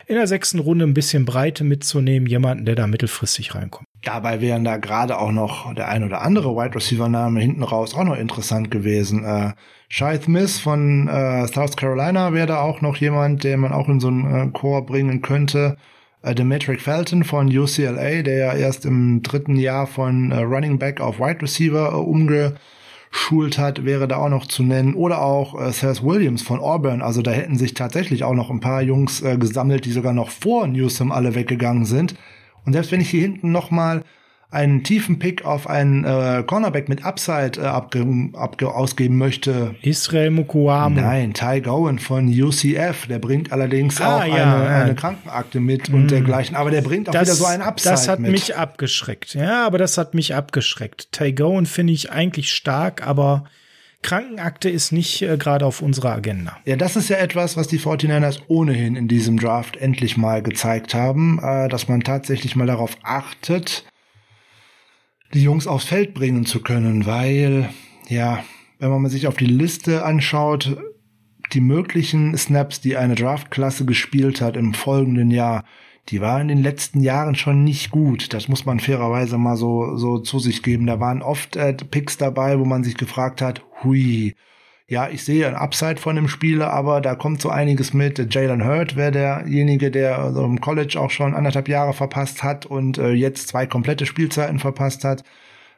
in 0.07 0.15
der 0.15 0.27
sechsten 0.27 0.61
Runde 0.61 0.85
ein 0.85 0.95
bisschen 0.95 1.25
Breite 1.25 1.65
mitzunehmen, 1.65 2.29
jemanden, 2.29 2.65
der 2.65 2.77
da 2.77 2.87
mittelfristig 2.87 3.55
reinkommt. 3.55 3.89
Dabei 4.05 4.41
wären 4.41 4.63
da 4.63 4.77
gerade 4.77 5.19
auch 5.19 5.33
noch 5.33 5.75
der 5.75 5.89
ein 5.89 6.05
oder 6.05 6.23
andere 6.23 6.55
Wide 6.55 6.77
Receiver 6.77 7.09
Name 7.09 7.41
hinten 7.41 7.65
raus 7.65 7.95
auch 7.95 8.05
noch 8.05 8.17
interessant 8.17 8.71
gewesen. 8.71 9.25
Äh, 9.25 9.55
Shai 9.89 10.21
Smith 10.21 10.61
von 10.61 11.09
äh, 11.09 11.49
South 11.49 11.77
Carolina 11.77 12.33
wäre 12.33 12.47
da 12.47 12.61
auch 12.61 12.81
noch 12.83 12.97
jemand, 12.97 13.43
den 13.43 13.61
man 13.61 13.73
auch 13.73 13.89
in 13.89 13.99
so 13.99 14.09
einen 14.09 14.49
äh, 14.49 14.53
Chor 14.53 14.87
bringen 14.87 15.23
könnte. 15.23 15.77
Äh, 16.23 16.37
Demetric 16.37 16.81
Felton 16.81 17.25
von 17.25 17.49
UCLA, 17.49 18.23
der 18.23 18.37
ja 18.37 18.53
erst 18.55 18.85
im 18.87 19.23
dritten 19.23 19.57
Jahr 19.57 19.89
von 19.89 20.31
äh, 20.31 20.39
Running 20.39 20.79
Back 20.79 21.01
auf 21.01 21.19
Wide 21.19 21.43
Receiver 21.43 21.93
äh, 21.93 21.97
umgeschult 23.27 23.59
hat, 23.59 23.85
wäre 23.85 24.09
da 24.09 24.17
auch 24.17 24.29
noch 24.29 24.47
zu 24.47 24.63
nennen. 24.63 24.95
Oder 24.95 25.23
auch 25.23 25.61
äh, 25.61 25.73
Seth 25.73 26.03
Williams 26.03 26.43
von 26.43 26.61
Auburn. 26.61 27.03
Also 27.03 27.23
da 27.23 27.31
hätten 27.31 27.57
sich 27.57 27.75
tatsächlich 27.75 28.25
auch 28.25 28.35
noch 28.35 28.51
ein 28.51 28.61
paar 28.61 28.83
Jungs 28.83 29.23
äh, 29.23 29.37
gesammelt, 29.37 29.85
die 29.85 29.93
sogar 29.93 30.13
noch 30.13 30.31
vor 30.31 30.67
Newsom 30.67 31.13
alle 31.13 31.35
weggegangen 31.35 31.85
sind. 31.85 32.15
Und 32.65 32.73
selbst 32.73 32.93
wenn 32.93 33.01
ich 33.01 33.11
hier 33.11 33.23
hinten 33.23 33.53
noch 33.53 33.71
mal 33.71 34.03
einen 34.51 34.85
tiefen 34.85 35.19
Pick 35.19 35.45
auf 35.45 35.69
einen 35.69 36.05
äh, 36.05 36.45
Cornerback 36.47 36.89
mit 36.89 37.05
Upside 37.05 37.61
äh, 37.61 37.65
abge, 37.65 38.07
abge, 38.35 38.73
ausgeben 38.73 39.19
möchte. 39.19 39.75
Israel 39.83 40.31
Mukuamu. 40.31 41.01
Nein, 41.01 41.35
Ty 41.35 41.61
Gowan 41.61 41.99
von 41.99 42.29
UCF. 42.29 43.07
Der 43.09 43.19
bringt 43.19 43.53
allerdings 43.53 44.01
ah, 44.01 44.19
auch 44.19 44.25
ja, 44.25 44.35
eine, 44.35 44.65
ja. 44.65 44.83
eine, 44.83 44.95
Krankenakte 44.95 45.61
mit 45.61 45.91
mm. 45.91 45.95
und 45.95 46.11
dergleichen. 46.11 46.57
Aber 46.57 46.71
der 46.71 46.83
bringt 46.83 47.09
auch 47.09 47.13
das, 47.13 47.23
wieder 47.23 47.35
so 47.35 47.45
einen 47.47 47.63
Upside 47.63 47.91
Das 47.91 48.09
hat 48.09 48.21
mit. 48.21 48.31
mich 48.31 48.57
abgeschreckt. 48.57 49.35
Ja, 49.35 49.67
aber 49.67 49.79
das 49.79 49.99
hat 49.99 50.15
mich 50.15 50.35
abgeschreckt. 50.35 51.13
Ty 51.13 51.33
Gowan 51.33 51.67
finde 51.67 51.93
ich 51.93 52.13
eigentlich 52.13 52.53
stark, 52.53 53.07
aber 53.07 53.45
Krankenakte 54.03 54.71
ist 54.71 54.93
nicht 54.93 55.23
äh, 55.23 55.37
gerade 55.37 55.67
auf 55.67 55.83
unserer 55.83 56.13
Agenda. 56.13 56.57
Ja, 56.65 56.77
das 56.77 56.95
ist 56.95 57.09
ja 57.09 57.17
etwas, 57.17 57.57
was 57.57 57.67
die 57.67 57.81
49ers 57.81 58.43
ohnehin 58.47 58.95
in 58.95 59.09
diesem 59.09 59.39
Draft 59.39 59.77
endlich 59.77 60.17
mal 60.17 60.43
gezeigt 60.43 60.95
haben, 60.95 61.41
äh, 61.43 61.69
dass 61.69 61.89
man 61.89 62.03
tatsächlich 62.03 62.55
mal 62.55 62.69
darauf 62.69 62.97
achtet, 63.03 63.85
die 65.37 65.43
Jungs 65.43 65.67
aufs 65.67 65.85
Feld 65.85 66.15
bringen 66.15 66.47
zu 66.47 66.63
können, 66.63 67.05
weil, 67.05 67.69
ja, 68.09 68.43
wenn 68.79 68.91
man 68.91 69.11
sich 69.11 69.27
auf 69.27 69.37
die 69.37 69.45
Liste 69.45 70.05
anschaut, 70.05 70.77
die 71.53 71.61
möglichen 71.61 72.37
Snaps, 72.37 72.81
die 72.81 72.97
eine 72.97 73.15
Draftklasse 73.15 73.85
gespielt 73.85 74.41
hat 74.41 74.57
im 74.57 74.73
folgenden 74.73 75.31
Jahr, 75.31 75.65
die 76.09 76.23
waren 76.23 76.49
in 76.49 76.49
den 76.49 76.63
letzten 76.63 77.01
Jahren 77.01 77.35
schon 77.35 77.65
nicht 77.65 77.91
gut. 77.91 78.33
Das 78.33 78.49
muss 78.49 78.65
man 78.65 78.81
fairerweise 78.81 79.37
mal 79.37 79.57
so, 79.57 79.97
so 79.97 80.19
zu 80.19 80.39
sich 80.39 80.63
geben. 80.63 80.87
Da 80.87 81.01
waren 81.01 81.21
oft 81.21 81.57
äh, 81.57 81.75
Picks 81.75 82.17
dabei, 82.17 82.59
wo 82.59 82.65
man 82.65 82.83
sich 82.83 82.97
gefragt 82.97 83.43
hat, 83.43 83.63
hui, 83.83 84.35
ja, 84.89 85.09
ich 85.09 85.25
sehe 85.25 85.49
ein 85.49 85.57
Upside 85.57 85.97
von 85.97 86.15
dem 86.15 86.29
Spieler, 86.29 86.73
aber 86.73 87.01
da 87.01 87.17
kommt 87.17 87.41
so 87.41 87.51
einiges 87.51 87.93
mit. 87.93 88.33
Jalen 88.33 88.65
Hurt 88.65 88.95
wäre 88.95 89.11
derjenige, 89.11 89.91
der 89.91 90.21
also 90.21 90.45
im 90.45 90.61
College 90.61 91.01
auch 91.01 91.11
schon 91.11 91.35
anderthalb 91.35 91.69
Jahre 91.69 91.93
verpasst 91.93 92.45
hat 92.45 92.67
und 92.67 92.97
äh, 92.97 93.11
jetzt 93.11 93.49
zwei 93.49 93.67
komplette 93.67 94.07
Spielzeiten 94.07 94.61
verpasst 94.61 95.03
hat. 95.03 95.25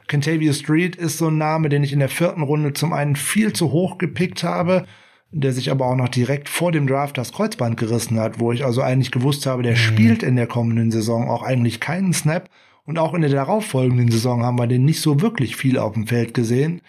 Kentavia 0.07 0.53
Street 0.53 0.95
ist 0.95 1.17
so 1.17 1.27
ein 1.27 1.39
Name, 1.39 1.69
den 1.69 1.83
ich 1.83 1.91
in 1.91 1.99
der 1.99 2.09
vierten 2.09 2.43
Runde 2.43 2.73
zum 2.73 2.93
einen 2.93 3.15
viel 3.15 3.51
zu 3.53 3.71
hoch 3.71 3.97
gepickt 3.97 4.43
habe, 4.43 4.85
der 5.31 5.53
sich 5.53 5.71
aber 5.71 5.87
auch 5.87 5.95
noch 5.95 6.09
direkt 6.09 6.47
vor 6.47 6.71
dem 6.71 6.85
Draft 6.85 7.17
das 7.17 7.31
Kreuzband 7.31 7.77
gerissen 7.77 8.19
hat, 8.19 8.39
wo 8.39 8.51
ich 8.51 8.63
also 8.63 8.81
eigentlich 8.83 9.11
gewusst 9.11 9.47
habe, 9.47 9.63
der 9.63 9.73
mhm. 9.73 9.77
spielt 9.77 10.21
in 10.21 10.35
der 10.35 10.47
kommenden 10.47 10.91
Saison 10.91 11.29
auch 11.29 11.41
eigentlich 11.41 11.79
keinen 11.79 12.13
Snap. 12.13 12.47
Und 12.85 12.97
auch 12.97 13.13
in 13.13 13.21
der 13.21 13.29
darauffolgenden 13.29 14.09
Saison 14.09 14.43
haben 14.43 14.57
wir 14.57 14.65
den 14.65 14.85
nicht 14.85 15.01
so 15.01 15.21
wirklich 15.21 15.55
viel 15.55 15.77
auf 15.77 15.93
dem 15.93 16.07
Feld 16.07 16.33
gesehen 16.33 16.81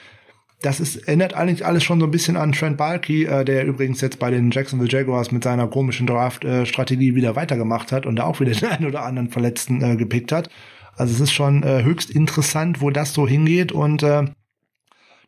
das 0.63 0.79
ist, 0.79 0.97
erinnert 1.09 1.35
eigentlich 1.35 1.65
alles 1.65 1.85
schon 1.85 2.01
so 2.01 2.07
ein 2.07 2.11
bisschen 2.11 2.37
an 2.37 2.53
Trent 2.53 2.77
Balky, 2.77 3.25
äh, 3.25 3.45
der 3.45 3.65
übrigens 3.65 4.01
jetzt 4.01 4.19
bei 4.19 4.31
den 4.31 4.51
Jacksonville 4.51 4.91
Jaguars 4.91 5.33
mit 5.33 5.45
seiner 5.45 5.67
komischen 5.69 6.07
Draft-Strategie 6.07 7.15
wieder 7.15 7.35
weitergemacht 7.35 7.93
hat 7.93 8.07
und 8.07 8.17
da 8.17 8.25
auch 8.25 8.41
wieder 8.41 8.53
den 8.61 8.69
einen 8.69 8.87
oder 8.87 9.05
anderen 9.05 9.31
Verletzten 9.31 9.83
äh, 9.83 9.97
gepickt 9.97 10.33
hat. 10.33 10.51
Also 10.97 11.15
es 11.15 11.21
ist 11.21 11.33
schon 11.33 11.63
äh, 11.63 11.83
höchst 11.83 12.11
interessant, 12.11 12.81
wo 12.81 12.91
das 12.91 13.15
so 13.15 13.27
hingeht 13.27 13.73
und 13.73 14.03
äh, 14.03 14.25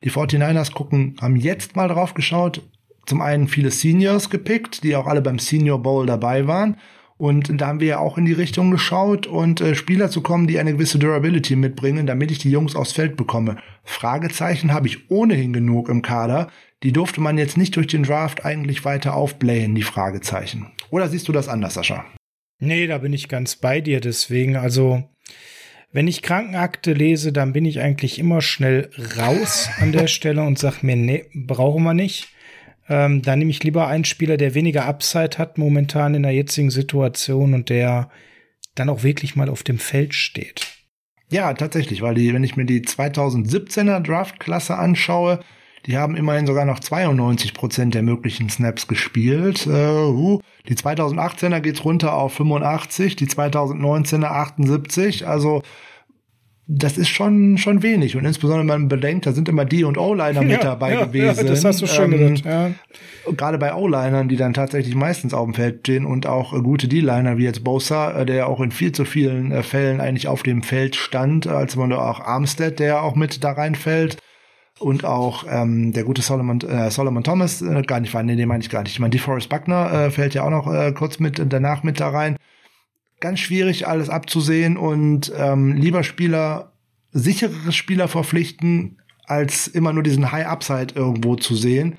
die 0.05 0.11
49ers 0.11 0.73
gucken, 0.73 1.17
haben 1.21 1.37
jetzt 1.37 1.77
mal 1.77 1.89
drauf 1.89 2.13
geschaut, 2.15 2.63
zum 3.07 3.21
einen 3.23 3.49
viele 3.49 3.71
Seniors 3.71 4.31
gepickt, 4.31 4.85
die 4.85 4.97
auch 4.97 5.07
alle 5.07 5.23
beim 5.23 5.39
Senior 5.39 5.83
Bowl 5.83 6.07
dabei 6.07 6.47
waren 6.47 6.77
und 7.23 7.61
da 7.61 7.69
haben 7.69 7.79
wir 7.79 7.87
ja 7.87 7.99
auch 8.01 8.19
in 8.19 8.25
die 8.25 8.33
Richtung 8.33 8.73
geschaut 8.73 9.29
und 9.29 9.61
äh, 9.61 9.77
Spieler 9.77 10.11
zu 10.11 10.23
kommen, 10.23 10.49
die 10.49 10.59
eine 10.59 10.73
gewisse 10.73 10.99
Durability 10.99 11.55
mitbringen, 11.55 12.05
damit 12.05 12.33
ich 12.33 12.39
die 12.39 12.51
Jungs 12.51 12.75
aufs 12.75 12.91
Feld 12.91 13.17
bekomme. 13.17 13.59
Fragezeichen 13.85 14.73
habe 14.73 14.89
ich 14.89 15.09
ohnehin 15.09 15.53
genug 15.53 15.89
im 15.89 16.03
Kader. 16.03 16.51
Die 16.83 16.91
durfte 16.91 17.21
man 17.21 17.39
jetzt 17.39 17.57
nicht 17.57 17.77
durch 17.77 17.87
den 17.87 18.03
Draft 18.03 18.45
eigentlich 18.45 18.85
weiter 18.85 19.15
aufblähen, 19.15 19.77
die 19.77 19.85
Fragezeichen. 19.85 20.73
Oder 20.91 21.09
siehst 21.09 21.29
du 21.29 21.33
das 21.33 21.47
anders, 21.47 21.75
Sascha? 21.75 22.05
Nee, 22.59 22.89
da 22.89 22.99
bin 22.99 23.13
ich 23.13 23.29
ganz 23.29 23.55
bei 23.55 23.81
dir. 23.81 24.01
Deswegen, 24.01 24.57
also, 24.57 25.05
wenn 25.93 26.09
ich 26.09 26.23
Krankenakte 26.23 26.93
lese, 26.93 27.33
dann 27.33 27.53
bin 27.53 27.67
ich 27.67 27.79
eigentlich 27.79 28.19
immer 28.19 28.41
schnell 28.41 28.91
raus 29.17 29.71
an 29.79 29.93
der 29.93 30.07
Stelle 30.09 30.43
und 30.43 30.59
sag 30.59 30.83
mir, 30.83 30.97
nee, 30.97 31.27
brauchen 31.33 31.85
wir 31.85 31.95
nicht. 31.95 32.31
Ähm, 32.89 33.23
da 33.23 33.37
nehme 33.37 33.51
ich 33.51 33.63
lieber 33.63 33.87
einen 33.87 34.05
Spieler, 34.05 34.37
der 34.37 34.55
weniger 34.55 34.87
Upside 34.87 35.39
hat 35.39 35.59
momentan 35.59 36.15
in 36.15 36.23
der 36.23 36.33
jetzigen 36.33 36.71
Situation 36.71 37.55
und 37.55 37.69
der 37.69 38.11
dann 38.75 38.89
auch 38.89 39.03
wirklich 39.03 39.37
mal 39.37 39.49
auf 39.49 39.63
dem 39.63 39.79
Feld 39.79 40.15
steht. 40.15 40.67
Ja, 41.31 41.55
tatsächlich, 41.55 42.03
weil 42.03 42.15
die, 42.15 42.35
wenn 42.35 42.45
ich 42.45 42.57
mir 42.57 42.67
die 42.67 42.83
2017er 42.83 44.01
Draftklasse 44.01 44.77
anschaue, 44.77 45.41
die 45.87 45.97
haben 45.97 46.15
immerhin 46.15 46.47
sogar 46.47 46.65
noch 46.65 46.79
92 46.79 47.55
Prozent 47.55 47.95
der 47.95 48.03
möglichen 48.03 48.49
Snaps 48.49 48.87
gespielt. 48.87 49.67
Äh, 49.67 49.71
uh, 49.71 50.41
die 50.69 50.77
2018er 50.77 51.61
geht's 51.61 51.85
runter 51.85 52.15
auf 52.15 52.35
85, 52.35 53.17
die 53.17 53.27
2019er 53.27 54.27
78. 54.27 55.27
Also 55.27 55.63
das 56.67 56.97
ist 56.97 57.09
schon, 57.09 57.59
schon 57.59 57.83
wenig. 57.83 58.17
Und 58.17 58.25
insbesondere, 58.25 58.61
wenn 58.61 58.83
man 58.83 58.89
bedenkt, 58.89 59.27
da 59.27 59.33
sind 59.33 59.49
immer 59.49 59.65
D 59.65 59.85
und 59.85 59.99
O-Liner 59.99 60.43
mit 60.43 60.63
dabei 60.63 60.95
ja, 60.95 61.05
gewesen. 61.05 61.47
Ja, 61.47 61.51
das 61.51 61.65
hast 61.65 61.83
du 61.83 61.87
schon 61.87 62.13
ähm, 62.13 62.35
gesagt, 62.35 62.45
ja. 62.45 62.71
Gerade 63.33 63.59
bei 63.59 63.75
O-Linern, 63.75 64.29
die 64.29 64.37
dann 64.37 64.55
tatsächlich 64.55 64.95
meistens 64.95 65.35
auf 65.35 65.45
dem 65.45 65.55
Feld 65.55 65.81
stehen 65.81 66.07
und 66.07 66.27
auch 66.27 66.53
äh, 66.53 66.61
gute 66.61 66.87
D-Liner, 66.87 67.37
wie 67.37 67.45
jetzt 67.45 67.65
Bosa, 67.65 68.21
äh, 68.21 68.27
der 68.27 68.47
auch 68.47 68.61
in 68.61 68.71
viel 68.71 68.93
zu 68.93 69.05
vielen 69.05 69.51
äh, 69.51 69.63
Fällen 69.63 70.01
eigentlich 70.01 70.29
auf 70.29 70.43
dem 70.45 70.63
Feld 70.63 70.95
stand, 70.95 71.47
als 71.47 71.75
man 71.75 71.91
da 71.91 71.99
auch 72.11 72.21
Armstead, 72.21 72.79
der 72.79 73.03
auch 73.03 73.17
mit 73.17 73.43
da 73.43 73.53
reinfällt. 73.53 74.19
Und 74.79 75.05
auch 75.05 75.45
ähm, 75.49 75.93
der 75.93 76.03
gute 76.03 76.23
Solomon, 76.23 76.61
äh, 76.63 76.91
Solomon 76.91 77.23
Thomas, 77.23 77.63
äh, 77.63 77.83
gar 77.83 78.01
nicht, 78.01 78.15
nee, 78.15 78.37
den 78.37 78.49
meine 78.49 78.63
ich 78.63 78.71
gar 78.71 78.83
nicht. 78.83 78.93
Ich 78.93 79.01
meine, 79.01 79.11
DeForest 79.11 79.49
Buckner 79.49 79.93
äh, 79.93 80.11
fällt 80.11 80.35
ja 80.35 80.45
auch 80.45 80.51
noch 80.51 80.73
äh, 80.73 80.93
kurz 80.93 81.21
mit 81.21 81.41
danach 81.53 81.83
mit 81.83 82.01
da 82.01 82.09
rein 82.09 82.37
ganz 83.23 83.41
schwierig, 83.41 83.89
alles 83.89 84.11
abzusehen 84.11 84.77
und 84.77 85.33
ähm, 85.35 85.73
lieber 85.73 86.05
Spieler, 86.05 86.73
sicherere 87.13 87.73
Spieler 87.73 88.09
verpflichten, 88.09 88.99
als 89.25 89.67
immer 89.67 89.95
nur 89.95 90.03
diesen 90.03 90.31
High 90.31 90.47
Upside 90.47 90.95
irgendwo 90.95 91.37
zu 91.37 91.55
sehen. 91.55 91.97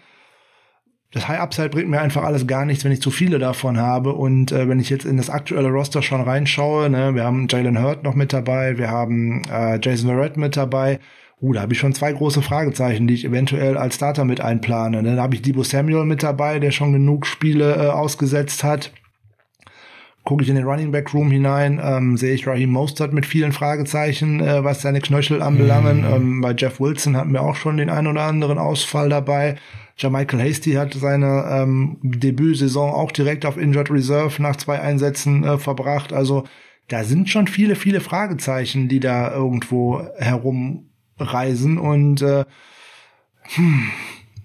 Das 1.11 1.27
High 1.27 1.39
Upside 1.39 1.69
bringt 1.69 1.89
mir 1.89 2.01
einfach 2.01 2.23
alles 2.23 2.47
gar 2.47 2.65
nichts, 2.65 2.83
wenn 2.83 2.91
ich 2.91 3.01
zu 3.01 3.11
viele 3.11 3.37
davon 3.37 3.77
habe. 3.77 4.13
Und 4.13 4.51
äh, 4.51 4.67
wenn 4.67 4.79
ich 4.79 4.89
jetzt 4.89 5.05
in 5.05 5.17
das 5.17 5.29
aktuelle 5.29 5.69
Roster 5.69 6.01
schon 6.01 6.21
reinschaue, 6.21 6.89
ne, 6.89 7.13
wir 7.13 7.23
haben 7.23 7.47
Jalen 7.49 7.81
Hurt 7.81 8.03
noch 8.03 8.15
mit 8.15 8.33
dabei, 8.33 8.77
wir 8.77 8.89
haben 8.89 9.43
äh, 9.45 9.79
Jason 9.81 10.09
Verrett 10.09 10.37
mit 10.37 10.57
dabei. 10.57 10.99
Uh, 11.39 11.53
da 11.53 11.61
habe 11.61 11.73
ich 11.73 11.79
schon 11.79 11.93
zwei 11.93 12.13
große 12.13 12.41
Fragezeichen, 12.41 13.05
die 13.05 13.15
ich 13.15 13.25
eventuell 13.25 13.77
als 13.77 13.95
Starter 13.95 14.23
mit 14.23 14.39
einplane. 14.39 15.03
Ne? 15.03 15.15
Da 15.15 15.23
habe 15.23 15.35
ich 15.35 15.41
Debo 15.41 15.63
Samuel 15.63 16.05
mit 16.05 16.23
dabei, 16.23 16.59
der 16.59 16.71
schon 16.71 16.93
genug 16.93 17.25
Spiele 17.25 17.75
äh, 17.75 17.87
ausgesetzt 17.89 18.63
hat. 18.63 18.91
Gucke 20.23 20.43
ich 20.43 20.49
in 20.49 20.55
den 20.55 20.65
Running 20.65 20.91
Back 20.91 21.13
Room 21.13 21.31
hinein, 21.31 21.81
ähm, 21.83 22.15
sehe 22.15 22.33
ich 22.33 22.47
Raheem 22.47 22.69
Mostert 22.69 23.11
mit 23.11 23.25
vielen 23.25 23.51
Fragezeichen, 23.51 24.39
äh, 24.39 24.63
was 24.63 24.81
seine 24.81 25.01
Knöchel 25.01 25.41
anbelangen. 25.41 26.07
Mhm. 26.07 26.13
Ähm, 26.13 26.41
bei 26.41 26.53
Jeff 26.57 26.79
Wilson 26.79 27.17
hatten 27.17 27.33
wir 27.33 27.41
auch 27.41 27.55
schon 27.55 27.77
den 27.77 27.89
einen 27.89 28.07
oder 28.07 28.21
anderen 28.21 28.57
Ausfall 28.57 29.09
dabei. 29.09 29.57
Michael 30.01 30.41
Hasty 30.41 30.73
hat 30.73 30.93
seine 30.93 31.45
ähm, 31.49 31.97
Debütsaison 32.01 32.91
auch 32.91 33.11
direkt 33.11 33.45
auf 33.45 33.57
Injured 33.57 33.91
Reserve 33.91 34.41
nach 34.41 34.55
zwei 34.55 34.79
Einsätzen 34.79 35.43
äh, 35.43 35.57
verbracht. 35.57 36.11
Also 36.11 36.45
da 36.87 37.03
sind 37.03 37.29
schon 37.29 37.47
viele, 37.47 37.75
viele 37.75 38.01
Fragezeichen, 38.01 38.89
die 38.89 38.99
da 38.99 39.33
irgendwo 39.33 40.05
herumreisen 40.17 41.77
und 41.77 42.21
äh, 42.21 42.45
hm, 43.55 43.91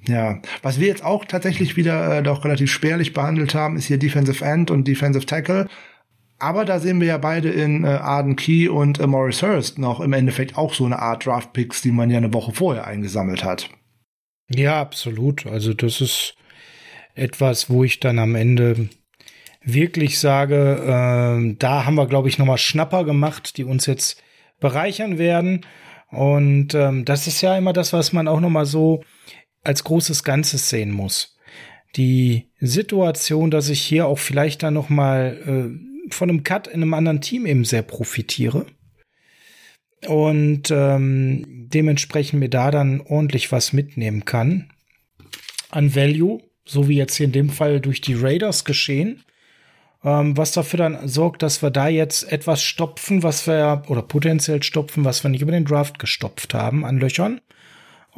ja, 0.08 0.40
was 0.62 0.80
wir 0.80 0.88
jetzt 0.88 1.04
auch 1.04 1.24
tatsächlich 1.24 1.76
wieder 1.76 2.18
äh, 2.18 2.22
doch 2.22 2.44
relativ 2.44 2.70
spärlich 2.70 3.12
behandelt 3.12 3.54
haben, 3.54 3.76
ist 3.76 3.86
hier 3.86 3.98
Defensive 3.98 4.44
End 4.44 4.70
und 4.70 4.88
Defensive 4.88 5.26
Tackle. 5.26 5.68
Aber 6.38 6.64
da 6.64 6.78
sehen 6.78 7.00
wir 7.00 7.08
ja 7.08 7.18
beide 7.18 7.50
in 7.50 7.84
äh, 7.84 7.88
Arden 7.88 8.36
Key 8.36 8.68
und 8.68 9.00
äh, 9.00 9.06
Morris 9.06 9.42
Hurst 9.42 9.78
noch 9.78 10.00
im 10.00 10.12
Endeffekt 10.12 10.56
auch 10.56 10.72
so 10.72 10.84
eine 10.84 11.00
Art 11.00 11.26
Draft 11.26 11.52
Picks, 11.52 11.82
die 11.82 11.90
man 11.90 12.10
ja 12.10 12.18
eine 12.18 12.32
Woche 12.32 12.52
vorher 12.52 12.86
eingesammelt 12.86 13.44
hat. 13.44 13.68
Ja, 14.48 14.80
absolut. 14.80 15.46
Also 15.46 15.74
das 15.74 16.00
ist 16.00 16.36
etwas, 17.14 17.68
wo 17.68 17.84
ich 17.84 18.00
dann 18.00 18.18
am 18.18 18.34
Ende 18.34 18.88
wirklich 19.62 20.18
sage, 20.20 20.76
äh, 20.80 21.56
da 21.58 21.84
haben 21.84 21.96
wir, 21.96 22.06
glaube 22.06 22.28
ich, 22.28 22.38
nochmal 22.38 22.58
Schnapper 22.58 23.04
gemacht, 23.04 23.56
die 23.56 23.64
uns 23.64 23.86
jetzt 23.86 24.22
bereichern 24.60 25.18
werden. 25.18 25.66
Und 26.10 26.74
ähm, 26.74 27.04
das 27.04 27.26
ist 27.26 27.42
ja 27.42 27.56
immer 27.58 27.72
das, 27.72 27.92
was 27.92 28.12
man 28.12 28.28
auch 28.28 28.40
nochmal 28.40 28.64
so 28.64 29.02
als 29.68 29.84
großes 29.84 30.24
Ganzes 30.24 30.70
sehen 30.70 30.90
muss. 30.90 31.36
Die 31.94 32.48
Situation, 32.58 33.50
dass 33.50 33.68
ich 33.68 33.82
hier 33.82 34.06
auch 34.06 34.18
vielleicht 34.18 34.62
dann 34.62 34.74
noch 34.74 34.88
mal 34.88 35.36
äh, 36.08 36.10
von 36.12 36.30
einem 36.30 36.42
Cut 36.42 36.66
in 36.66 36.82
einem 36.82 36.94
anderen 36.94 37.20
Team 37.20 37.44
eben 37.44 37.66
sehr 37.66 37.82
profitiere 37.82 38.64
und 40.06 40.70
ähm, 40.70 41.44
dementsprechend 41.68 42.40
mir 42.40 42.48
da 42.48 42.70
dann 42.70 43.02
ordentlich 43.02 43.52
was 43.52 43.74
mitnehmen 43.74 44.24
kann 44.24 44.72
an 45.70 45.94
Value, 45.94 46.40
so 46.64 46.88
wie 46.88 46.96
jetzt 46.96 47.16
hier 47.16 47.26
in 47.26 47.32
dem 47.32 47.50
Fall 47.50 47.80
durch 47.80 48.00
die 48.00 48.14
Raiders 48.14 48.64
geschehen, 48.64 49.22
ähm, 50.02 50.34
was 50.34 50.52
dafür 50.52 50.78
dann 50.78 51.08
sorgt, 51.08 51.42
dass 51.42 51.62
wir 51.62 51.70
da 51.70 51.88
jetzt 51.88 52.32
etwas 52.32 52.62
stopfen, 52.62 53.22
was 53.22 53.46
wir 53.46 53.82
oder 53.88 54.00
potenziell 54.00 54.62
stopfen, 54.62 55.04
was 55.04 55.24
wir 55.24 55.28
nicht 55.28 55.42
über 55.42 55.52
den 55.52 55.66
Draft 55.66 55.98
gestopft 55.98 56.54
haben 56.54 56.86
an 56.86 56.98
Löchern. 56.98 57.42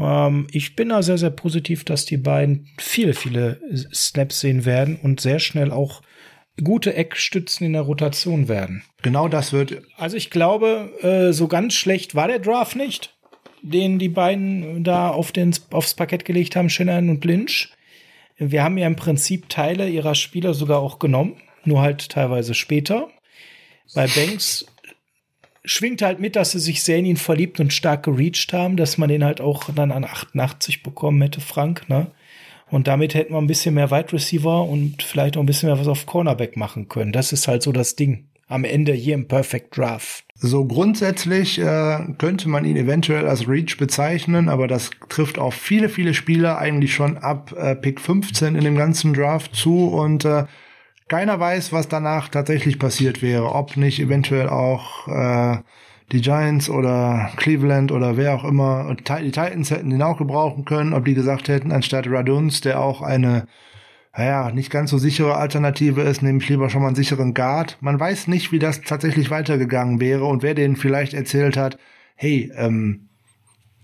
Ähm, 0.01 0.47
ich 0.51 0.77
bin 0.77 0.89
da 0.89 1.03
sehr, 1.03 1.19
sehr 1.19 1.31
positiv, 1.31 1.85
dass 1.85 2.05
die 2.05 2.17
beiden 2.17 2.69
viele, 2.79 3.15
viele 3.15 3.61
Snaps 3.93 4.41
sehen 4.41 4.65
werden 4.65 4.99
und 5.01 5.21
sehr 5.21 5.39
schnell 5.39 5.71
auch 5.71 6.03
gute 6.63 6.95
Eckstützen 6.95 7.67
in 7.67 7.73
der 7.73 7.83
Rotation 7.83 8.49
werden. 8.49 8.83
Genau 9.03 9.29
das 9.29 9.53
wird. 9.53 9.83
Also 9.97 10.17
ich 10.17 10.31
glaube, 10.31 10.91
äh, 11.03 11.33
so 11.33 11.49
ganz 11.49 11.75
schlecht 11.75 12.15
war 12.15 12.29
der 12.29 12.39
Draft 12.39 12.77
nicht, 12.77 13.17
den 13.63 13.99
die 13.99 14.09
beiden 14.09 14.85
da 14.85 15.09
auf 15.09 15.33
den, 15.33 15.55
aufs 15.71 15.95
Parkett 15.95 16.25
gelegt 16.25 16.57
haben, 16.57 16.71
Shannon 16.71 17.11
und 17.11 17.25
Lynch. 17.25 17.73
Wir 18.37 18.63
haben 18.63 18.79
ja 18.79 18.87
im 18.87 18.97
Prinzip 18.97 19.49
Teile 19.49 19.89
ihrer 19.89 20.15
Spieler 20.15 20.55
sogar 20.55 20.81
auch 20.81 20.99
genommen, 20.99 21.37
nur 21.65 21.83
halt 21.83 22.09
teilweise 22.09 22.55
später. 22.55 23.09
Bei 23.95 24.07
Banks 24.07 24.67
schwingt 25.65 26.03
halt 26.03 26.21
mit, 26.21 26.37
dass 26.37 26.53
sie 26.53 26.59
sich 26.59 26.83
sehr 26.83 26.99
in 26.99 27.07
ihn 27.07 27.17
verliebt 27.17 27.61
und 27.61 27.73
stark 27.73 28.03
gereached 28.05 28.53
haben, 28.53 28.77
dass 28.77 28.99
man 28.99 29.09
den 29.09 29.25
halt 29.25 29.41
auch 29.41 29.71
dann 29.75 29.93
an 29.93 30.05
88 30.05 30.83
bekommen 30.83 31.21
hätte, 31.23 31.41
Frank, 31.41 31.89
ne? 31.89 32.11
Und 32.71 32.87
damit 32.87 33.15
hätten 33.15 33.33
wir 33.33 33.39
ein 33.39 33.49
bisschen 33.49 33.75
mehr 33.75 33.91
Wide 33.91 34.13
Receiver 34.13 34.65
und 34.65 35.03
vielleicht 35.03 35.37
auch 35.37 35.41
ein 35.41 35.47
bisschen 35.47 35.69
mehr 35.69 35.79
was 35.79 35.89
auf 35.89 36.07
Cornerback 36.07 36.57
machen 36.57 36.89
können. 36.89 37.11
Das 37.11 37.33
ist 37.33 37.49
halt 37.49 37.63
so 37.65 37.73
das 37.73 37.97
Ding. 37.97 38.27
Am 38.47 38.65
Ende 38.65 38.93
hier 38.93 39.15
im 39.15 39.27
Perfect 39.27 39.77
Draft. 39.77 40.25
So 40.35 40.65
grundsätzlich 40.65 41.59
äh, 41.59 41.99
könnte 42.19 42.49
man 42.49 42.65
ihn 42.65 42.77
eventuell 42.77 43.29
als 43.29 43.47
Reach 43.49 43.77
bezeichnen, 43.77 44.49
aber 44.49 44.69
das 44.69 44.91
trifft 45.09 45.39
auf 45.39 45.55
viele, 45.55 45.89
viele 45.89 46.15
Spieler 46.15 46.59
eigentlich 46.59 46.95
schon 46.95 47.19
ab 47.19 47.53
äh, 47.57 47.75
Pick 47.77 48.01
15 48.01 48.55
in 48.55 48.65
dem 48.65 48.77
ganzen 48.77 49.13
Draft 49.13 49.55
zu 49.55 49.89
und 49.89 50.25
äh, 50.25 50.45
keiner 51.11 51.41
weiß, 51.41 51.73
was 51.73 51.89
danach 51.89 52.29
tatsächlich 52.29 52.79
passiert 52.79 53.21
wäre. 53.21 53.53
Ob 53.53 53.77
nicht 53.77 53.99
eventuell 54.01 54.49
auch 54.49 55.09
äh, 55.09 55.59
die 56.13 56.21
Giants 56.21 56.71
oder 56.71 57.33
Cleveland 57.37 57.91
oder 57.91 58.17
wer 58.17 58.33
auch 58.33 58.45
immer, 58.45 58.95
die 58.95 59.33
Titans 59.33 59.73
hätten 59.73 59.91
den 59.91 60.03
auch 60.03 60.19
gebrauchen 60.19 60.65
können, 60.65 60.95
ob 60.95 61.05
die 61.05 61.15
gesagt 61.15 61.49
hätten, 61.49 61.73
anstatt 61.73 62.07
Raduns, 62.09 62.61
der 62.61 62.81
auch 62.81 63.03
eine, 63.03 63.49
naja, 64.17 64.53
nicht 64.53 64.71
ganz 64.71 64.91
so 64.91 64.99
sichere 64.99 65.35
Alternative 65.35 66.01
ist, 66.03 66.23
nehme 66.23 66.39
ich 66.39 66.49
lieber 66.49 66.71
schon 66.71 66.81
mal 66.81 66.89
einen 66.89 66.97
sicheren 66.97 67.35
Guard. 67.35 67.77
Man 67.81 67.99
weiß 67.99 68.29
nicht, 68.29 68.53
wie 68.53 68.61
das 68.61 68.81
tatsächlich 68.81 69.31
weitergegangen 69.31 69.99
wäre 69.99 70.27
und 70.27 70.45
wer 70.45 70.55
denen 70.55 70.77
vielleicht 70.77 71.13
erzählt 71.13 71.57
hat, 71.57 71.77
hey, 72.15 72.53
ähm, 72.55 73.10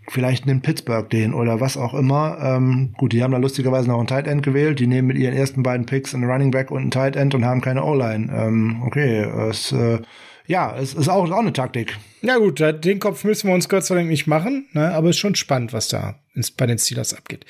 vielleicht 0.09 0.47
nimmt 0.47 0.63
Pittsburgh 0.63 1.09
den 1.09 1.35
oder 1.35 1.61
was 1.61 1.77
auch 1.77 1.95
immer. 1.95 2.39
Ähm, 2.41 2.95
gut, 2.97 3.13
die 3.13 3.23
haben 3.23 3.33
da 3.33 3.39
lustigerweise 3.39 3.89
noch 3.89 3.99
einen 3.99 4.07
Tight 4.07 4.27
End 4.27 4.43
gewählt. 4.43 4.79
Die 4.79 4.87
nehmen 4.87 5.09
mit 5.09 5.19
ihren 5.19 5.35
ersten 5.35 5.63
beiden 5.63 5.87
Picks 5.87 6.15
einen 6.15 6.31
Running 6.31 6.51
Back 6.51 6.71
und 6.71 6.81
einen 6.81 6.91
Tight 6.91 7.17
End 7.17 7.35
und 7.35 7.45
haben 7.45 7.61
keine 7.61 7.85
O-Line. 7.85 8.33
Ähm, 8.33 8.83
okay, 8.85 9.23
es, 9.49 9.73
äh, 9.73 10.01
ja, 10.47 10.77
es 10.77 10.95
ist 10.95 11.09
auch, 11.09 11.31
auch 11.31 11.39
eine 11.39 11.53
Taktik. 11.53 11.97
Ja 12.23 12.39
gut, 12.39 12.61
den 12.61 12.99
Kopf 12.99 13.25
müssen 13.25 13.49
wir 13.49 13.55
uns 13.55 13.69
Gott 13.69 13.85
sei 13.85 13.97
Dank 13.97 14.09
nicht 14.09 14.27
machen, 14.27 14.67
ne? 14.73 14.93
aber 14.93 15.11
es 15.11 15.17
ist 15.17 15.21
schon 15.21 15.35
spannend, 15.35 15.73
was 15.73 15.89
da 15.89 16.17
bei 16.57 16.67
den 16.67 16.79
Steelers 16.79 17.15
abgeht. 17.15 17.45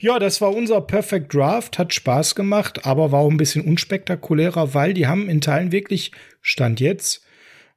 Ja, 0.00 0.18
das 0.18 0.40
war 0.40 0.54
unser 0.54 0.80
Perfect 0.80 1.34
Draft, 1.34 1.78
hat 1.78 1.94
Spaß 1.94 2.34
gemacht, 2.34 2.86
aber 2.86 3.12
war 3.12 3.20
auch 3.20 3.30
ein 3.30 3.36
bisschen 3.36 3.64
unspektakulärer, 3.64 4.74
weil 4.74 4.94
die 4.94 5.06
haben 5.06 5.28
in 5.28 5.40
Teilen 5.40 5.72
wirklich, 5.72 6.12
Stand 6.40 6.80
jetzt, 6.80 7.24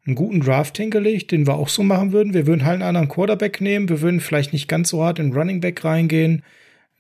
einen 0.05 0.15
guten 0.15 0.39
Draft 0.39 0.77
hingelegt, 0.77 1.31
den 1.31 1.47
wir 1.47 1.55
auch 1.55 1.69
so 1.69 1.83
machen 1.83 2.11
würden. 2.11 2.33
Wir 2.33 2.45
würden 2.45 2.65
halt 2.65 2.75
einen 2.75 2.83
anderen 2.83 3.09
Quarterback 3.09 3.59
nehmen. 3.59 3.89
Wir 3.89 4.01
würden 4.01 4.19
vielleicht 4.19 4.53
nicht 4.53 4.67
ganz 4.67 4.89
so 4.89 5.03
hart 5.03 5.19
in 5.19 5.33
Running 5.33 5.61
Back 5.61 5.83
reingehen. 5.83 6.43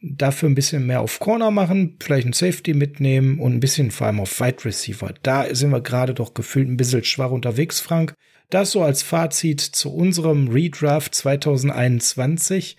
Dafür 0.01 0.49
ein 0.49 0.55
bisschen 0.55 0.85
mehr 0.85 1.01
auf 1.01 1.19
Corner 1.19 1.51
machen, 1.51 1.97
vielleicht 1.99 2.25
einen 2.25 2.33
Safety 2.33 2.73
mitnehmen 2.73 3.39
und 3.39 3.53
ein 3.53 3.59
bisschen 3.59 3.91
vor 3.91 4.07
allem 4.07 4.19
auf 4.19 4.39
Wide 4.39 4.65
Receiver. 4.65 5.13
Da 5.23 5.53
sind 5.53 5.71
wir 5.71 5.81
gerade 5.81 6.13
doch 6.13 6.33
gefühlt 6.33 6.67
ein 6.67 6.77
bisschen 6.77 7.03
schwach 7.03 7.31
unterwegs, 7.31 7.79
Frank. 7.79 8.13
Das 8.49 8.71
so 8.71 8.83
als 8.83 9.01
Fazit 9.01 9.61
zu 9.61 9.93
unserem 9.93 10.49
Redraft 10.49 11.15
2021. 11.15 12.77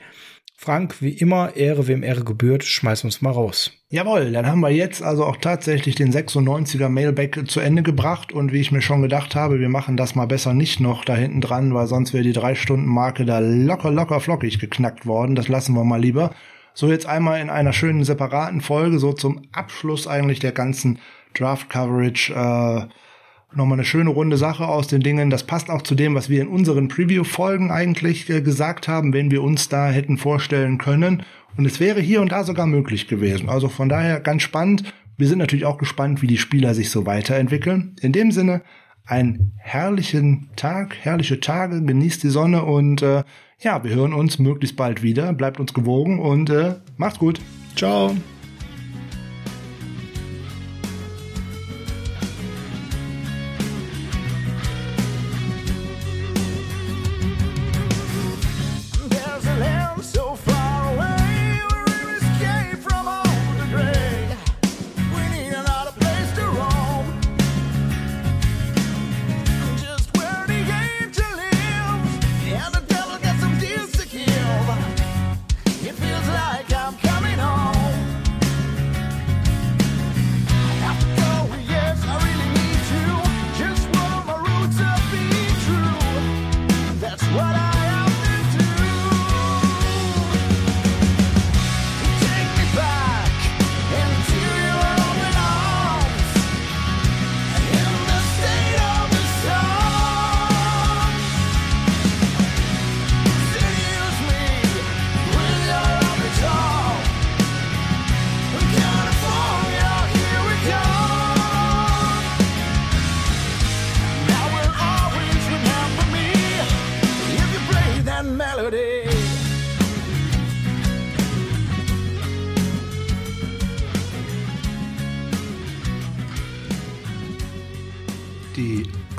Frank, 0.59 1.03
wie 1.03 1.11
immer, 1.11 1.55
Ehre 1.55 1.87
wem 1.87 2.03
Ehre 2.03 2.25
gebührt, 2.25 2.65
schmeiß 2.65 3.05
uns 3.05 3.21
mal 3.21 3.31
raus. 3.31 3.73
Jawohl, 3.91 4.33
dann 4.33 4.47
haben 4.47 4.61
wir 4.61 4.71
jetzt 4.71 5.03
also 5.03 5.25
auch 5.25 5.37
tatsächlich 5.37 5.95
den 5.95 6.13
96er 6.13 6.89
Mailback 6.89 7.49
zu 7.49 7.61
Ende 7.61 7.83
gebracht 7.83 8.33
und 8.33 8.53
wie 8.53 8.61
ich 8.61 8.73
mir 8.73 8.81
schon 8.81 9.03
gedacht 9.03 9.37
habe, 9.37 9.61
wir 9.61 9.69
machen 9.69 9.99
das 9.99 10.15
mal 10.15 10.27
besser 10.27 10.55
nicht 10.55 10.81
noch 10.81 11.05
da 11.05 11.15
hinten 11.15 11.43
dran, 11.43 11.75
weil 11.75 11.87
sonst 11.87 12.15
wäre 12.15 12.25
die 12.25 12.33
drei 12.33 12.55
Stunden 12.55 12.87
Marke 12.87 13.27
da 13.27 13.39
locker, 13.39 13.91
locker 13.91 14.19
flockig 14.19 14.59
geknackt 14.59 15.05
worden. 15.05 15.35
Das 15.37 15.49
lassen 15.49 15.75
wir 15.75 15.85
mal 15.85 16.01
lieber. 16.01 16.35
So 16.73 16.91
jetzt 16.91 17.07
einmal 17.07 17.41
in 17.41 17.51
einer 17.51 17.73
schönen 17.73 18.03
separaten 18.03 18.61
Folge, 18.61 18.99
so 18.99 19.13
zum 19.13 19.43
Abschluss 19.53 20.07
eigentlich 20.07 20.41
der 20.41 20.53
ganzen 20.53 20.99
Draft 21.35 21.69
Coverage, 21.69 22.33
äh, 22.33 22.87
nochmal 23.57 23.79
eine 23.79 23.85
schöne 23.85 24.11
runde 24.11 24.37
Sache 24.37 24.67
aus 24.67 24.87
den 24.89 25.01
Dingen. 25.01 25.31
Das 25.31 25.45
passt 25.45 25.71
auch 25.71 25.83
zu 25.83 25.95
dem, 25.95 26.15
was 26.15 26.29
wir 26.29 26.43
in 26.43 26.49
unseren 26.49 26.89
Preview-Folgen 26.89 27.71
eigentlich 27.71 28.29
äh, 28.31 28.41
gesagt 28.41 28.89
haben, 28.89 29.13
wenn 29.13 29.31
wir 29.31 29.43
uns 29.43 29.69
da 29.69 29.89
hätten 29.89 30.19
vorstellen 30.19 30.79
können. 30.79 31.23
Und 31.57 31.65
es 31.65 31.81
wäre 31.81 32.01
hier 32.01 32.21
und 32.21 32.33
da 32.33 32.45
sogar 32.45 32.67
möglich 32.67 33.09
gewesen. 33.09 33.49
Also 33.49 33.69
von 33.69 33.89
daher 33.89 34.21
ganz 34.21 34.43
spannend. 34.43 34.93
Wir 35.17 35.29
sind 35.29 35.39
natürlich 35.39 35.65
auch 35.65 35.79
gespannt, 35.79 36.21
wie 36.21 36.27
die 36.27 36.37
Spieler 36.37 36.75
sich 36.75 36.91
so 36.91 37.07
weiterentwickeln. 37.07 37.97
In 38.03 38.13
dem 38.13 38.31
Sinne, 38.33 38.63
einen 39.07 39.53
herrlichen 39.57 40.51
Tag, 40.57 40.97
herrliche 41.01 41.41
Tage, 41.41 41.83
genießt 41.83 42.23
die 42.23 42.29
Sonne 42.29 42.65
und 42.65 43.03
äh, 43.03 43.23
ja, 43.61 43.83
wir 43.83 43.95
hören 43.95 44.13
uns 44.13 44.39
möglichst 44.39 44.77
bald 44.77 45.03
wieder. 45.03 45.33
Bleibt 45.33 45.61
uns 45.61 45.73
gewogen 45.73 46.19
und 46.19 46.51
äh, 46.51 46.75
macht's 46.97 47.19
gut. 47.19 47.41
Ciao. 47.75 48.15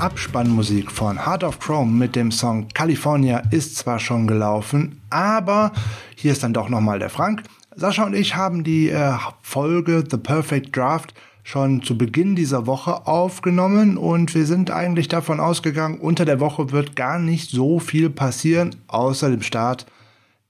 Abspannmusik 0.08 0.90
von 0.90 1.26
Heart 1.26 1.44
of 1.44 1.58
Chrome 1.58 1.92
mit 1.92 2.16
dem 2.16 2.32
Song 2.32 2.66
California 2.72 3.42
ist 3.50 3.76
zwar 3.76 3.98
schon 3.98 4.26
gelaufen, 4.26 5.02
aber 5.10 5.70
hier 6.16 6.32
ist 6.32 6.42
dann 6.42 6.54
doch 6.54 6.70
nochmal 6.70 6.98
der 6.98 7.10
Frank. 7.10 7.42
Sascha 7.76 8.04
und 8.04 8.14
ich 8.14 8.34
haben 8.34 8.64
die 8.64 8.88
äh, 8.88 9.12
Folge 9.42 10.02
The 10.10 10.16
Perfect 10.16 10.74
Draft 10.74 11.12
schon 11.44 11.82
zu 11.82 11.98
Beginn 11.98 12.36
dieser 12.36 12.66
Woche 12.66 13.06
aufgenommen 13.06 13.98
und 13.98 14.34
wir 14.34 14.46
sind 14.46 14.70
eigentlich 14.70 15.08
davon 15.08 15.40
ausgegangen, 15.40 15.98
unter 15.98 16.24
der 16.24 16.40
Woche 16.40 16.72
wird 16.72 16.96
gar 16.96 17.18
nicht 17.18 17.50
so 17.50 17.78
viel 17.78 18.08
passieren, 18.08 18.76
außer 18.86 19.28
dem 19.28 19.42
Start 19.42 19.84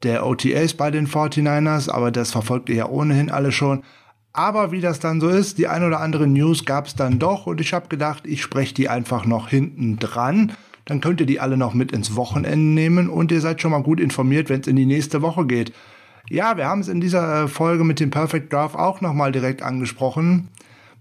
der 0.04 0.24
OTAs 0.24 0.74
bei 0.74 0.92
den 0.92 1.08
49ers, 1.08 1.90
aber 1.90 2.12
das 2.12 2.30
verfolgt 2.30 2.68
ihr 2.68 2.76
ja 2.76 2.88
ohnehin 2.88 3.28
alle 3.28 3.50
schon. 3.50 3.82
Aber 4.32 4.72
wie 4.72 4.80
das 4.80 5.00
dann 5.00 5.20
so 5.20 5.28
ist, 5.28 5.58
die 5.58 5.66
ein 5.66 5.84
oder 5.84 6.00
andere 6.00 6.26
News 6.26 6.64
gab 6.64 6.86
es 6.86 6.94
dann 6.94 7.18
doch 7.18 7.46
und 7.46 7.60
ich 7.60 7.72
habe 7.72 7.88
gedacht, 7.88 8.24
ich 8.26 8.42
spreche 8.42 8.74
die 8.74 8.88
einfach 8.88 9.24
noch 9.24 9.48
hinten 9.48 9.98
dran. 9.98 10.52
Dann 10.84 11.00
könnt 11.00 11.20
ihr 11.20 11.26
die 11.26 11.40
alle 11.40 11.56
noch 11.56 11.74
mit 11.74 11.92
ins 11.92 12.14
Wochenende 12.16 12.58
nehmen 12.58 13.08
und 13.08 13.32
ihr 13.32 13.40
seid 13.40 13.60
schon 13.60 13.72
mal 13.72 13.82
gut 13.82 14.00
informiert, 14.00 14.48
wenn 14.48 14.60
es 14.60 14.66
in 14.66 14.76
die 14.76 14.86
nächste 14.86 15.22
Woche 15.22 15.46
geht. 15.46 15.72
Ja, 16.30 16.56
wir 16.56 16.66
haben 16.66 16.80
es 16.80 16.88
in 16.88 17.00
dieser 17.00 17.44
äh, 17.44 17.48
Folge 17.48 17.84
mit 17.84 18.00
dem 18.00 18.10
Perfect 18.10 18.52
Draft 18.52 18.76
auch 18.76 19.00
nochmal 19.00 19.32
direkt 19.32 19.62
angesprochen. 19.62 20.48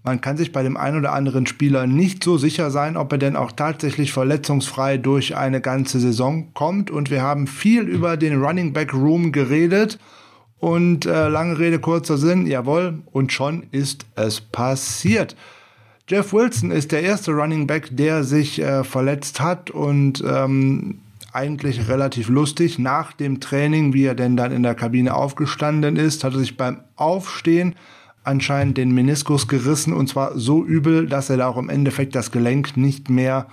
Man 0.04 0.20
kann 0.20 0.36
sich 0.36 0.52
bei 0.52 0.62
dem 0.62 0.76
einen 0.76 0.98
oder 0.98 1.12
anderen 1.12 1.46
Spieler 1.46 1.86
nicht 1.86 2.24
so 2.24 2.38
sicher 2.38 2.70
sein, 2.70 2.96
ob 2.96 3.12
er 3.12 3.18
denn 3.18 3.36
auch 3.36 3.52
tatsächlich 3.52 4.12
verletzungsfrei 4.12 4.96
durch 4.96 5.36
eine 5.36 5.60
ganze 5.60 6.00
Saison 6.00 6.54
kommt. 6.54 6.90
Und 6.90 7.10
wir 7.10 7.20
haben 7.20 7.46
viel 7.46 7.82
über 7.82 8.16
den 8.16 8.42
Running 8.42 8.72
Back 8.72 8.94
Room 8.94 9.32
geredet 9.32 9.98
und 10.60 11.06
äh, 11.06 11.28
lange 11.28 11.58
Rede, 11.58 11.78
kurzer 11.78 12.18
Sinn, 12.18 12.46
jawohl, 12.46 12.98
und 13.12 13.32
schon 13.32 13.64
ist 13.70 14.06
es 14.16 14.40
passiert. 14.40 15.36
Jeff 16.08 16.32
Wilson 16.32 16.70
ist 16.70 16.92
der 16.92 17.02
erste 17.02 17.32
Running 17.32 17.66
Back, 17.66 17.88
der 17.90 18.24
sich 18.24 18.60
äh, 18.60 18.82
verletzt 18.82 19.40
hat 19.40 19.70
und 19.70 20.24
ähm, 20.26 21.00
eigentlich 21.32 21.88
relativ 21.88 22.28
lustig. 22.28 22.78
Nach 22.78 23.12
dem 23.12 23.40
Training, 23.40 23.92
wie 23.92 24.04
er 24.04 24.14
denn 24.14 24.36
dann 24.36 24.50
in 24.50 24.62
der 24.62 24.74
Kabine 24.74 25.14
aufgestanden 25.14 25.96
ist, 25.96 26.24
hat 26.24 26.32
er 26.32 26.40
sich 26.40 26.56
beim 26.56 26.80
Aufstehen 26.96 27.74
anscheinend 28.24 28.78
den 28.78 28.92
Meniskus 28.92 29.48
gerissen 29.48 29.92
und 29.92 30.08
zwar 30.08 30.38
so 30.38 30.64
übel, 30.64 31.06
dass 31.06 31.30
er 31.30 31.36
da 31.36 31.48
auch 31.48 31.56
im 31.56 31.68
Endeffekt 31.68 32.14
das 32.14 32.30
Gelenk 32.30 32.76
nicht 32.76 33.08
mehr 33.08 33.46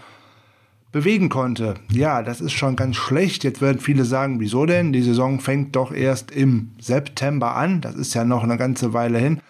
bewegen 0.95 1.27
konnte. 1.27 1.73
Ja, 1.91 2.23
das 2.23 2.39
ist 2.39 2.53
schon 2.53 2.77
ganz 2.77 2.95
schlecht. 2.95 3.43
Jetzt 3.43 3.59
werden 3.59 3.79
viele 3.79 4.05
sagen, 4.05 4.39
wieso 4.39 4.65
denn? 4.65 4.93
Die 4.93 5.01
Saison 5.01 5.41
fängt 5.41 5.75
doch 5.75 5.91
erst 5.91 6.31
im 6.31 6.71
September 6.79 7.57
an. 7.57 7.81
Das 7.81 7.95
ist 7.95 8.13
ja 8.13 8.23
noch 8.23 8.45
eine 8.45 8.55
ganze 8.55 8.93
Weile 8.93 9.19
hin. 9.19 9.41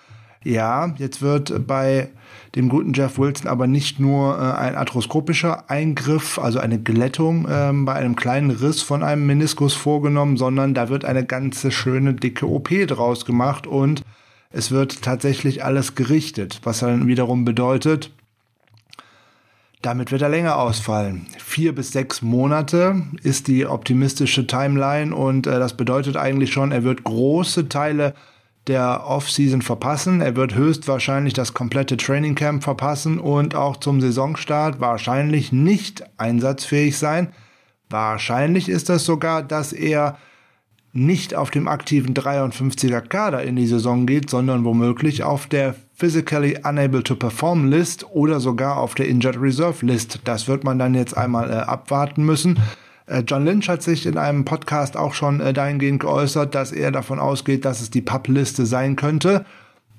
Ja, 0.43 0.95
jetzt 0.97 1.21
wird 1.21 1.67
bei 1.67 2.09
dem 2.55 2.67
guten 2.67 2.93
Jeff 2.93 3.19
Wilson 3.19 3.47
aber 3.47 3.67
nicht 3.67 3.99
nur 3.99 4.39
äh, 4.39 4.57
ein 4.57 4.75
arthroskopischer 4.75 5.69
Eingriff, 5.69 6.39
also 6.39 6.57
eine 6.57 6.79
Glättung 6.79 7.47
äh, 7.47 7.71
bei 7.73 7.93
einem 7.93 8.15
kleinen 8.15 8.49
Riss 8.49 8.81
von 8.81 9.03
einem 9.03 9.27
Meniskus 9.27 9.75
vorgenommen, 9.75 10.37
sondern 10.37 10.73
da 10.73 10.89
wird 10.89 11.05
eine 11.05 11.25
ganze 11.25 11.69
schöne 11.69 12.15
dicke 12.15 12.47
OP 12.47 12.69
draus 12.87 13.23
gemacht 13.23 13.67
und 13.67 14.01
es 14.49 14.71
wird 14.71 15.03
tatsächlich 15.03 15.63
alles 15.63 15.93
gerichtet, 15.93 16.61
was 16.63 16.79
dann 16.79 17.05
wiederum 17.05 17.45
bedeutet, 17.45 18.09
damit 19.85 20.11
wird 20.11 20.21
er 20.21 20.29
länger 20.29 20.57
ausfallen. 20.57 21.27
Vier 21.37 21.75
bis 21.75 21.91
sechs 21.91 22.21
Monate 22.21 23.03
ist 23.21 23.47
die 23.47 23.65
optimistische 23.67 24.47
Timeline 24.47 25.15
und 25.15 25.45
äh, 25.45 25.59
das 25.59 25.77
bedeutet 25.77 26.17
eigentlich 26.17 26.51
schon, 26.51 26.71
er 26.71 26.83
wird 26.83 27.03
große 27.03 27.69
Teile 27.69 28.15
der 28.67 29.05
Offseason 29.05 29.61
verpassen. 29.61 30.21
Er 30.21 30.35
wird 30.35 30.55
höchstwahrscheinlich 30.55 31.33
das 31.33 31.53
komplette 31.53 31.97
Training 31.97 32.33
Camp 32.33 32.63
verpassen 32.63 33.19
und 33.19 33.53
auch 33.53 33.77
zum 33.77 34.01
Saisonstart 34.01 34.79
wahrscheinlich 34.79 35.51
nicht 35.51 36.03
einsatzfähig 36.17 36.97
sein. 36.97 37.29
Wahrscheinlich 37.89 38.69
ist 38.69 38.89
es 38.89 39.05
sogar, 39.05 39.43
dass 39.43 39.71
er 39.71 40.17
nicht 40.95 41.35
auf 41.35 41.51
dem 41.51 41.67
aktiven 41.67 42.13
53er 42.13 43.01
Kader 43.01 43.43
in 43.43 43.57
die 43.57 43.67
Saison 43.67 44.05
geht, 44.05 44.29
sondern 44.29 44.63
womöglich 44.63 45.23
auf 45.23 45.45
der 45.45 45.75
Physically 45.93 46.57
Unable 46.63 47.03
to 47.03 47.15
Perform 47.15 47.69
List 47.69 48.05
oder 48.11 48.39
sogar 48.39 48.77
auf 48.77 48.95
der 48.95 49.09
Injured 49.09 49.39
Reserve 49.39 49.85
List. 49.85 50.21
Das 50.23 50.47
wird 50.47 50.63
man 50.63 50.79
dann 50.79 50.95
jetzt 50.95 51.17
einmal 51.17 51.49
äh, 51.49 51.55
abwarten 51.55 52.23
müssen. 52.23 52.59
Äh, 53.07 53.23
John 53.27 53.43
Lynch 53.43 53.67
hat 53.67 53.83
sich 53.83 54.05
in 54.05 54.17
einem 54.17 54.45
Podcast 54.45 54.95
auch 54.95 55.13
schon 55.13 55.41
äh, 55.41 55.51
dahingehend 55.53 55.99
geäußert, 55.99 56.55
dass 56.55 56.71
er 56.71 56.91
davon 56.91 57.19
ausgeht, 57.19 57.65
dass 57.65 57.81
es 57.81 57.91
die 57.91 58.01
Pub-Liste 58.01 58.65
sein 58.65 58.95
könnte. 58.95 59.45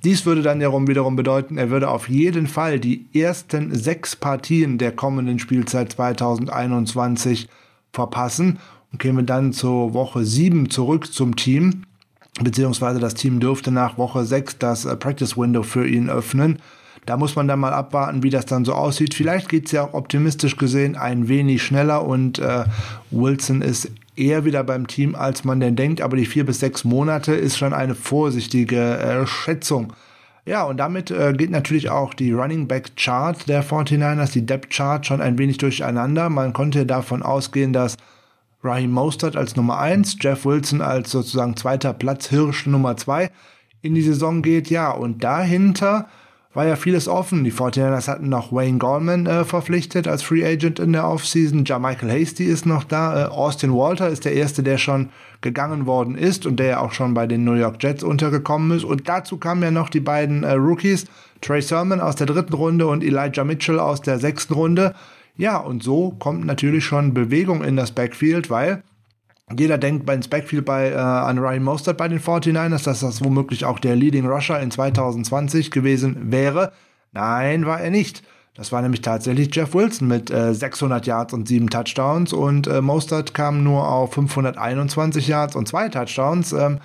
Dies 0.03 0.25
würde 0.25 0.41
dann 0.41 0.61
wiederum 0.61 1.17
bedeuten, 1.17 1.59
er 1.59 1.69
würde 1.69 1.91
auf 1.91 2.09
jeden 2.09 2.47
Fall 2.47 2.81
die 2.81 3.07
ersten 3.13 3.75
sechs 3.75 4.17
Partien 4.17 4.79
der 4.79 4.93
kommenden 4.93 5.39
Spielzeit 5.39 5.93
2021 5.93 7.49
verpassen 7.93 8.59
und 8.97 8.99
käme 8.99 9.25
dann 9.25 9.53
zur 9.53 9.93
Woche 9.93 10.25
7 10.25 10.71
zurück 10.71 11.13
zum 11.13 11.37
Team, 11.37 11.83
beziehungsweise 12.41 12.99
das 12.99 13.13
Team 13.13 13.41
dürfte 13.41 13.71
nach 13.71 13.99
Woche 13.99 14.25
6 14.25 14.57
das 14.59 14.87
äh, 14.87 14.97
Practice 14.97 15.37
Window 15.37 15.63
für 15.63 15.87
ihn 15.87 16.09
öffnen. 16.09 16.61
Da 17.05 17.19
muss 17.19 17.37
man 17.37 17.47
dann 17.47 17.61
mal 17.61 17.75
abwarten, 17.75 18.23
wie 18.23 18.31
das 18.31 18.47
dann 18.47 18.65
so 18.65 18.73
aussieht. 18.73 19.13
Vielleicht 19.13 19.51
geht 19.51 19.67
es 19.67 19.73
ja 19.73 19.85
auch 19.85 19.93
optimistisch 19.93 20.57
gesehen 20.57 20.97
ein 20.97 21.29
wenig 21.29 21.63
schneller 21.63 22.07
und 22.07 22.39
äh, 22.39 22.65
Wilson 23.11 23.61
ist 23.61 23.91
eher 24.17 24.47
wieder 24.47 24.65
beim 24.65 24.87
Team, 24.87 25.15
als 25.15 25.45
man 25.45 25.61
denn 25.61 25.77
denkt. 25.77 26.01
Aber 26.01 26.17
die 26.17 26.25
vier 26.25 26.47
bis 26.47 26.61
sechs 26.61 26.85
Monate 26.85 27.35
ist 27.35 27.59
schon 27.59 27.75
eine 27.75 27.95
vorsichtige 27.95 28.97
äh, 28.97 29.27
Schätzung. 29.27 29.93
Ja, 30.47 30.63
und 30.65 30.79
damit 30.79 31.11
äh, 31.11 31.35
geht 31.35 31.51
natürlich 31.51 31.91
auch 31.91 32.15
die 32.15 32.33
Running 32.33 32.67
Back 32.67 32.97
Chart 32.97 33.47
der 33.47 33.63
49ers, 33.63 34.33
die 34.33 34.47
Depth 34.47 34.71
Chart 34.71 35.05
schon 35.05 35.21
ein 35.21 35.37
wenig 35.37 35.59
durcheinander. 35.59 36.31
Man 36.31 36.55
konnte 36.55 36.87
davon 36.87 37.23
ausgehen, 37.23 37.75
dass 37.75 37.99
Raheem 38.63 38.91
Mostert 38.91 39.37
als 39.37 39.57
Nummer 39.57 39.79
1, 39.79 40.17
Jeff 40.21 40.45
Wilson 40.45 40.81
als 40.81 41.11
sozusagen 41.11 41.57
zweiter 41.57 41.93
Platzhirsch 41.93 42.67
Nummer 42.67 42.97
2 42.97 43.31
in 43.83 43.95
die 43.95 44.03
Saison 44.03 44.43
geht. 44.43 44.71
Ja, 44.71 44.91
und 44.91 45.23
dahinter 45.23 46.09
war 46.57 46.67
ja 46.67 46.77
vieles 46.77 47.07
offen. 47.07 47.45
Die 47.45 47.53
49ers 47.53 48.09
hatten 48.09 48.31
noch 48.31 48.51
Wayne 48.51 48.79
Gallman 48.79 49.27
äh, 49.27 49.45
verpflichtet 49.45 50.09
als 50.09 50.23
Free 50.23 50.45
Agent 50.45 50.79
in 50.79 50.93
der 50.93 51.07
Offseason. 51.07 51.67
Ja, 51.67 51.79
Michael 51.79 52.11
Hasty 52.11 52.45
ist 52.45 52.65
noch 52.65 52.83
da. 52.83 53.27
Äh, 53.27 53.29
Austin 53.29 53.75
Walter 53.75 54.09
ist 54.09 54.25
der 54.25 54.33
Erste, 54.33 54.63
der 54.63 54.79
schon 54.79 55.11
gegangen 55.43 55.85
worden 55.85 56.17
ist 56.17 56.47
und 56.47 56.57
der 56.57 56.67
ja 56.67 56.81
auch 56.81 56.93
schon 56.93 57.13
bei 57.13 57.27
den 57.27 57.45
New 57.45 57.53
York 57.53 57.83
Jets 57.83 58.03
untergekommen 58.03 58.75
ist. 58.75 58.85
Und 58.85 59.07
dazu 59.07 59.37
kamen 59.37 59.63
ja 59.63 59.71
noch 59.71 59.91
die 59.91 60.01
beiden 60.01 60.45
äh, 60.45 60.53
Rookies, 60.53 61.05
Trey 61.43 61.61
Sermon 61.61 62.01
aus 62.01 62.17
der 62.17 62.27
dritten 62.27 62.55
Runde 62.55 62.87
und 62.87 63.05
Elijah 63.05 63.45
Mitchell 63.45 63.79
aus 63.79 64.01
der 64.01 64.19
sechsten 64.19 64.55
Runde. 64.55 64.95
Ja, 65.37 65.59
und 65.59 65.83
so 65.83 66.13
kommt 66.19 66.47
natürlich 66.47 66.85
schon 66.85 67.15
Bewegung 67.15 67.63
in 67.63 67.77
das 67.77 67.93
Backfield, 67.93 68.49
weil 68.49 68.83
jeder 69.57 69.79
denkt 69.79 70.09
ins 70.11 70.29
Backfield 70.29 70.65
bei, 70.65 70.91
äh, 70.91 70.97
an 70.97 71.39
Ryan 71.39 71.63
Mostert 71.63 71.99
bei 71.99 72.09
den 72.09 72.21
49ers, 72.21 72.85
dass 72.85 73.01
das 73.01 73.23
womöglich 73.23 73.65
auch 73.65 73.79
der 73.79 73.95
Leading 73.95 74.27
Rusher 74.27 74.59
in 74.61 74.71
2020 74.71 75.71
gewesen 75.71 76.33
wäre. 76.33 76.73
Nein, 77.13 77.65
war 77.67 77.81
er 77.81 77.91
nicht. 77.91 78.25
Das 78.55 78.73
war 78.73 78.81
nämlich 78.81 79.03
tatsächlich 79.03 79.55
Jeff 79.55 79.75
Wilson 79.75 80.09
mit 80.09 80.31
äh, 80.31 80.55
600 80.55 81.07
Yards 81.07 81.35
und 81.35 81.47
sieben 81.47 81.69
Touchdowns 81.69 82.33
und 82.33 82.67
äh, 82.67 82.81
Mostert 82.81 83.35
kam 83.35 83.63
nur 83.63 83.87
auf 83.87 84.15
521 84.15 85.29
Yards 85.29 85.55
und 85.55 85.69
zwei 85.69 85.91
Touchdowns, 85.91 86.53
ähm, 86.53 86.79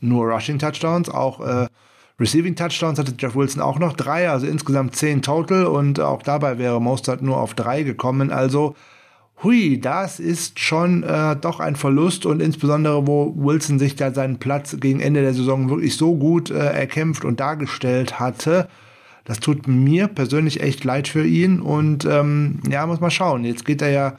nur 0.00 0.32
Rushing 0.32 0.60
Touchdowns, 0.60 1.10
auch 1.10 1.40
äh, 1.40 1.66
Receiving 2.20 2.56
Touchdowns 2.56 2.98
hatte 2.98 3.14
Jeff 3.16 3.36
Wilson 3.36 3.62
auch 3.62 3.78
noch 3.78 3.92
drei, 3.92 4.28
also 4.28 4.46
insgesamt 4.46 4.96
zehn 4.96 5.22
total 5.22 5.66
und 5.66 6.00
auch 6.00 6.22
dabei 6.22 6.58
wäre 6.58 6.80
Mostert 6.80 7.22
nur 7.22 7.36
auf 7.36 7.54
drei 7.54 7.84
gekommen. 7.84 8.32
Also 8.32 8.74
hui, 9.42 9.80
das 9.80 10.18
ist 10.18 10.58
schon 10.58 11.04
äh, 11.04 11.36
doch 11.36 11.60
ein 11.60 11.76
Verlust 11.76 12.26
und 12.26 12.42
insbesondere, 12.42 13.06
wo 13.06 13.34
Wilson 13.36 13.78
sich 13.78 13.94
da 13.94 14.12
seinen 14.12 14.38
Platz 14.38 14.76
gegen 14.80 14.98
Ende 14.98 15.22
der 15.22 15.34
Saison 15.34 15.70
wirklich 15.70 15.96
so 15.96 16.16
gut 16.16 16.50
äh, 16.50 16.58
erkämpft 16.58 17.24
und 17.24 17.38
dargestellt 17.38 18.18
hatte. 18.18 18.68
Das 19.24 19.38
tut 19.38 19.68
mir 19.68 20.08
persönlich 20.08 20.60
echt 20.60 20.82
leid 20.84 21.06
für 21.06 21.24
ihn 21.24 21.60
und 21.60 22.04
ähm, 22.04 22.60
ja, 22.68 22.84
muss 22.86 22.98
mal 23.00 23.10
schauen. 23.10 23.44
Jetzt 23.44 23.64
geht 23.64 23.80
er 23.80 23.90
ja 23.90 24.18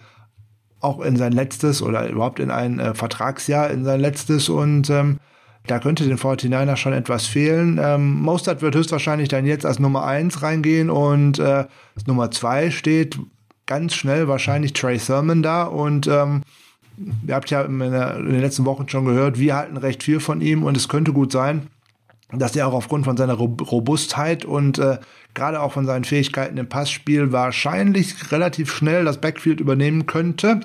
auch 0.80 1.02
in 1.02 1.18
sein 1.18 1.34
letztes 1.34 1.82
oder 1.82 2.08
überhaupt 2.08 2.40
in 2.40 2.52
ein 2.52 2.80
äh, 2.80 2.94
Vertragsjahr, 2.94 3.70
in 3.72 3.84
sein 3.84 4.00
letztes 4.00 4.48
und 4.48 4.90
ähm, 4.90 5.20
da 5.68 5.80
könnte 5.80 6.06
den 6.06 6.18
49ers 6.18 6.78
schon 6.78 6.94
etwas 6.94 7.28
fehlen. 7.28 7.80
Ähm, 7.82 8.22
Mostert 8.22 8.62
wird 8.62 8.76
höchstwahrscheinlich 8.76 9.30
dann 9.30 9.46
jetzt 9.46 9.66
als 9.66 9.80
Nummer 9.80 10.06
1 10.06 10.42
reingehen 10.42 10.90
und 10.90 11.40
äh, 11.40 11.66
Nummer 12.06 12.32
2 12.32 12.72
steht 12.72 13.20
ganz 13.66 13.94
schnell 13.94 14.28
wahrscheinlich 14.28 14.74
Trey 14.74 14.98
Sermon 14.98 15.44
da 15.44 15.64
und 15.64 16.08
ähm, 16.08 16.42
ihr 17.28 17.36
habt 17.36 17.50
ja 17.52 17.62
in, 17.62 17.80
der, 17.80 18.18
in, 18.18 18.32
den 18.32 18.42
letzten 18.42 18.66
Wochen 18.66 18.90
schon 18.90 19.06
gehört, 19.06 19.38
wir 19.38 19.56
halten 19.56 19.78
recht 19.78 20.02
viel 20.02 20.20
von 20.20 20.42
ihm 20.42 20.64
und 20.64 20.76
es 20.76 20.90
könnte 20.90 21.14
gut 21.14 21.32
sein, 21.32 21.68
dass 22.32 22.56
er 22.56 22.68
auch 22.68 22.74
aufgrund 22.74 23.06
von 23.06 23.18
seiner 23.18 23.36
Robustheit 23.36 24.46
und 24.46 24.80
äh, 24.80 24.98
gerade 25.34 25.62
auch 25.62 25.74
von 25.74 25.86
seinen 25.86 26.04
Fähigkeiten 26.04 26.58
im 26.58 26.68
Passspiel 26.68 27.32
wahrscheinlich 27.32 28.32
relativ 28.32 28.74
schnell 28.74 29.06
das 29.06 29.22
Backfield 29.22 29.60
übernehmen 29.60 30.06
könnte. 30.06 30.62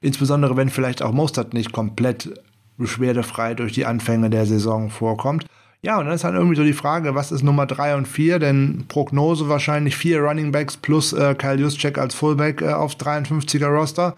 Insbesondere 0.00 0.56
wenn 0.56 0.68
vielleicht 0.68 1.02
auch 1.02 1.12
Mostert 1.12 1.54
nicht 1.54 1.72
komplett 1.72 2.34
beschwerdefrei 2.78 3.54
durch 3.54 3.72
die 3.72 3.86
Anfänge 3.86 4.30
der 4.30 4.46
Saison 4.46 4.90
vorkommt. 4.90 5.46
Ja, 5.82 5.98
und 5.98 6.06
dann 6.06 6.14
ist 6.14 6.24
dann 6.24 6.34
irgendwie 6.34 6.56
so 6.56 6.64
die 6.64 6.72
Frage, 6.72 7.14
was 7.14 7.30
ist 7.30 7.42
Nummer 7.42 7.66
drei 7.66 7.94
und 7.96 8.08
vier? 8.08 8.38
Denn 8.38 8.86
Prognose 8.88 9.48
wahrscheinlich 9.48 9.96
vier 9.96 10.20
Running 10.20 10.50
Backs 10.50 10.76
plus 10.76 11.12
äh, 11.12 11.34
Kyle 11.34 11.60
Juszczyk 11.60 11.98
als 11.98 12.14
Fullback 12.14 12.62
äh, 12.62 12.72
auf 12.72 12.94
53er 12.94 13.68
Roster. 13.68 14.16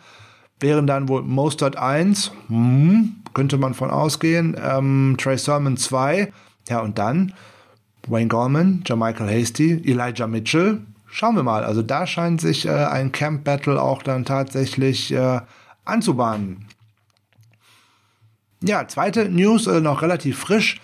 Wären 0.60 0.86
dann 0.86 1.08
wohl 1.08 1.22
Mostert 1.22 1.76
1, 1.76 2.32
hm, 2.48 3.16
könnte 3.34 3.58
man 3.58 3.74
von 3.74 3.90
ausgehen, 3.90 4.56
ähm, 4.60 5.16
Trey 5.18 5.38
Sermon 5.38 5.76
2, 5.76 6.32
ja 6.68 6.80
und 6.80 6.98
dann 6.98 7.32
Wayne 8.08 8.28
Gorman, 8.28 8.82
Jermichael 8.86 9.28
Hasty, 9.28 9.82
Elijah 9.84 10.26
Mitchell. 10.26 10.80
Schauen 11.10 11.36
wir 11.36 11.42
mal. 11.42 11.64
Also 11.64 11.82
da 11.82 12.06
scheint 12.06 12.40
sich 12.40 12.66
äh, 12.66 12.70
ein 12.70 13.12
Camp 13.12 13.44
Battle 13.44 13.80
auch 13.80 14.02
dann 14.02 14.24
tatsächlich 14.24 15.12
äh, 15.12 15.40
anzubahnen. 15.84 16.67
Ja, 18.62 18.88
zweite 18.88 19.28
News, 19.28 19.66
äh, 19.66 19.80
noch 19.80 20.02
relativ 20.02 20.38
frisch. 20.38 20.80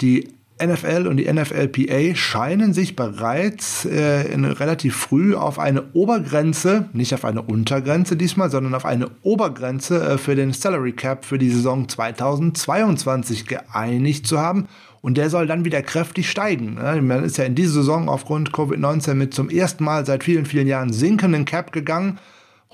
Die 0.00 0.28
NFL 0.60 1.06
und 1.06 1.16
die 1.16 1.32
NFLPA 1.32 2.14
scheinen 2.14 2.72
sich 2.72 2.96
bereits 2.96 3.84
äh, 3.84 4.32
in, 4.32 4.44
relativ 4.44 4.96
früh 4.96 5.34
auf 5.34 5.58
eine 5.58 5.84
Obergrenze, 5.92 6.88
nicht 6.92 7.14
auf 7.14 7.24
eine 7.24 7.42
Untergrenze 7.42 8.16
diesmal, 8.16 8.50
sondern 8.50 8.74
auf 8.74 8.84
eine 8.84 9.10
Obergrenze 9.22 10.02
äh, 10.02 10.18
für 10.18 10.34
den 10.34 10.52
Salary 10.52 10.92
Cap 10.92 11.24
für 11.24 11.38
die 11.38 11.50
Saison 11.50 11.88
2022 11.88 13.46
geeinigt 13.46 14.26
zu 14.26 14.38
haben. 14.40 14.66
Und 15.00 15.16
der 15.16 15.30
soll 15.30 15.46
dann 15.46 15.64
wieder 15.64 15.80
kräftig 15.82 16.28
steigen. 16.28 16.74
Ne? 16.74 17.00
Man 17.02 17.22
ist 17.22 17.38
ja 17.38 17.44
in 17.44 17.54
diese 17.54 17.72
Saison 17.72 18.08
aufgrund 18.08 18.50
Covid-19 18.50 19.14
mit 19.14 19.32
zum 19.32 19.48
ersten 19.48 19.84
Mal 19.84 20.04
seit 20.04 20.24
vielen, 20.24 20.44
vielen 20.44 20.66
Jahren 20.66 20.92
sinkenden 20.92 21.44
Cap 21.44 21.72
gegangen. 21.72 22.18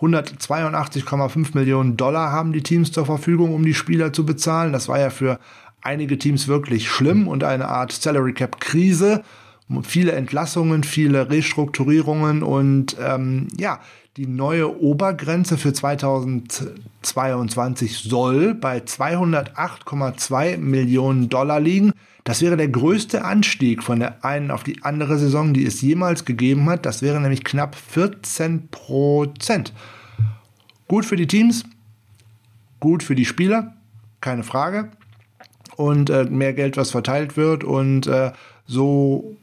182,5 0.05 1.55
Millionen 1.55 1.97
Dollar 1.97 2.33
haben 2.33 2.53
die 2.53 2.63
Teams 2.63 2.93
zur 2.93 3.07
Verfügung, 3.07 3.55
um 3.55 3.65
die 3.65 3.75
Spieler 3.75 4.13
zu 4.13 4.27
bezahlen. 4.27 4.73
Das 4.73 4.89
war 4.89 4.99
ja 4.99 5.11
für 5.11 5.39
einige 5.83 6.19
Teams 6.19 6.49
wirklich 6.49 6.89
schlimm 6.89 7.29
und 7.29 7.45
eine 7.45 7.69
Art 7.69 7.93
Salary 7.93 8.33
Cap 8.33 8.61
Krise. 8.61 9.23
Viele 9.83 10.13
Entlassungen, 10.13 10.85
viele 10.85 11.31
Restrukturierungen 11.31 12.43
und 12.43 12.97
ähm, 13.01 13.49
ja, 13.57 13.81
die 14.17 14.27
neue 14.29 14.81
Obergrenze 14.81 15.59
für 15.59 15.73
2022 15.73 17.99
soll 17.99 18.55
bei 18.55 18.79
208,2 18.79 20.59
Millionen 20.59 21.29
Dollar 21.29 21.59
liegen. 21.59 21.93
Das 22.23 22.41
wäre 22.41 22.57
der 22.57 22.69
größte 22.69 23.25
Anstieg 23.25 23.83
von 23.83 23.99
der 23.99 24.25
einen 24.25 24.53
auf 24.53 24.62
die 24.62 24.85
andere 24.85 25.19
Saison, 25.19 25.53
die 25.53 25.67
es 25.67 25.83
jemals 25.83 26.25
gegeben 26.25 26.71
hat. 26.71 26.87
Das 26.87 27.03
wäre 27.03 27.21
nämlich 27.21 27.43
knapp 27.43 27.75
14 27.75 28.69
Prozent. 28.69 29.73
Gut 30.87 31.05
für 31.05 31.17
die 31.17 31.27
Teams, 31.27 31.65
gut 32.79 33.03
für 33.03 33.17
die 33.17 33.25
Spieler, 33.25 33.75
keine 34.21 34.45
Frage. 34.45 34.93
Und 35.75 36.09
äh, 36.09 36.23
mehr 36.25 36.53
Geld, 36.53 36.77
was 36.77 36.93
verteilt 36.93 37.37
wird. 37.37 37.65
Und 37.65 38.07
äh, 38.07 38.31
so 38.65 39.37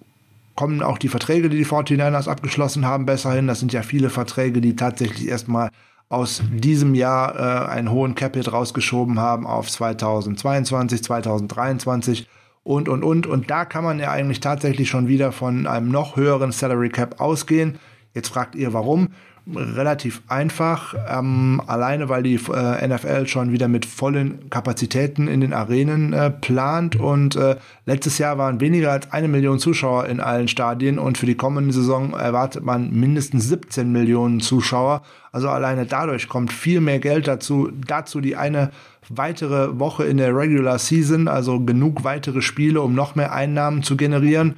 kommen 0.61 0.83
auch 0.83 0.99
die 0.99 1.07
Verträge, 1.07 1.49
die 1.49 1.57
die 1.57 1.65
49ers 1.65 2.29
abgeschlossen 2.29 2.85
haben, 2.85 3.07
besser 3.07 3.31
hin. 3.31 3.47
Das 3.47 3.59
sind 3.59 3.73
ja 3.73 3.81
viele 3.81 4.11
Verträge, 4.11 4.61
die 4.61 4.75
tatsächlich 4.75 5.27
erstmal 5.27 5.71
aus 6.07 6.43
diesem 6.51 6.93
Jahr 6.93 7.35
äh, 7.35 7.67
einen 7.71 7.89
hohen 7.89 8.13
Capit 8.13 8.53
rausgeschoben 8.53 9.19
haben 9.19 9.47
auf 9.47 9.71
2022, 9.71 11.03
2023 11.03 12.27
und, 12.61 12.89
und, 12.89 13.03
und. 13.03 13.25
Und 13.25 13.49
da 13.49 13.65
kann 13.65 13.83
man 13.83 13.97
ja 13.97 14.11
eigentlich 14.11 14.39
tatsächlich 14.39 14.87
schon 14.87 15.07
wieder 15.07 15.31
von 15.31 15.65
einem 15.65 15.89
noch 15.89 16.15
höheren 16.15 16.51
Salary 16.51 16.89
Cap 16.89 17.19
ausgehen. 17.19 17.79
Jetzt 18.13 18.29
fragt 18.29 18.53
ihr, 18.53 18.71
warum? 18.71 19.07
Relativ 19.47 20.21
einfach, 20.27 20.93
ähm, 21.09 21.61
alleine 21.65 22.09
weil 22.09 22.23
die 22.23 22.35
äh, 22.35 22.87
NFL 22.87 23.27
schon 23.27 23.51
wieder 23.51 23.67
mit 23.67 23.85
vollen 23.85 24.49
Kapazitäten 24.49 25.27
in 25.27 25.41
den 25.41 25.53
Arenen 25.53 26.13
äh, 26.13 26.29
plant 26.29 26.95
und 26.95 27.35
äh, 27.35 27.55
letztes 27.85 28.17
Jahr 28.19 28.37
waren 28.37 28.59
weniger 28.59 28.91
als 28.91 29.11
eine 29.11 29.27
Million 29.27 29.59
Zuschauer 29.59 30.05
in 30.05 30.19
allen 30.19 30.47
Stadien 30.47 30.99
und 30.99 31.17
für 31.17 31.25
die 31.25 31.35
kommende 31.35 31.73
Saison 31.73 32.13
erwartet 32.13 32.63
man 32.63 32.91
mindestens 32.91 33.47
17 33.47 33.91
Millionen 33.91 34.41
Zuschauer. 34.41 35.01
Also 35.31 35.49
alleine 35.49 35.85
dadurch 35.85 36.29
kommt 36.29 36.53
viel 36.53 36.79
mehr 36.79 36.99
Geld 36.99 37.27
dazu, 37.27 37.71
dazu 37.87 38.21
die 38.21 38.35
eine 38.35 38.69
weitere 39.09 39.79
Woche 39.79 40.05
in 40.05 40.17
der 40.17 40.35
Regular 40.35 40.77
Season, 40.77 41.27
also 41.27 41.59
genug 41.59 42.03
weitere 42.03 42.41
Spiele, 42.41 42.81
um 42.81 42.93
noch 42.93 43.15
mehr 43.15 43.33
Einnahmen 43.33 43.81
zu 43.81 43.97
generieren. 43.97 44.55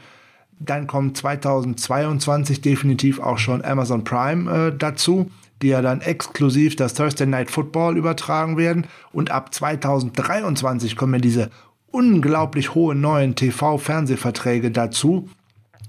Dann 0.65 0.87
kommt 0.87 1.17
2022 1.17 2.61
definitiv 2.61 3.19
auch 3.19 3.37
schon 3.37 3.63
Amazon 3.63 4.03
Prime 4.03 4.67
äh, 4.69 4.77
dazu, 4.77 5.29
die 5.61 5.67
ja 5.67 5.81
dann 5.81 6.01
exklusiv 6.01 6.75
das 6.75 6.93
Thursday 6.93 7.27
Night 7.27 7.51
Football 7.51 7.97
übertragen 7.97 8.57
werden. 8.57 8.87
Und 9.11 9.29
ab 9.29 9.53
2023 9.53 10.95
kommen 10.95 11.21
diese 11.21 11.49
unglaublich 11.91 12.75
hohen 12.75 13.01
neuen 13.01 13.35
TV-Fernsehverträge 13.35 14.71
dazu. 14.71 15.29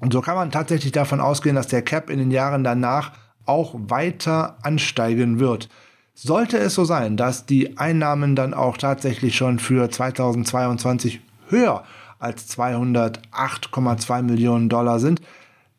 Und 0.01 0.13
so 0.13 0.21
kann 0.21 0.35
man 0.35 0.51
tatsächlich 0.51 0.93
davon 0.93 1.21
ausgehen, 1.21 1.57
dass 1.57 1.69
der 1.69 1.83
Cap 1.83 2.11
in 2.11 2.19
den 2.19 2.31
Jahren 2.31 2.65
danach 2.65 3.13
auch 3.47 3.75
weiter 3.77 4.59
ansteigen 4.63 5.39
wird. 5.39 5.69
Sollte 6.15 6.59
es 6.59 6.75
so 6.75 6.85
sein, 6.85 7.17
dass 7.17 7.47
die 7.47 7.79
Einnahmen 7.79 8.37
dann 8.37 8.55
auch 8.55 8.77
tatsächlich 8.77 9.37
schon 9.37 9.59
für 9.59 9.89
2022 9.91 11.21
höher 11.49 11.85
als 12.25 12.49
208,2 12.59 14.23
Millionen 14.23 14.69
Dollar 14.69 14.99
sind, 14.99 15.21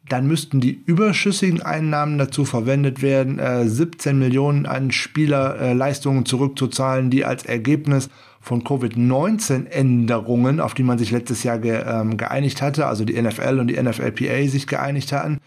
dann 0.08 0.28
müssten 0.28 0.62
die 0.62 0.84
überschüssigen 0.86 1.62
Einnahmen 1.62 2.18
dazu 2.18 2.46
verwendet 2.46 3.02
werden, 3.02 3.40
äh, 3.40 3.68
17 3.68 4.20
Millionen 4.20 4.66
an 4.68 4.92
Spielerleistungen 4.92 6.22
äh, 6.22 6.26
zurückzuzahlen, 6.26 7.10
die 7.10 7.26
als 7.26 7.44
Ergebnis 7.46 8.10
von 8.40 8.64
Covid-19-Änderungen, 8.64 10.60
auf 10.60 10.76
die 10.76 10.84
man 10.84 11.00
sich 11.00 11.10
letztes 11.10 11.42
Jahr 11.42 11.64
ähm, 11.64 12.18
geeinigt 12.18 12.62
hatte, 12.62 12.86
also 12.86 13.04
die 13.04 13.20
NFL 13.20 13.60
und 13.60 13.68
die 13.68 13.82
NFLPA 13.82 14.48
sich 14.48 14.68
geeinigt 14.68 15.12
hatten, 15.12 15.40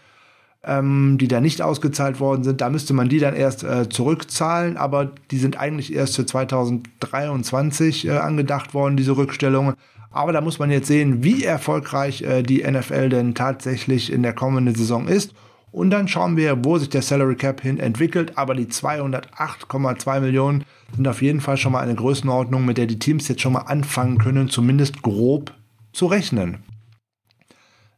ähm, 0.65 1.17
die 1.17 1.29
da 1.29 1.39
nicht 1.39 1.61
ausgezahlt 1.61 2.19
worden 2.19 2.43
sind. 2.43 2.59
Da 2.59 2.69
müsste 2.69 2.93
man 2.93 3.07
die 3.07 3.19
dann 3.19 3.37
erst 3.37 3.63
äh, 3.63 3.87
zurückzahlen, 3.87 4.75
aber 4.75 5.11
die 5.31 5.37
sind 5.37 5.57
eigentlich 5.57 5.93
erst 5.93 6.17
für 6.17 6.25
2023 6.25 8.07
äh, 8.07 8.11
angedacht 8.17 8.73
worden, 8.73 8.97
diese 8.97 9.15
Rückstellungen. 9.15 9.75
Aber 10.11 10.31
da 10.33 10.41
muss 10.41 10.59
man 10.59 10.71
jetzt 10.71 10.87
sehen, 10.87 11.23
wie 11.23 11.43
erfolgreich 11.43 12.21
äh, 12.23 12.41
die 12.41 12.63
NFL 12.63 13.09
denn 13.09 13.35
tatsächlich 13.35 14.11
in 14.11 14.23
der 14.23 14.33
kommenden 14.33 14.75
Saison 14.75 15.07
ist. 15.07 15.33
Und 15.71 15.91
dann 15.91 16.07
schauen 16.07 16.35
wir, 16.35 16.65
wo 16.65 16.79
sich 16.79 16.89
der 16.89 17.03
Salary 17.03 17.35
Cap 17.35 17.61
hin 17.61 17.79
entwickelt. 17.79 18.37
Aber 18.37 18.55
die 18.55 18.65
208,2 18.65 20.19
Millionen 20.19 20.65
sind 20.95 21.07
auf 21.07 21.21
jeden 21.21 21.41
Fall 21.41 21.57
schon 21.57 21.73
mal 21.73 21.81
eine 21.81 21.95
Größenordnung, 21.95 22.65
mit 22.65 22.77
der 22.77 22.87
die 22.87 22.97
Teams 22.97 23.27
jetzt 23.27 23.41
schon 23.41 23.53
mal 23.53 23.61
anfangen 23.61 24.17
können, 24.17 24.49
zumindest 24.49 25.03
grob 25.03 25.53
zu 25.93 26.07
rechnen. 26.07 26.63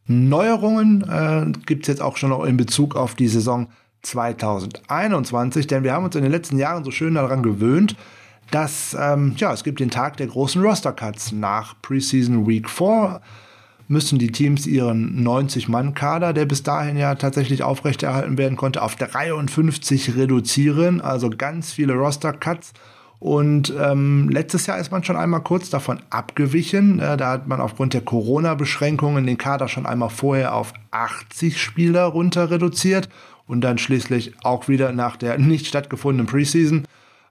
Neuerungen 0.06 1.02
äh, 1.08 1.58
gibt 1.64 1.84
es 1.84 1.88
jetzt 1.88 2.02
auch 2.02 2.16
schon 2.16 2.30
noch 2.30 2.44
in 2.44 2.56
Bezug 2.56 2.96
auf 2.96 3.14
die 3.14 3.28
Saison 3.28 3.68
2021, 4.02 5.66
denn 5.68 5.84
wir 5.84 5.92
haben 5.92 6.04
uns 6.04 6.16
in 6.16 6.22
den 6.22 6.32
letzten 6.32 6.58
Jahren 6.58 6.84
so 6.84 6.90
schön 6.90 7.14
daran 7.14 7.42
gewöhnt, 7.42 7.96
dass, 8.52 8.96
ähm, 8.98 9.34
ja, 9.38 9.52
es 9.52 9.64
gibt 9.64 9.80
den 9.80 9.90
Tag 9.90 10.18
der 10.18 10.28
großen 10.28 10.62
Roster-Cuts. 10.62 11.32
Nach 11.32 11.74
Preseason 11.82 12.46
Week 12.46 12.68
4 12.68 13.20
müssen 13.88 14.18
die 14.18 14.30
Teams 14.30 14.66
ihren 14.66 15.26
90-Mann-Kader, 15.26 16.32
der 16.32 16.44
bis 16.44 16.62
dahin 16.62 16.96
ja 16.96 17.14
tatsächlich 17.14 17.62
aufrechterhalten 17.62 18.38
werden 18.38 18.56
konnte, 18.56 18.82
auf 18.82 18.94
53 18.96 20.16
reduzieren. 20.16 21.00
Also 21.00 21.30
ganz 21.30 21.72
viele 21.72 21.94
Roster-Cuts. 21.94 22.74
Und 23.18 23.72
ähm, 23.80 24.28
letztes 24.28 24.66
Jahr 24.66 24.78
ist 24.78 24.90
man 24.90 25.04
schon 25.04 25.16
einmal 25.16 25.42
kurz 25.42 25.70
davon 25.70 26.00
abgewichen. 26.10 26.98
Äh, 26.98 27.16
da 27.16 27.30
hat 27.30 27.46
man 27.46 27.60
aufgrund 27.60 27.94
der 27.94 28.00
Corona-Beschränkungen 28.00 29.26
den 29.26 29.38
Kader 29.38 29.68
schon 29.68 29.86
einmal 29.86 30.10
vorher 30.10 30.54
auf 30.54 30.74
80 30.90 31.62
Spieler 31.62 32.04
runter 32.04 32.50
reduziert 32.50 33.08
und 33.46 33.60
dann 33.60 33.78
schließlich 33.78 34.34
auch 34.42 34.68
wieder 34.68 34.92
nach 34.92 35.16
der 35.16 35.38
nicht 35.38 35.66
stattgefundenen 35.68 36.26
Preseason 36.26 36.84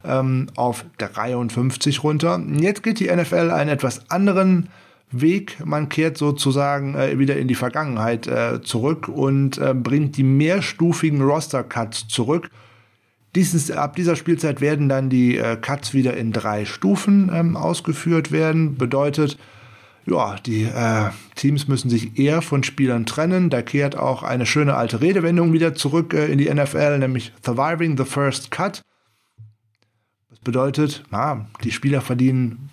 ähm, 0.05 0.47
auf 0.55 0.85
53 0.97 2.03
runter. 2.03 2.41
Jetzt 2.59 2.83
geht 2.83 2.99
die 2.99 3.13
NFL 3.13 3.51
einen 3.51 3.69
etwas 3.69 4.09
anderen 4.09 4.69
Weg. 5.11 5.57
Man 5.65 5.89
kehrt 5.89 6.17
sozusagen 6.17 6.95
äh, 6.95 7.19
wieder 7.19 7.37
in 7.37 7.47
die 7.47 7.55
Vergangenheit 7.55 8.27
äh, 8.27 8.61
zurück 8.61 9.07
und 9.07 9.57
äh, 9.57 9.73
bringt 9.73 10.17
die 10.17 10.23
mehrstufigen 10.23 11.21
Roster-Cuts 11.21 12.07
zurück. 12.07 12.49
Dieses, 13.35 13.71
ab 13.71 13.95
dieser 13.95 14.15
Spielzeit 14.15 14.59
werden 14.59 14.89
dann 14.89 15.09
die 15.09 15.37
äh, 15.37 15.55
Cuts 15.55 15.93
wieder 15.93 16.17
in 16.17 16.31
drei 16.31 16.65
Stufen 16.65 17.31
ähm, 17.33 17.55
ausgeführt 17.55 18.31
werden. 18.31 18.77
Bedeutet, 18.77 19.37
ja, 20.05 20.35
die 20.45 20.63
äh, 20.63 21.09
Teams 21.35 21.67
müssen 21.67 21.89
sich 21.89 22.17
eher 22.19 22.41
von 22.41 22.63
Spielern 22.63 23.05
trennen. 23.05 23.49
Da 23.49 23.61
kehrt 23.61 23.97
auch 23.97 24.23
eine 24.23 24.45
schöne 24.45 24.75
alte 24.75 24.99
Redewendung 24.99 25.53
wieder 25.53 25.75
zurück 25.75 26.13
äh, 26.13 26.25
in 26.25 26.39
die 26.39 26.53
NFL, 26.53 26.97
nämlich 26.99 27.31
Surviving 27.45 27.97
the 27.97 28.05
First 28.05 28.51
Cut 28.51 28.81
bedeutet, 30.43 31.03
na, 31.11 31.45
die 31.63 31.71
Spieler 31.71 32.01
verdienen 32.01 32.69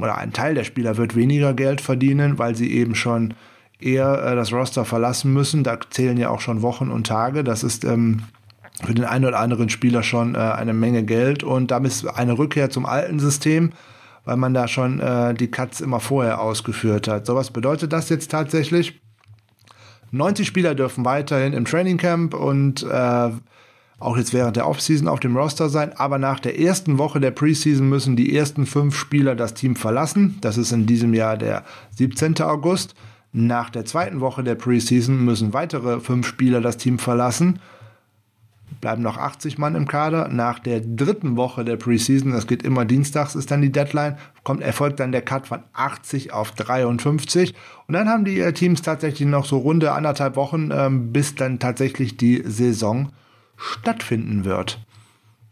oder 0.00 0.18
ein 0.18 0.32
Teil 0.32 0.54
der 0.54 0.64
Spieler 0.64 0.96
wird 0.96 1.14
weniger 1.14 1.54
Geld 1.54 1.80
verdienen, 1.80 2.38
weil 2.38 2.54
sie 2.56 2.72
eben 2.72 2.94
schon 2.94 3.34
eher 3.78 4.22
äh, 4.24 4.36
das 4.36 4.52
Roster 4.52 4.84
verlassen 4.84 5.32
müssen. 5.32 5.62
Da 5.64 5.78
zählen 5.90 6.16
ja 6.16 6.30
auch 6.30 6.40
schon 6.40 6.62
Wochen 6.62 6.90
und 6.90 7.06
Tage. 7.06 7.44
Das 7.44 7.62
ist 7.62 7.84
ähm, 7.84 8.24
für 8.84 8.94
den 8.94 9.04
einen 9.04 9.26
oder 9.26 9.38
anderen 9.38 9.68
Spieler 9.68 10.02
schon 10.02 10.34
äh, 10.34 10.38
eine 10.38 10.72
Menge 10.72 11.04
Geld 11.04 11.42
und 11.42 11.70
damit 11.70 11.92
ist 11.92 12.06
eine 12.06 12.38
Rückkehr 12.38 12.70
zum 12.70 12.86
alten 12.86 13.20
System, 13.20 13.72
weil 14.24 14.36
man 14.36 14.54
da 14.54 14.68
schon 14.68 15.00
äh, 15.00 15.34
die 15.34 15.50
Cuts 15.50 15.80
immer 15.80 16.00
vorher 16.00 16.40
ausgeführt 16.40 17.08
hat. 17.08 17.26
So 17.26 17.34
was 17.34 17.50
bedeutet 17.50 17.92
das 17.92 18.08
jetzt 18.08 18.30
tatsächlich? 18.30 19.00
90 20.12 20.46
Spieler 20.46 20.74
dürfen 20.74 21.04
weiterhin 21.04 21.52
im 21.52 21.64
Training 21.64 21.98
Camp 21.98 22.34
und 22.34 22.82
äh, 22.82 23.30
auch 24.00 24.16
jetzt 24.16 24.32
während 24.32 24.56
der 24.56 24.66
Offseason 24.66 25.06
auf 25.06 25.20
dem 25.20 25.36
Roster 25.36 25.68
sein, 25.68 25.92
aber 25.94 26.18
nach 26.18 26.40
der 26.40 26.58
ersten 26.58 26.96
Woche 26.96 27.20
der 27.20 27.30
Preseason 27.30 27.86
müssen 27.86 28.16
die 28.16 28.34
ersten 28.34 28.64
fünf 28.64 28.96
Spieler 28.96 29.36
das 29.36 29.52
Team 29.52 29.76
verlassen. 29.76 30.38
Das 30.40 30.56
ist 30.56 30.72
in 30.72 30.86
diesem 30.86 31.12
Jahr 31.12 31.36
der 31.36 31.64
17. 31.96 32.40
August. 32.40 32.94
Nach 33.32 33.68
der 33.68 33.84
zweiten 33.84 34.20
Woche 34.20 34.42
der 34.42 34.54
Preseason 34.54 35.22
müssen 35.22 35.52
weitere 35.52 36.00
fünf 36.00 36.26
Spieler 36.26 36.62
das 36.62 36.78
Team 36.78 36.98
verlassen. 36.98 37.60
Bleiben 38.80 39.02
noch 39.02 39.18
80 39.18 39.58
Mann 39.58 39.74
im 39.74 39.86
Kader. 39.86 40.28
Nach 40.28 40.58
der 40.58 40.80
dritten 40.80 41.36
Woche 41.36 41.64
der 41.64 41.76
Preseason, 41.76 42.32
das 42.32 42.46
geht 42.46 42.62
immer 42.62 42.86
dienstags, 42.86 43.34
ist 43.34 43.50
dann 43.50 43.60
die 43.60 43.70
Deadline, 43.70 44.16
kommt, 44.44 44.62
erfolgt 44.62 45.00
dann 45.00 45.12
der 45.12 45.22
Cut 45.22 45.46
von 45.46 45.60
80 45.74 46.32
auf 46.32 46.52
53. 46.52 47.54
Und 47.86 47.92
dann 47.92 48.08
haben 48.08 48.24
die 48.24 48.40
äh, 48.40 48.54
Teams 48.54 48.80
tatsächlich 48.80 49.28
noch 49.28 49.44
so 49.44 49.58
runde 49.58 49.92
anderthalb 49.92 50.36
Wochen, 50.36 50.70
ähm, 50.72 51.12
bis 51.12 51.34
dann 51.34 51.58
tatsächlich 51.58 52.16
die 52.16 52.42
Saison 52.46 53.10
stattfinden 53.60 54.44
wird. 54.44 54.80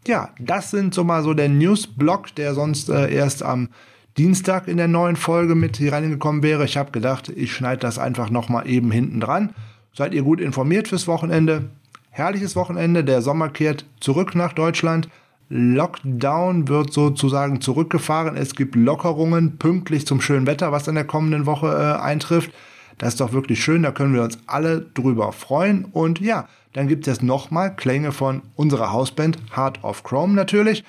Ja, 0.07 0.29
das 0.39 0.71
sind 0.71 0.93
so 0.93 1.03
mal 1.03 1.23
so 1.23 1.33
der 1.33 1.49
Newsblock, 1.49 2.33
der 2.35 2.55
sonst 2.55 2.89
äh, 2.89 3.13
erst 3.13 3.43
am 3.43 3.69
Dienstag 4.17 4.67
in 4.67 4.77
der 4.77 4.87
neuen 4.87 5.15
Folge 5.15 5.55
mit 5.55 5.77
hier 5.77 5.93
reingekommen 5.93 6.41
wäre. 6.41 6.65
Ich 6.65 6.77
habe 6.77 6.91
gedacht, 6.91 7.29
ich 7.29 7.53
schneide 7.53 7.81
das 7.81 7.99
einfach 7.99 8.29
nochmal 8.29 8.67
eben 8.67 8.91
hinten 8.91 9.19
dran. 9.19 9.53
Seid 9.93 10.13
ihr 10.13 10.23
gut 10.23 10.41
informiert 10.41 10.87
fürs 10.87 11.07
Wochenende? 11.07 11.69
Herrliches 12.09 12.55
Wochenende. 12.55 13.03
Der 13.03 13.21
Sommer 13.21 13.49
kehrt 13.49 13.85
zurück 13.99 14.35
nach 14.35 14.53
Deutschland. 14.53 15.09
Lockdown 15.49 16.67
wird 16.67 16.91
sozusagen 16.91 17.61
zurückgefahren. 17.61 18.35
Es 18.35 18.55
gibt 18.55 18.75
Lockerungen 18.75 19.57
pünktlich 19.57 20.05
zum 20.05 20.21
schönen 20.21 20.47
Wetter, 20.47 20.71
was 20.71 20.87
in 20.87 20.95
der 20.95 21.05
kommenden 21.05 21.45
Woche 21.45 21.67
äh, 21.67 22.01
eintrifft. 22.01 22.51
Das 22.99 23.13
ist 23.13 23.21
doch 23.21 23.33
wirklich 23.33 23.63
schön. 23.63 23.81
Da 23.81 23.91
können 23.91 24.13
wir 24.13 24.21
uns 24.21 24.37
alle 24.45 24.81
drüber 24.81 25.31
freuen. 25.31 25.85
Und 25.85 26.19
ja, 26.19 26.47
dann 26.73 26.87
gibt 26.87 27.07
es 27.07 27.23
nochmal 27.23 27.75
Klänge 27.75 28.11
von 28.11 28.43
unserer 28.55 28.91
Hausband 28.91 29.39
Heart 29.55 29.83
of 29.83 30.03
Chrome 30.03 30.35
natürlich. 30.35 30.83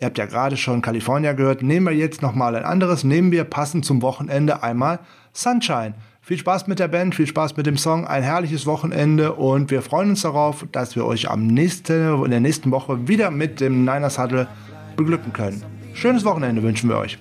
Ihr 0.00 0.06
habt 0.06 0.18
ja 0.18 0.26
gerade 0.26 0.56
schon 0.56 0.80
California 0.82 1.34
gehört. 1.34 1.62
Nehmen 1.62 1.86
wir 1.86 1.94
jetzt 1.94 2.22
nochmal 2.22 2.56
ein 2.56 2.64
anderes. 2.64 3.04
Nehmen 3.04 3.30
wir 3.30 3.44
passend 3.44 3.84
zum 3.84 4.02
Wochenende 4.02 4.62
einmal 4.62 5.00
Sunshine. 5.32 5.94
Viel 6.22 6.38
Spaß 6.38 6.66
mit 6.66 6.78
der 6.78 6.88
Band, 6.88 7.14
viel 7.14 7.26
Spaß 7.26 7.56
mit 7.56 7.66
dem 7.66 7.78
Song, 7.78 8.06
ein 8.06 8.22
herrliches 8.22 8.66
Wochenende 8.66 9.32
und 9.32 9.70
wir 9.70 9.80
freuen 9.80 10.10
uns 10.10 10.20
darauf, 10.20 10.66
dass 10.72 10.94
wir 10.94 11.06
euch 11.06 11.30
am 11.30 11.46
nächsten, 11.46 12.22
in 12.22 12.30
der 12.30 12.40
nächsten 12.40 12.70
Woche 12.70 13.08
wieder 13.08 13.30
mit 13.30 13.62
dem 13.62 13.86
Niners 13.86 14.18
Huddle 14.18 14.46
beglücken 14.94 15.32
können. 15.32 15.62
Schönes 15.94 16.26
Wochenende 16.26 16.62
wünschen 16.62 16.90
wir 16.90 16.98
euch. 16.98 17.18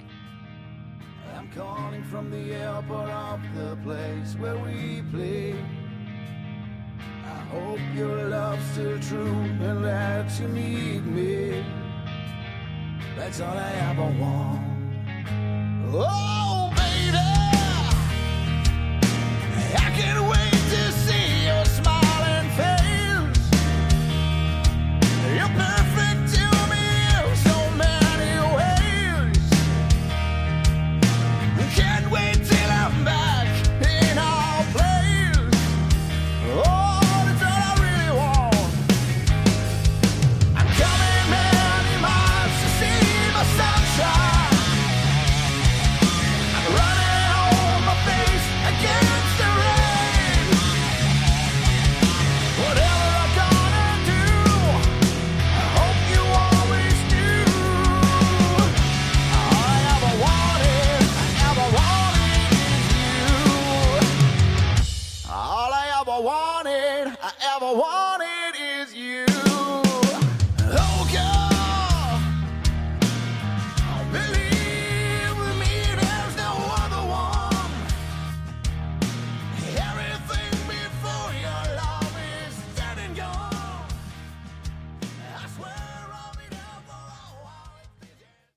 Hope 7.50 7.80
your 7.96 8.30
love's 8.30 8.64
still 8.72 9.00
true 9.00 9.40
and 9.68 9.84
that 9.84 10.40
you 10.40 10.48
need 10.48 11.06
me. 11.06 11.64
That's 13.16 13.40
all 13.40 13.58
I 13.58 13.72
ever 13.90 14.10
want. 14.20 14.62
Oh, 15.94 16.72
baby, 16.76 17.18
I 19.76 19.90
can't 19.98 20.24
wait 20.34 20.62
to 20.74 20.92
see 21.06 21.46
your 21.50 21.66
smiling 21.66 22.50
face. 22.60 23.42
You're 25.36 25.54
perfect 25.56 25.87